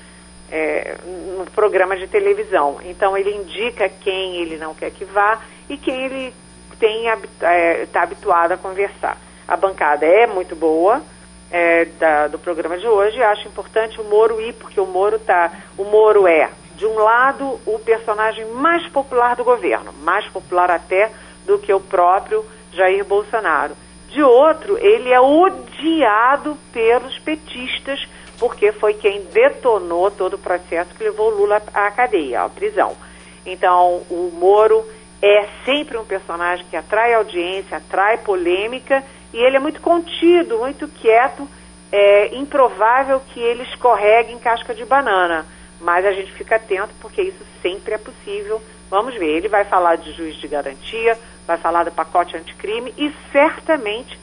é, 0.51 0.97
no 1.37 1.45
programa 1.51 1.97
de 1.97 2.07
televisão. 2.07 2.79
Então 2.85 3.17
ele 3.17 3.35
indica 3.35 3.89
quem 3.89 4.37
ele 4.37 4.57
não 4.57 4.75
quer 4.75 4.91
que 4.91 5.05
vá 5.05 5.41
e 5.69 5.77
quem 5.77 6.05
ele 6.05 6.35
está 6.73 7.53
é, 7.53 7.87
tá 7.87 8.03
habituado 8.03 8.53
a 8.53 8.57
conversar. 8.57 9.19
A 9.47 9.57
bancada 9.57 10.07
é 10.07 10.27
muito 10.27 10.57
boa 10.57 11.03
é, 11.51 11.85
da, 11.85 12.29
do 12.29 12.39
programa 12.39 12.79
de 12.79 12.87
hoje. 12.87 13.23
Acho 13.23 13.47
importante 13.47 14.01
o 14.01 14.05
Moro 14.05 14.41
ir 14.41 14.55
porque 14.55 14.81
o 14.81 14.87
Moro 14.87 15.19
tá, 15.19 15.53
o 15.77 15.85
Moro 15.85 16.27
é 16.27 16.49
de 16.77 16.87
um 16.87 16.95
lado 16.95 17.61
o 17.67 17.79
personagem 17.79 18.47
mais 18.53 18.87
popular 18.89 19.37
do 19.37 19.45
governo, 19.45 19.93
mais 20.03 20.27
popular 20.29 20.71
até 20.71 21.11
do 21.47 21.59
que 21.59 21.73
o 21.73 21.81
próprio 21.81 22.45
Jair 22.77 23.05
Bolsonaro 23.05 23.75
de 24.11 24.23
outro, 24.23 24.79
ele 24.79 25.13
é 25.13 25.21
odiado 25.21 26.57
pelos 26.73 27.19
petistas, 27.19 28.01
porque 28.39 28.73
foi 28.73 28.95
quem 28.95 29.23
detonou 29.25 30.11
todo 30.11 30.35
o 30.35 30.39
processo 30.39 30.95
que 30.95 31.05
levou 31.05 31.31
Lula 31.31 31.63
à 31.75 31.91
cadeia, 31.91 32.43
à 32.43 32.49
prisão. 32.49 32.97
Então, 33.45 34.03
o 34.11 34.31
Moro 34.33 34.85
é 35.21 35.47
sempre 35.65 35.99
um 35.99 36.05
personagem 36.05 36.65
que 36.71 36.77
atrai 36.77 37.15
audiência, 37.15 37.77
atrai 37.77 38.19
polêmica, 38.19 39.03
e 39.33 39.39
ele 39.39 39.57
é 39.57 39.61
muito 39.61 39.81
contido, 39.81 40.59
muito 40.59 40.89
quieto. 40.89 41.49
É 41.93 42.35
improvável 42.37 43.21
que 43.33 43.41
ele 43.41 43.63
escorregue 43.65 44.33
em 44.33 44.39
casca 44.39 44.75
de 44.75 44.85
banana, 44.85 45.47
mas 45.81 46.05
a 46.05 46.13
gente 46.13 46.33
fica 46.33 46.57
atento 46.57 46.93
porque 47.01 47.23
isso 47.23 47.45
sempre 47.63 47.95
é 47.95 47.99
possível. 47.99 48.61
Vamos 48.91 49.15
ver, 49.15 49.37
ele 49.37 49.49
vai 49.49 49.65
falar 49.65 49.97
de 49.97 50.13
juiz 50.13 50.37
de 50.37 50.49
garantia, 50.49 51.19
vai 51.47 51.57
falar 51.59 51.85
do 51.85 51.93
pacote 51.93 52.37
anticrime 52.37 52.93
e 52.97 53.13
certamente 53.33 54.19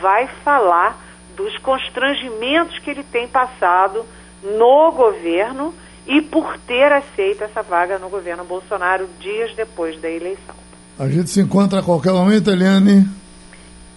vai 0.00 0.28
falar 0.44 0.98
dos 1.36 1.56
constrangimentos 1.58 2.78
que 2.78 2.90
ele 2.90 3.04
tem 3.04 3.28
passado 3.28 4.04
no 4.42 4.92
governo 4.92 5.74
e 6.06 6.22
por 6.22 6.58
ter 6.66 6.90
aceito 6.92 7.44
essa 7.44 7.62
vaga 7.62 7.98
no 7.98 8.08
governo 8.08 8.44
Bolsonaro 8.44 9.08
dias 9.20 9.54
depois 9.54 10.00
da 10.00 10.08
eleição. 10.08 10.54
A 10.98 11.08
gente 11.08 11.30
se 11.30 11.40
encontra 11.40 11.80
a 11.80 11.82
qualquer 11.82 12.12
momento, 12.12 12.50
Eliane. 12.50 13.06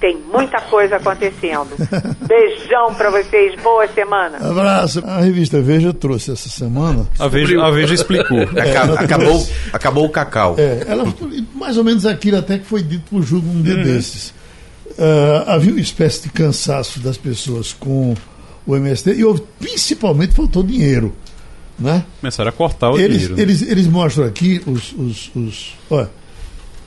Tem 0.02 0.18
muita 0.34 0.60
coisa 0.62 0.95
acontecendo. 0.95 1.70
Beijão 2.28 2.95
para 2.95 3.12
vocês, 3.12 3.54
boa 3.62 3.88
semana. 3.88 4.38
Abraço. 4.39 4.99
A 5.06 5.22
revista 5.22 5.62
Veja 5.62 5.93
trouxe 5.93 6.32
essa 6.32 6.49
semana. 6.49 7.08
A 7.20 7.28
Veja, 7.28 7.64
a 7.64 7.70
Veja 7.70 7.93
explicou. 7.93 8.41
Acabou, 8.58 8.97
acabou, 8.97 9.47
acabou 9.72 10.06
o 10.06 10.10
cacau. 10.10 10.56
É, 10.58 10.86
ela, 10.88 11.06
mais 11.54 11.78
ou 11.78 11.84
menos 11.84 12.08
aquilo 12.08 12.38
até 12.39 12.58
que 12.58 12.66
foi 12.66 12.82
dito 12.82 13.04
por 13.12 13.22
Jugo 13.22 13.47
um 13.47 13.62
dia 13.62 13.76
desses. 13.76 14.30
Uh, 14.89 15.43
havia 15.47 15.72
uma 15.72 15.80
espécie 15.80 16.24
de 16.24 16.30
cansaço 16.30 16.99
das 16.99 17.18
pessoas 17.18 17.72
com 17.72 18.16
o 18.66 18.76
MST 18.76 19.14
e 19.14 19.24
houve, 19.24 19.43
principalmente 19.60 20.34
faltou 20.34 20.64
dinheiro. 20.64 21.16
Né? 21.78 22.04
Começaram 22.20 22.49
a 22.49 22.52
cortar 22.52 22.89
o 22.91 22.99
eles, 22.99 23.14
dinheiro. 23.22 23.36
né? 23.36 23.41
Eles, 23.41 23.62
eles 23.62 23.88
mostram 23.88 24.26
aqui 24.26 24.62
os. 24.66 24.93
os, 24.93 25.32
os 25.36 25.74
olha, 25.91 26.10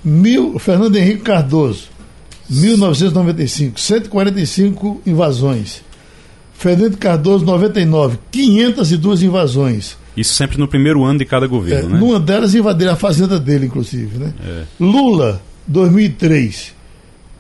mil, 0.04 0.58
Fernando 0.58 0.96
Henrique 0.96 1.22
Cardoso, 1.22 1.93
1995, 2.48 3.80
145 3.80 5.02
invasões. 5.06 5.82
Fernando 6.54 6.96
Cardoso, 6.96 7.44
99, 7.44 8.18
502 8.30 9.22
invasões. 9.22 9.96
Isso 10.16 10.34
sempre 10.34 10.56
no 10.58 10.68
primeiro 10.68 11.02
ano 11.04 11.18
de 11.18 11.24
cada 11.24 11.46
É, 11.46 11.48
governo, 11.48 11.88
né? 11.90 11.98
Numa 11.98 12.20
delas 12.20 12.54
invadiram 12.54 12.92
a 12.92 12.96
fazenda 12.96 13.40
dele, 13.40 13.66
inclusive. 13.66 14.16
Né? 14.16 14.32
É. 14.46 14.62
Lula, 14.78 15.42
2003, 15.66 16.72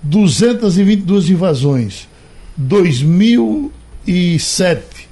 222 0.02 1.30
invasões. 1.30 2.08
2007, 2.56 5.08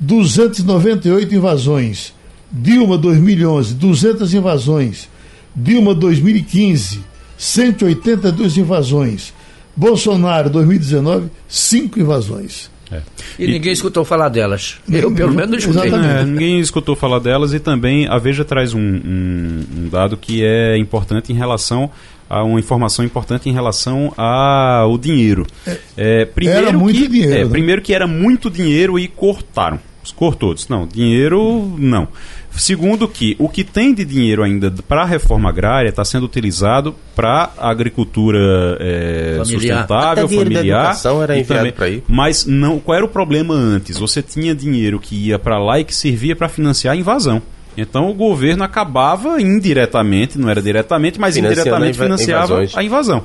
298 0.00 1.32
invasões. 1.34 2.12
Dilma, 2.50 2.98
2011, 2.98 3.74
200 3.74 4.34
invasões. 4.34 5.08
Dilma, 5.56 5.94
2015, 5.94 6.98
182 7.36 8.56
invasões. 8.58 9.32
Bolsonaro, 9.76 10.48
2019, 10.50 11.28
5 11.48 11.98
invasões. 11.98 12.70
É. 12.92 13.00
E, 13.38 13.46
ninguém 13.46 13.72
escutou 13.72 14.04
falar 14.04 14.28
delas. 14.28 14.76
Eu, 14.88 15.12
pelo 15.12 15.32
menos, 15.32 15.50
não 15.50 15.58
escutei. 15.58 15.90
É, 15.92 16.24
ninguém 16.24 16.60
escutou 16.60 16.94
falar 16.94 17.18
delas 17.18 17.52
e 17.52 17.58
também 17.58 18.06
a 18.06 18.18
Veja 18.18 18.44
traz 18.44 18.72
um, 18.74 18.78
um- 18.80 19.64
um 19.78 19.88
dado 19.88 20.16
que 20.16 20.44
é 20.44 20.76
importante 20.78 21.32
em 21.32 21.34
relação 21.34 21.90
a 22.30 22.42
uma 22.44 22.58
informação 22.60 23.04
importante 23.04 23.48
em 23.48 23.52
relação 23.52 24.12
ao 24.16 24.96
dinheiro. 24.96 25.46
É, 25.96 26.24
primeiro 26.24 26.68
era 26.68 26.78
muito 26.78 27.00
que, 27.00 27.08
dinheiro, 27.08 27.34
é, 27.34 27.44
né? 27.44 27.50
Primeiro 27.50 27.82
que 27.82 27.92
era 27.94 28.06
muito 28.06 28.50
dinheiro 28.50 28.98
e 28.98 29.08
cortaram. 29.08 29.80
Cortou, 30.14 30.52
disse, 30.54 30.70
não, 30.70 30.86
dinheiro 30.86 31.74
não. 31.78 32.06
Segundo 32.56 33.08
que 33.08 33.34
o 33.38 33.48
que 33.48 33.64
tem 33.64 33.92
de 33.92 34.04
dinheiro 34.04 34.42
ainda 34.42 34.72
para 34.88 35.02
a 35.02 35.04
reforma 35.04 35.48
agrária 35.48 35.88
está 35.88 36.04
sendo 36.04 36.24
utilizado 36.24 36.94
para 37.16 37.50
a 37.58 37.68
agricultura 37.70 38.38
é, 38.80 39.34
Familiar. 39.38 39.78
sustentável, 39.78 40.24
Até 40.24 40.34
da 40.36 40.42
familiar. 40.42 40.80
educação 40.84 41.22
era 41.22 41.38
enviado 41.38 41.72
pra 41.72 41.86
aí. 41.86 42.02
mas 42.08 42.46
não, 42.46 42.78
qual 42.78 42.96
era 42.96 43.04
o 43.04 43.08
problema 43.08 43.54
antes? 43.54 43.98
Você 43.98 44.22
tinha 44.22 44.54
dinheiro 44.54 44.98
que 45.00 45.14
ia 45.16 45.38
para 45.38 45.58
lá 45.58 45.80
e 45.80 45.84
que 45.84 45.94
servia 45.94 46.36
para 46.36 46.48
financiar 46.48 46.94
a 46.94 46.96
invasão. 46.96 47.42
Então 47.76 48.08
o 48.08 48.14
governo 48.14 48.62
acabava 48.62 49.40
indiretamente, 49.42 50.38
não 50.38 50.48
era 50.48 50.62
diretamente, 50.62 51.18
mas 51.18 51.36
indiretamente 51.36 51.98
financiava 51.98 52.44
invasões. 52.54 52.76
a 52.76 52.82
invasão. 52.84 53.24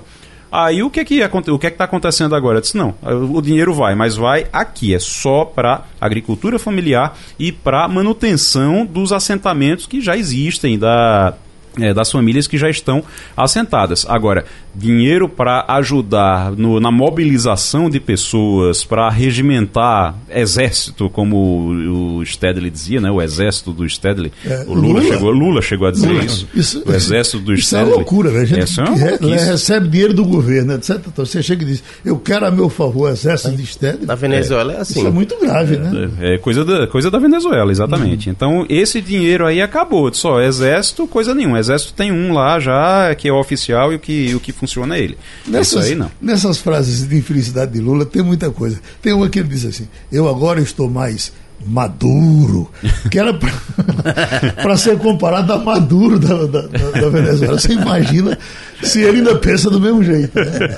Aí 0.52 0.82
o 0.82 0.90
que 0.90 1.00
é 1.00 1.06
que 1.06 1.24
o 1.24 1.60
que 1.60 1.68
é 1.68 1.70
que 1.70 1.76
está 1.76 1.84
acontecendo 1.84 2.36
agora? 2.36 2.58
Eu 2.58 2.62
disse 2.62 2.76
não, 2.76 2.96
o 3.04 3.42
dinheiro 3.42 3.74
vai, 3.74 3.94
mas 3.94 4.16
vai 4.16 4.48
aqui 4.52 4.96
é 4.96 5.00
só 5.00 5.46
para 5.46 5.84
agricultura 6.02 6.58
familiar 6.58 7.16
e 7.38 7.52
para 7.52 7.88
manutenção 7.88 8.86
dos 8.86 9.14
assentamentos 9.14 9.86
que 9.86 10.02
já 10.02 10.18
existem 10.18 10.78
da 10.80 11.36
é, 11.80 11.94
das 11.94 12.12
famílias 12.12 12.48
que 12.48 12.58
já 12.58 12.70
estão 12.70 13.04
assentadas. 13.38 14.06
Agora, 14.10 14.46
dinheiro 14.80 15.28
para 15.28 15.66
ajudar 15.68 16.52
no- 16.54 16.80
na 16.80 16.90
mobilização 16.92 17.90
de 17.90 18.00
pessoas, 18.00 18.84
para 18.84 19.10
regimentar 19.10 20.16
exército, 20.30 21.10
como 21.10 21.36
o, 21.38 22.18
o 22.20 22.26
Stedley 22.26 22.70
dizia, 22.72 23.02
né? 23.02 23.12
o 23.12 23.22
exército 23.22 23.72
do 23.74 23.88
Stedley. 23.88 24.32
É, 24.46 24.64
o 24.68 24.74
Lula, 24.74 25.00
Lula? 25.00 25.02
Chegou, 25.02 25.32
Lula 25.32 25.62
chegou 25.62 25.88
a 25.88 25.92
dizer 25.92 26.08
Lula, 26.08 26.24
isso. 26.24 26.48
isso- 26.56 26.84
o 26.86 26.92
exército 26.94 27.40
do 27.40 27.54
Isso 27.54 27.76
é 27.76 27.80
Stedley. 27.80 27.96
loucura, 27.96 28.32
né? 28.32 28.42
A 28.42 28.46
gente 28.46 28.60
Essa 28.62 28.82
é 28.82 28.84
uma 28.86 28.94
que 28.94 29.00
re- 29.04 29.12
maluquice. 29.20 29.46
recebe 29.46 29.88
dinheiro 29.90 30.14
do 30.14 30.26
governo, 30.26 30.74
etc. 30.74 31.02
Então 31.08 31.26
você 31.26 31.44
chega 31.44 31.64
e 31.64 31.66
diz, 31.66 31.84
eu 32.06 32.18
quero 32.18 32.46
a 32.46 32.52
meu 32.52 32.70
favor 32.70 33.10
o 33.10 33.12
exército 33.12 33.56
de 33.56 33.66
Stedley. 33.66 34.06
Na 34.06 34.16
Venezuela 34.16 34.74
é 34.74 34.78
assim. 34.82 35.00
Isso 35.00 35.08
é 35.08 35.12
muito 35.12 35.38
grave, 35.40 35.78
né? 35.78 36.10
É 36.22 36.38
coisa 36.38 36.64
da, 36.64 36.88
coisa 36.88 37.12
da 37.12 37.20
Venezuela, 37.20 37.72
exatamente. 37.72 38.30
Então, 38.30 38.66
esse 38.70 39.02
dinheiro 39.02 39.46
aí 39.46 39.62
acabou. 39.62 40.12
Só 40.14 40.40
exército, 40.42 41.06
coisa 41.08 41.36
nenhuma. 41.36 41.60
Exército 41.60 41.94
tem 41.94 42.12
um 42.12 42.34
lá 42.34 42.60
já 42.60 43.14
que 43.16 43.28
é 43.28 43.34
oficial 43.34 43.92
e 43.92 43.96
o 43.96 44.00
que, 44.00 44.34
o 44.36 44.40
que 44.40 44.52
funciona 44.54 44.69
é 44.78 45.00
ele. 45.00 45.18
Nessas, 45.48 45.68
Isso 45.68 45.80
aí 45.80 45.96
não. 45.96 46.12
nessas 46.22 46.58
frases 46.58 47.08
de 47.08 47.16
infelicidade 47.18 47.72
de 47.74 47.80
Lula 47.80 48.06
tem 48.06 48.22
muita 48.22 48.50
coisa. 48.52 48.80
Tem 49.02 49.14
uma 49.14 49.30
que 49.30 49.40
ele 49.40 49.48
diz 49.50 49.66
assim: 49.66 49.88
Eu 50.12 50.28
agora 50.30 50.62
estou 50.62 50.90
mais 50.90 51.32
maduro, 51.66 52.72
que 53.12 53.20
era 53.20 53.34
para 53.34 54.78
ser 54.78 54.98
comparado 54.98 55.52
a 55.52 55.58
Maduro 55.58 56.18
da, 56.18 56.46
da, 56.46 56.62
da- 56.68 56.92
da 57.02 57.10
Venezuela. 57.10 57.60
Você 57.60 57.74
imagina 57.74 58.38
se 58.82 59.02
ele 59.02 59.18
ainda 59.18 59.36
pensa 59.38 59.70
do 59.70 59.80
mesmo 59.80 60.02
jeito. 60.02 60.34
Né? 60.40 60.78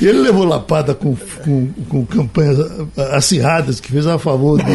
E 0.00 0.06
ele 0.06 0.20
levou 0.20 0.44
lapada 0.46 0.94
com, 0.94 1.14
com, 1.44 1.66
com 1.88 2.06
campanhas 2.06 2.56
acirradas 3.12 3.80
que 3.80 3.90
fez 3.92 4.06
a 4.06 4.18
favor 4.18 4.62
de, 4.62 4.72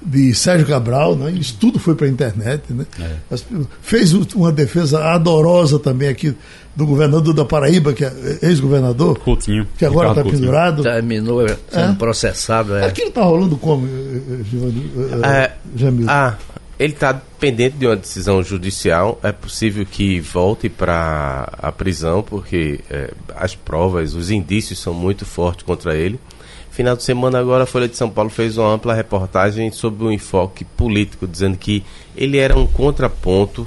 de 0.00 0.34
Sérgio 0.34 0.66
Cabral, 0.66 1.16
né? 1.16 1.30
isso 1.32 1.56
tudo 1.60 1.78
foi 1.78 1.94
para 1.94 2.06
a 2.06 2.10
internet. 2.10 2.62
Né? 2.70 2.86
As- 3.30 3.44
fez 3.82 4.12
uma 4.34 4.52
defesa 4.52 5.04
adorosa 5.04 5.78
também 5.78 6.08
aqui 6.08 6.34
do 6.76 6.86
governador 6.86 7.34
da 7.34 7.44
Paraíba, 7.44 7.92
que 7.92 8.04
é 8.04 8.12
ex-governador, 8.42 9.18
Coutinho. 9.18 9.66
que 9.76 9.84
agora 9.84 10.10
está 10.10 10.22
pendurado. 10.22 10.82
Terminou 10.84 11.46
sendo 11.70 11.92
É? 11.92 11.94
processado. 11.94 12.76
É. 12.76 12.86
Aquilo 12.86 13.08
está 13.08 13.22
rolando 13.24 13.56
como, 13.56 13.86
eh, 13.86 13.90
eh, 13.90 14.44
Giovanni- 14.48 14.90
eh, 15.24 15.28
É, 15.28 15.52
Jamil? 15.76 16.06
ah, 16.08 16.36
ele 16.78 16.92
está 16.92 17.12
pendente 17.40 17.76
de 17.76 17.86
uma 17.86 17.96
decisão 17.96 18.40
judicial. 18.44 19.18
É 19.24 19.32
possível 19.32 19.84
que 19.84 20.20
volte 20.20 20.68
para 20.68 21.48
a 21.58 21.72
prisão, 21.72 22.22
porque 22.22 22.78
é, 22.88 23.10
as 23.36 23.56
provas, 23.56 24.14
os 24.14 24.30
indícios 24.30 24.78
são 24.78 24.94
muito 24.94 25.24
fortes 25.24 25.64
contra 25.64 25.96
ele. 25.96 26.20
Final 26.78 26.94
de 26.94 27.02
semana 27.02 27.40
agora 27.40 27.64
a 27.64 27.66
Folha 27.66 27.88
de 27.88 27.96
São 27.96 28.08
Paulo 28.08 28.30
fez 28.30 28.56
uma 28.56 28.72
ampla 28.72 28.94
reportagem 28.94 29.68
sobre 29.72 30.04
o 30.04 30.12
enfoque 30.12 30.64
político, 30.64 31.26
dizendo 31.26 31.56
que 31.56 31.82
ele 32.16 32.38
era 32.38 32.56
um 32.56 32.68
contraponto, 32.68 33.66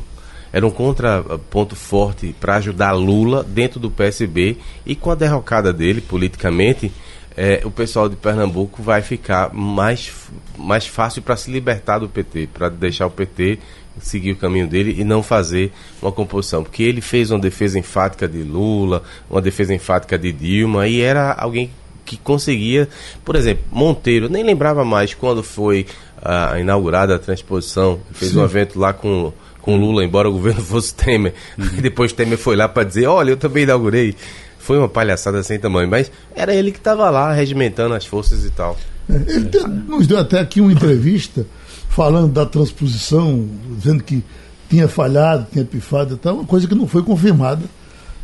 era 0.53 0.65
um 0.65 0.71
contraponto 0.71 1.75
forte 1.75 2.33
para 2.39 2.55
ajudar 2.55 2.93
Lula 2.93 3.43
dentro 3.43 3.81
do 3.81 3.91
PSB 3.91 4.55
e 4.85 4.95
com 4.95 5.11
a 5.11 5.15
derrocada 5.15 5.73
dele 5.73 5.99
politicamente, 5.99 6.89
é, 7.35 7.61
o 7.65 7.69
pessoal 7.69 8.07
de 8.07 8.15
Pernambuco 8.15 8.81
vai 8.81 9.01
ficar 9.01 9.53
mais, 9.53 10.09
mais 10.57 10.87
fácil 10.87 11.21
para 11.21 11.35
se 11.35 11.51
libertar 11.51 11.99
do 11.99 12.07
PT, 12.07 12.47
para 12.53 12.69
deixar 12.69 13.07
o 13.07 13.11
PT 13.11 13.59
seguir 13.99 14.31
o 14.31 14.37
caminho 14.37 14.69
dele 14.69 14.95
e 14.97 15.03
não 15.03 15.21
fazer 15.21 15.73
uma 16.01 16.13
composição. 16.13 16.63
Porque 16.63 16.81
ele 16.81 17.01
fez 17.01 17.29
uma 17.29 17.39
defesa 17.39 17.77
enfática 17.77 18.25
de 18.25 18.41
Lula, 18.41 19.03
uma 19.29 19.41
defesa 19.41 19.73
enfática 19.73 20.17
de 20.17 20.31
Dilma, 20.31 20.87
e 20.87 21.01
era 21.01 21.33
alguém 21.33 21.67
que 21.67 21.80
conseguia, 22.17 22.87
por 23.23 23.35
exemplo, 23.35 23.63
Monteiro, 23.71 24.29
nem 24.29 24.43
lembrava 24.43 24.83
mais 24.83 25.13
quando 25.13 25.43
foi 25.43 25.85
uh, 26.17 26.57
inaugurada 26.59 27.15
a 27.15 27.19
transposição, 27.19 27.99
fez 28.11 28.31
Sim. 28.31 28.39
um 28.39 28.43
evento 28.43 28.79
lá 28.79 28.93
com 28.93 29.31
com 29.61 29.77
Lula, 29.77 30.03
embora 30.03 30.27
o 30.27 30.33
governo 30.33 30.61
fosse 30.65 30.93
Temer, 30.93 31.33
uhum. 31.57 31.65
e 31.77 31.81
depois 31.81 32.11
Temer 32.11 32.37
foi 32.37 32.55
lá 32.55 32.67
para 32.67 32.83
dizer, 32.83 33.07
olha, 33.07 33.31
eu 33.31 33.37
também 33.37 33.63
inaugurei. 33.63 34.15
Foi 34.57 34.77
uma 34.77 34.89
palhaçada 34.89 35.41
sem 35.41 35.59
tamanho, 35.59 35.89
mas 35.89 36.11
era 36.35 36.53
ele 36.53 36.71
que 36.71 36.77
estava 36.77 37.09
lá 37.09 37.31
regimentando 37.33 37.95
as 37.95 38.05
forças 38.05 38.45
e 38.45 38.49
tal. 38.51 38.77
É, 39.09 39.15
ele 39.15 39.49
nos 39.87 40.05
deu 40.05 40.19
até 40.19 40.39
aqui 40.39 40.61
uma 40.61 40.71
entrevista 40.71 41.45
falando 41.89 42.31
da 42.31 42.45
transposição, 42.45 43.47
dizendo 43.77 44.03
que 44.03 44.23
tinha 44.69 44.87
falhado, 44.87 45.47
tinha 45.51 45.65
pifado 45.65 46.13
e 46.13 46.17
tal, 46.17 46.35
uma 46.35 46.45
coisa 46.45 46.67
que 46.67 46.75
não 46.75 46.87
foi 46.87 47.01
confirmada. 47.01 47.63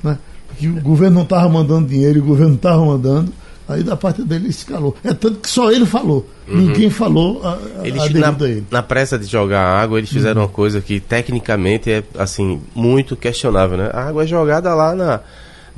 Né? 0.03 0.17
Que 0.57 0.67
o 0.67 0.79
governo 0.81 1.15
não 1.15 1.23
estava 1.23 1.49
mandando 1.49 1.87
dinheiro, 1.87 2.19
o 2.21 2.25
governo 2.25 2.55
estava 2.55 2.85
mandando. 2.85 3.33
Aí 3.67 3.83
da 3.83 3.97
parte 3.97 4.23
dele 4.23 4.47
escalou. 4.47 4.95
É 5.03 5.13
tanto 5.13 5.39
que 5.39 5.49
só 5.49 5.71
ele 5.71 5.85
falou. 5.85 6.25
Uhum. 6.47 6.57
Ninguém 6.57 6.89
falou 6.89 7.41
a, 7.43 7.53
a, 7.81 7.87
eles, 7.87 8.01
a 8.01 8.09
na, 8.09 8.47
ele. 8.47 8.65
Na 8.71 8.81
pressa 8.81 9.19
de 9.19 9.25
jogar 9.25 9.61
água, 9.61 9.97
eles 9.97 10.09
fizeram 10.09 10.41
uhum. 10.41 10.47
uma 10.47 10.53
coisa 10.53 10.79
que 10.79 10.99
tecnicamente 10.99 11.91
é 11.91 12.03
assim 12.17 12.61
muito 12.73 13.15
questionável, 13.15 13.77
né? 13.77 13.89
A 13.93 14.07
água 14.07 14.23
é 14.23 14.27
jogada 14.27 14.73
lá 14.73 14.95
na, 14.95 15.19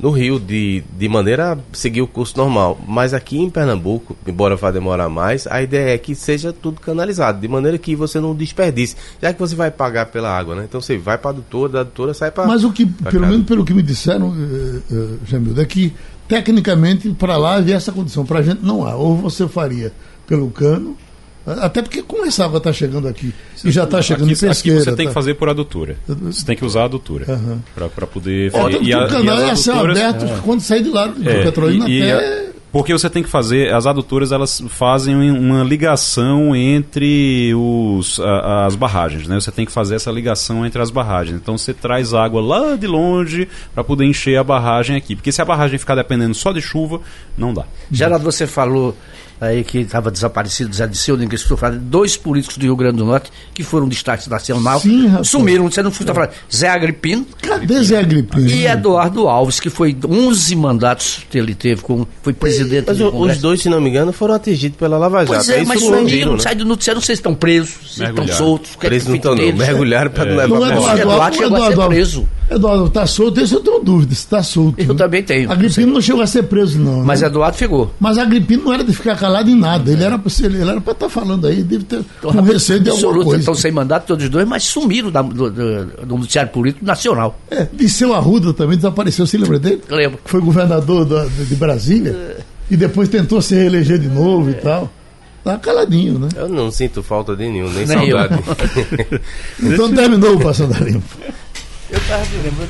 no 0.00 0.10
Rio 0.10 0.40
de, 0.40 0.82
de 0.96 1.08
maneira 1.08 1.52
a 1.52 1.58
seguir 1.72 2.00
o 2.00 2.06
curso 2.06 2.36
normal. 2.36 2.80
Mas 2.86 3.12
aqui 3.12 3.38
em 3.38 3.50
Pernambuco, 3.50 4.16
embora 4.26 4.56
vá 4.56 4.70
demorar 4.70 5.08
mais, 5.08 5.46
a 5.46 5.62
ideia 5.62 5.94
é 5.94 5.98
que 5.98 6.14
seja 6.14 6.52
tudo 6.52 6.80
canalizado, 6.80 7.40
de 7.40 7.48
maneira 7.48 7.76
que 7.76 7.94
você 7.94 8.18
não 8.18 8.34
desperdice. 8.34 8.96
Já 9.20 9.32
que 9.32 9.38
você 9.38 9.54
vai 9.54 9.70
pagar 9.70 10.06
pela 10.06 10.30
água, 10.30 10.54
né? 10.54 10.64
Então 10.68 10.80
você 10.80 10.96
vai 10.96 11.18
para 11.18 11.30
a 11.30 11.32
adutora, 11.32 11.72
da 11.72 11.80
adutora 11.80 12.14
sai 12.14 12.30
para. 12.30 12.46
Mas 12.46 12.64
o 12.64 12.72
que, 12.72 12.86
pelo 12.86 13.26
menos 13.26 13.46
pelo 13.46 13.64
que 13.64 13.74
me 13.74 13.82
disseram, 13.82 14.28
uh, 14.28 14.82
uh, 14.90 15.18
Jamildo, 15.26 15.60
é 15.60 15.64
que 15.64 15.92
tecnicamente 16.30 17.10
para 17.10 17.36
lá 17.36 17.56
havia 17.56 17.74
essa 17.74 17.90
condição. 17.90 18.24
Para 18.24 18.38
a 18.38 18.42
gente 18.42 18.64
não 18.64 18.86
há. 18.86 18.94
Ou 18.94 19.16
você 19.16 19.48
faria 19.48 19.92
pelo 20.26 20.48
cano 20.50 20.96
até 21.44 21.82
porque 21.82 22.02
como 22.02 22.24
essa 22.26 22.44
água 22.44 22.58
está 22.58 22.72
chegando 22.72 23.08
aqui 23.08 23.34
e 23.64 23.70
já 23.70 23.84
está 23.84 24.00
chegando 24.00 24.30
aqui, 24.30 24.34
em 24.34 24.48
pesqueira. 24.48 24.78
Aqui 24.80 24.90
você 24.90 24.96
tem 24.96 25.06
tá... 25.06 25.10
que 25.10 25.14
fazer 25.14 25.34
por 25.34 25.48
adutora. 25.48 25.96
Você 26.06 26.44
tem 26.44 26.54
que 26.54 26.64
usar 26.64 26.82
a 26.82 26.84
adutora 26.84 27.24
uhum. 27.28 27.58
para 27.94 28.06
poder... 28.06 28.52
Olha, 28.54 28.78
e, 28.80 28.94
o 28.94 29.08
canal 29.08 29.38
ia 29.40 29.56
ser 29.56 29.72
aberto 29.72 30.24
é. 30.26 30.38
quando 30.44 30.60
sair 30.60 30.84
de 30.84 30.90
lá 30.90 31.06
do 31.06 31.28
é, 31.28 31.44
Petrolina 31.44 31.88
e, 31.88 32.12
até... 32.12 32.49
Porque 32.72 32.92
você 32.92 33.10
tem 33.10 33.22
que 33.22 33.28
fazer, 33.28 33.74
as 33.74 33.86
adutoras 33.86 34.30
elas 34.30 34.62
fazem 34.68 35.14
uma 35.30 35.64
ligação 35.64 36.54
entre 36.54 37.52
os, 37.54 38.20
a, 38.20 38.66
as 38.66 38.76
barragens, 38.76 39.26
né? 39.26 39.40
Você 39.40 39.50
tem 39.50 39.66
que 39.66 39.72
fazer 39.72 39.96
essa 39.96 40.10
ligação 40.10 40.64
entre 40.64 40.80
as 40.80 40.90
barragens. 40.90 41.36
Então 41.36 41.58
você 41.58 41.74
traz 41.74 42.14
água 42.14 42.40
lá 42.40 42.76
de 42.76 42.86
longe 42.86 43.48
para 43.74 43.82
poder 43.82 44.04
encher 44.04 44.38
a 44.38 44.44
barragem 44.44 44.96
aqui. 44.96 45.16
Porque 45.16 45.32
se 45.32 45.42
a 45.42 45.44
barragem 45.44 45.78
ficar 45.78 45.96
dependendo 45.96 46.34
só 46.34 46.52
de 46.52 46.60
chuva, 46.60 47.00
não 47.36 47.52
dá. 47.52 47.64
Geraldo, 47.90 48.24
você 48.24 48.46
falou 48.46 48.96
aí 49.40 49.64
que 49.64 49.78
estava 49.78 50.10
desaparecido, 50.10 50.74
Zé 50.74 50.86
Disseu, 50.86 51.16
ninguém 51.16 51.34
escutou 51.34 51.56
falar, 51.56 51.76
dois 51.76 52.16
políticos 52.16 52.58
do 52.58 52.64
Rio 52.64 52.76
Grande 52.76 52.98
do 52.98 53.06
Norte 53.06 53.32
que 53.54 53.62
foram 53.62 53.88
destaques 53.88 54.26
nacional, 54.26 54.80
Sim, 54.80 55.10
sumiram, 55.24 55.70
você 55.70 55.82
não 55.82 55.90
escutou 55.90 56.14
falar. 56.14 56.30
Zé 56.54 56.68
Agripino. 56.68 57.26
Cadê 57.40 57.82
Zé 57.82 57.98
Agripino? 57.98 58.48
E 58.48 58.66
Eduardo 58.66 59.28
Alves, 59.28 59.58
que 59.58 59.70
foi 59.70 59.96
11 60.06 60.56
mandatos 60.56 61.24
que 61.30 61.38
ele 61.38 61.54
teve, 61.54 61.82
como 61.82 62.06
foi 62.22 62.32
presidente 62.32 62.86
Mas 62.88 62.98
do 62.98 63.16
Os 63.16 63.38
dois, 63.38 63.62
se 63.62 63.68
não 63.68 63.80
me 63.80 63.88
engano, 63.88 64.12
foram 64.12 64.34
atingidos 64.34 64.76
pela 64.76 64.98
Lava 64.98 65.20
Jato. 65.20 65.32
Pois 65.32 65.48
é, 65.48 65.60
é 65.60 65.64
mas 65.64 65.80
sumiram, 65.80 66.34
né? 66.34 66.38
sai 66.40 66.54
do 66.54 66.64
noticiário, 66.64 66.98
não 66.98 67.04
sei 67.04 67.16
se 67.16 67.20
estão 67.20 67.34
presos, 67.34 67.94
se 67.94 68.04
estão 68.04 68.28
soltos. 68.28 68.76
Presos 68.76 69.08
não 69.08 69.16
estão, 69.16 69.34
não. 69.34 69.52
Mergulharam 69.52 70.10
para 70.10 70.24
é. 70.24 70.26
não 70.28 70.36
levar 70.36 70.58
não, 70.58 70.66
Eduardo, 70.66 71.00
Eduardo, 71.00 71.36
chegou 71.36 71.56
Eduardo, 71.56 71.80
a 71.80 71.84
ser 71.84 71.88
preso. 71.88 72.20
Eduardo 72.20 72.39
está 72.86 73.06
solto, 73.06 73.40
isso 73.40 73.56
eu 73.56 73.60
tenho 73.60 73.80
dúvida, 73.80 74.14
se 74.14 74.20
está 74.20 74.42
solto. 74.42 74.80
Eu 74.80 74.88
né? 74.88 74.94
também 74.94 75.22
tenho. 75.22 75.50
Agripino 75.50 75.92
não 75.92 76.00
chegou 76.00 76.22
a 76.22 76.26
ser 76.26 76.44
preso, 76.44 76.78
não. 76.78 77.04
Mas 77.04 77.20
né? 77.20 77.28
Eduardo 77.28 77.56
ficou. 77.56 77.92
Mas 78.00 78.18
Agripino 78.18 78.64
não 78.64 78.72
era 78.72 78.82
de 78.82 78.92
ficar 78.92 79.16
calado 79.16 79.48
em 79.48 79.54
nada, 79.54 79.90
ele 79.90 80.02
era 80.02 80.10
era 80.14 80.80
para 80.80 80.92
estar 80.92 80.94
tá 80.94 81.08
falando 81.08 81.46
aí, 81.46 81.62
deve 81.62 81.84
ter 81.84 82.04
um 82.24 82.42
receio 82.42 82.80
de 82.80 82.90
alguma 82.90 83.24
coisa. 83.24 83.38
Estão 83.38 83.54
sem 83.54 83.70
mandato 83.70 84.06
todos 84.06 84.24
os 84.24 84.30
dois, 84.30 84.46
mas 84.46 84.64
sumiram 84.64 85.10
da, 85.10 85.22
do, 85.22 85.50
do, 85.50 85.86
do 86.06 86.18
noticiário 86.18 86.50
político 86.50 86.84
nacional. 86.84 87.38
É, 87.50 87.66
Disseu 87.72 88.14
Arruda 88.14 88.52
também 88.52 88.76
desapareceu, 88.76 89.26
você 89.26 89.38
lembra 89.38 89.58
dele? 89.58 89.82
Lembro. 89.88 90.18
Foi 90.24 90.40
governador 90.40 91.04
da, 91.04 91.24
de 91.26 91.54
Brasília 91.54 92.10
é. 92.10 92.40
e 92.70 92.76
depois 92.76 93.08
tentou 93.08 93.40
se 93.40 93.54
reeleger 93.54 93.98
de 93.98 94.08
novo 94.08 94.48
é. 94.48 94.52
e 94.52 94.54
tal. 94.54 94.90
Tá 95.42 95.56
caladinho, 95.56 96.18
né? 96.18 96.28
Eu 96.36 96.48
não 96.48 96.70
sinto 96.70 97.02
falta 97.02 97.34
de 97.34 97.48
nenhum, 97.48 97.70
nem, 97.70 97.86
nem 97.86 98.10
saudade. 98.10 98.34
então 99.62 99.90
terminou 99.90 100.36
o 100.36 100.40
Passando 100.40 100.74
a 100.74 100.80
Limpo. 100.80 101.16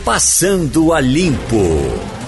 Passando 0.05 0.93
a 0.93 1.01
Limpo. 1.01 2.21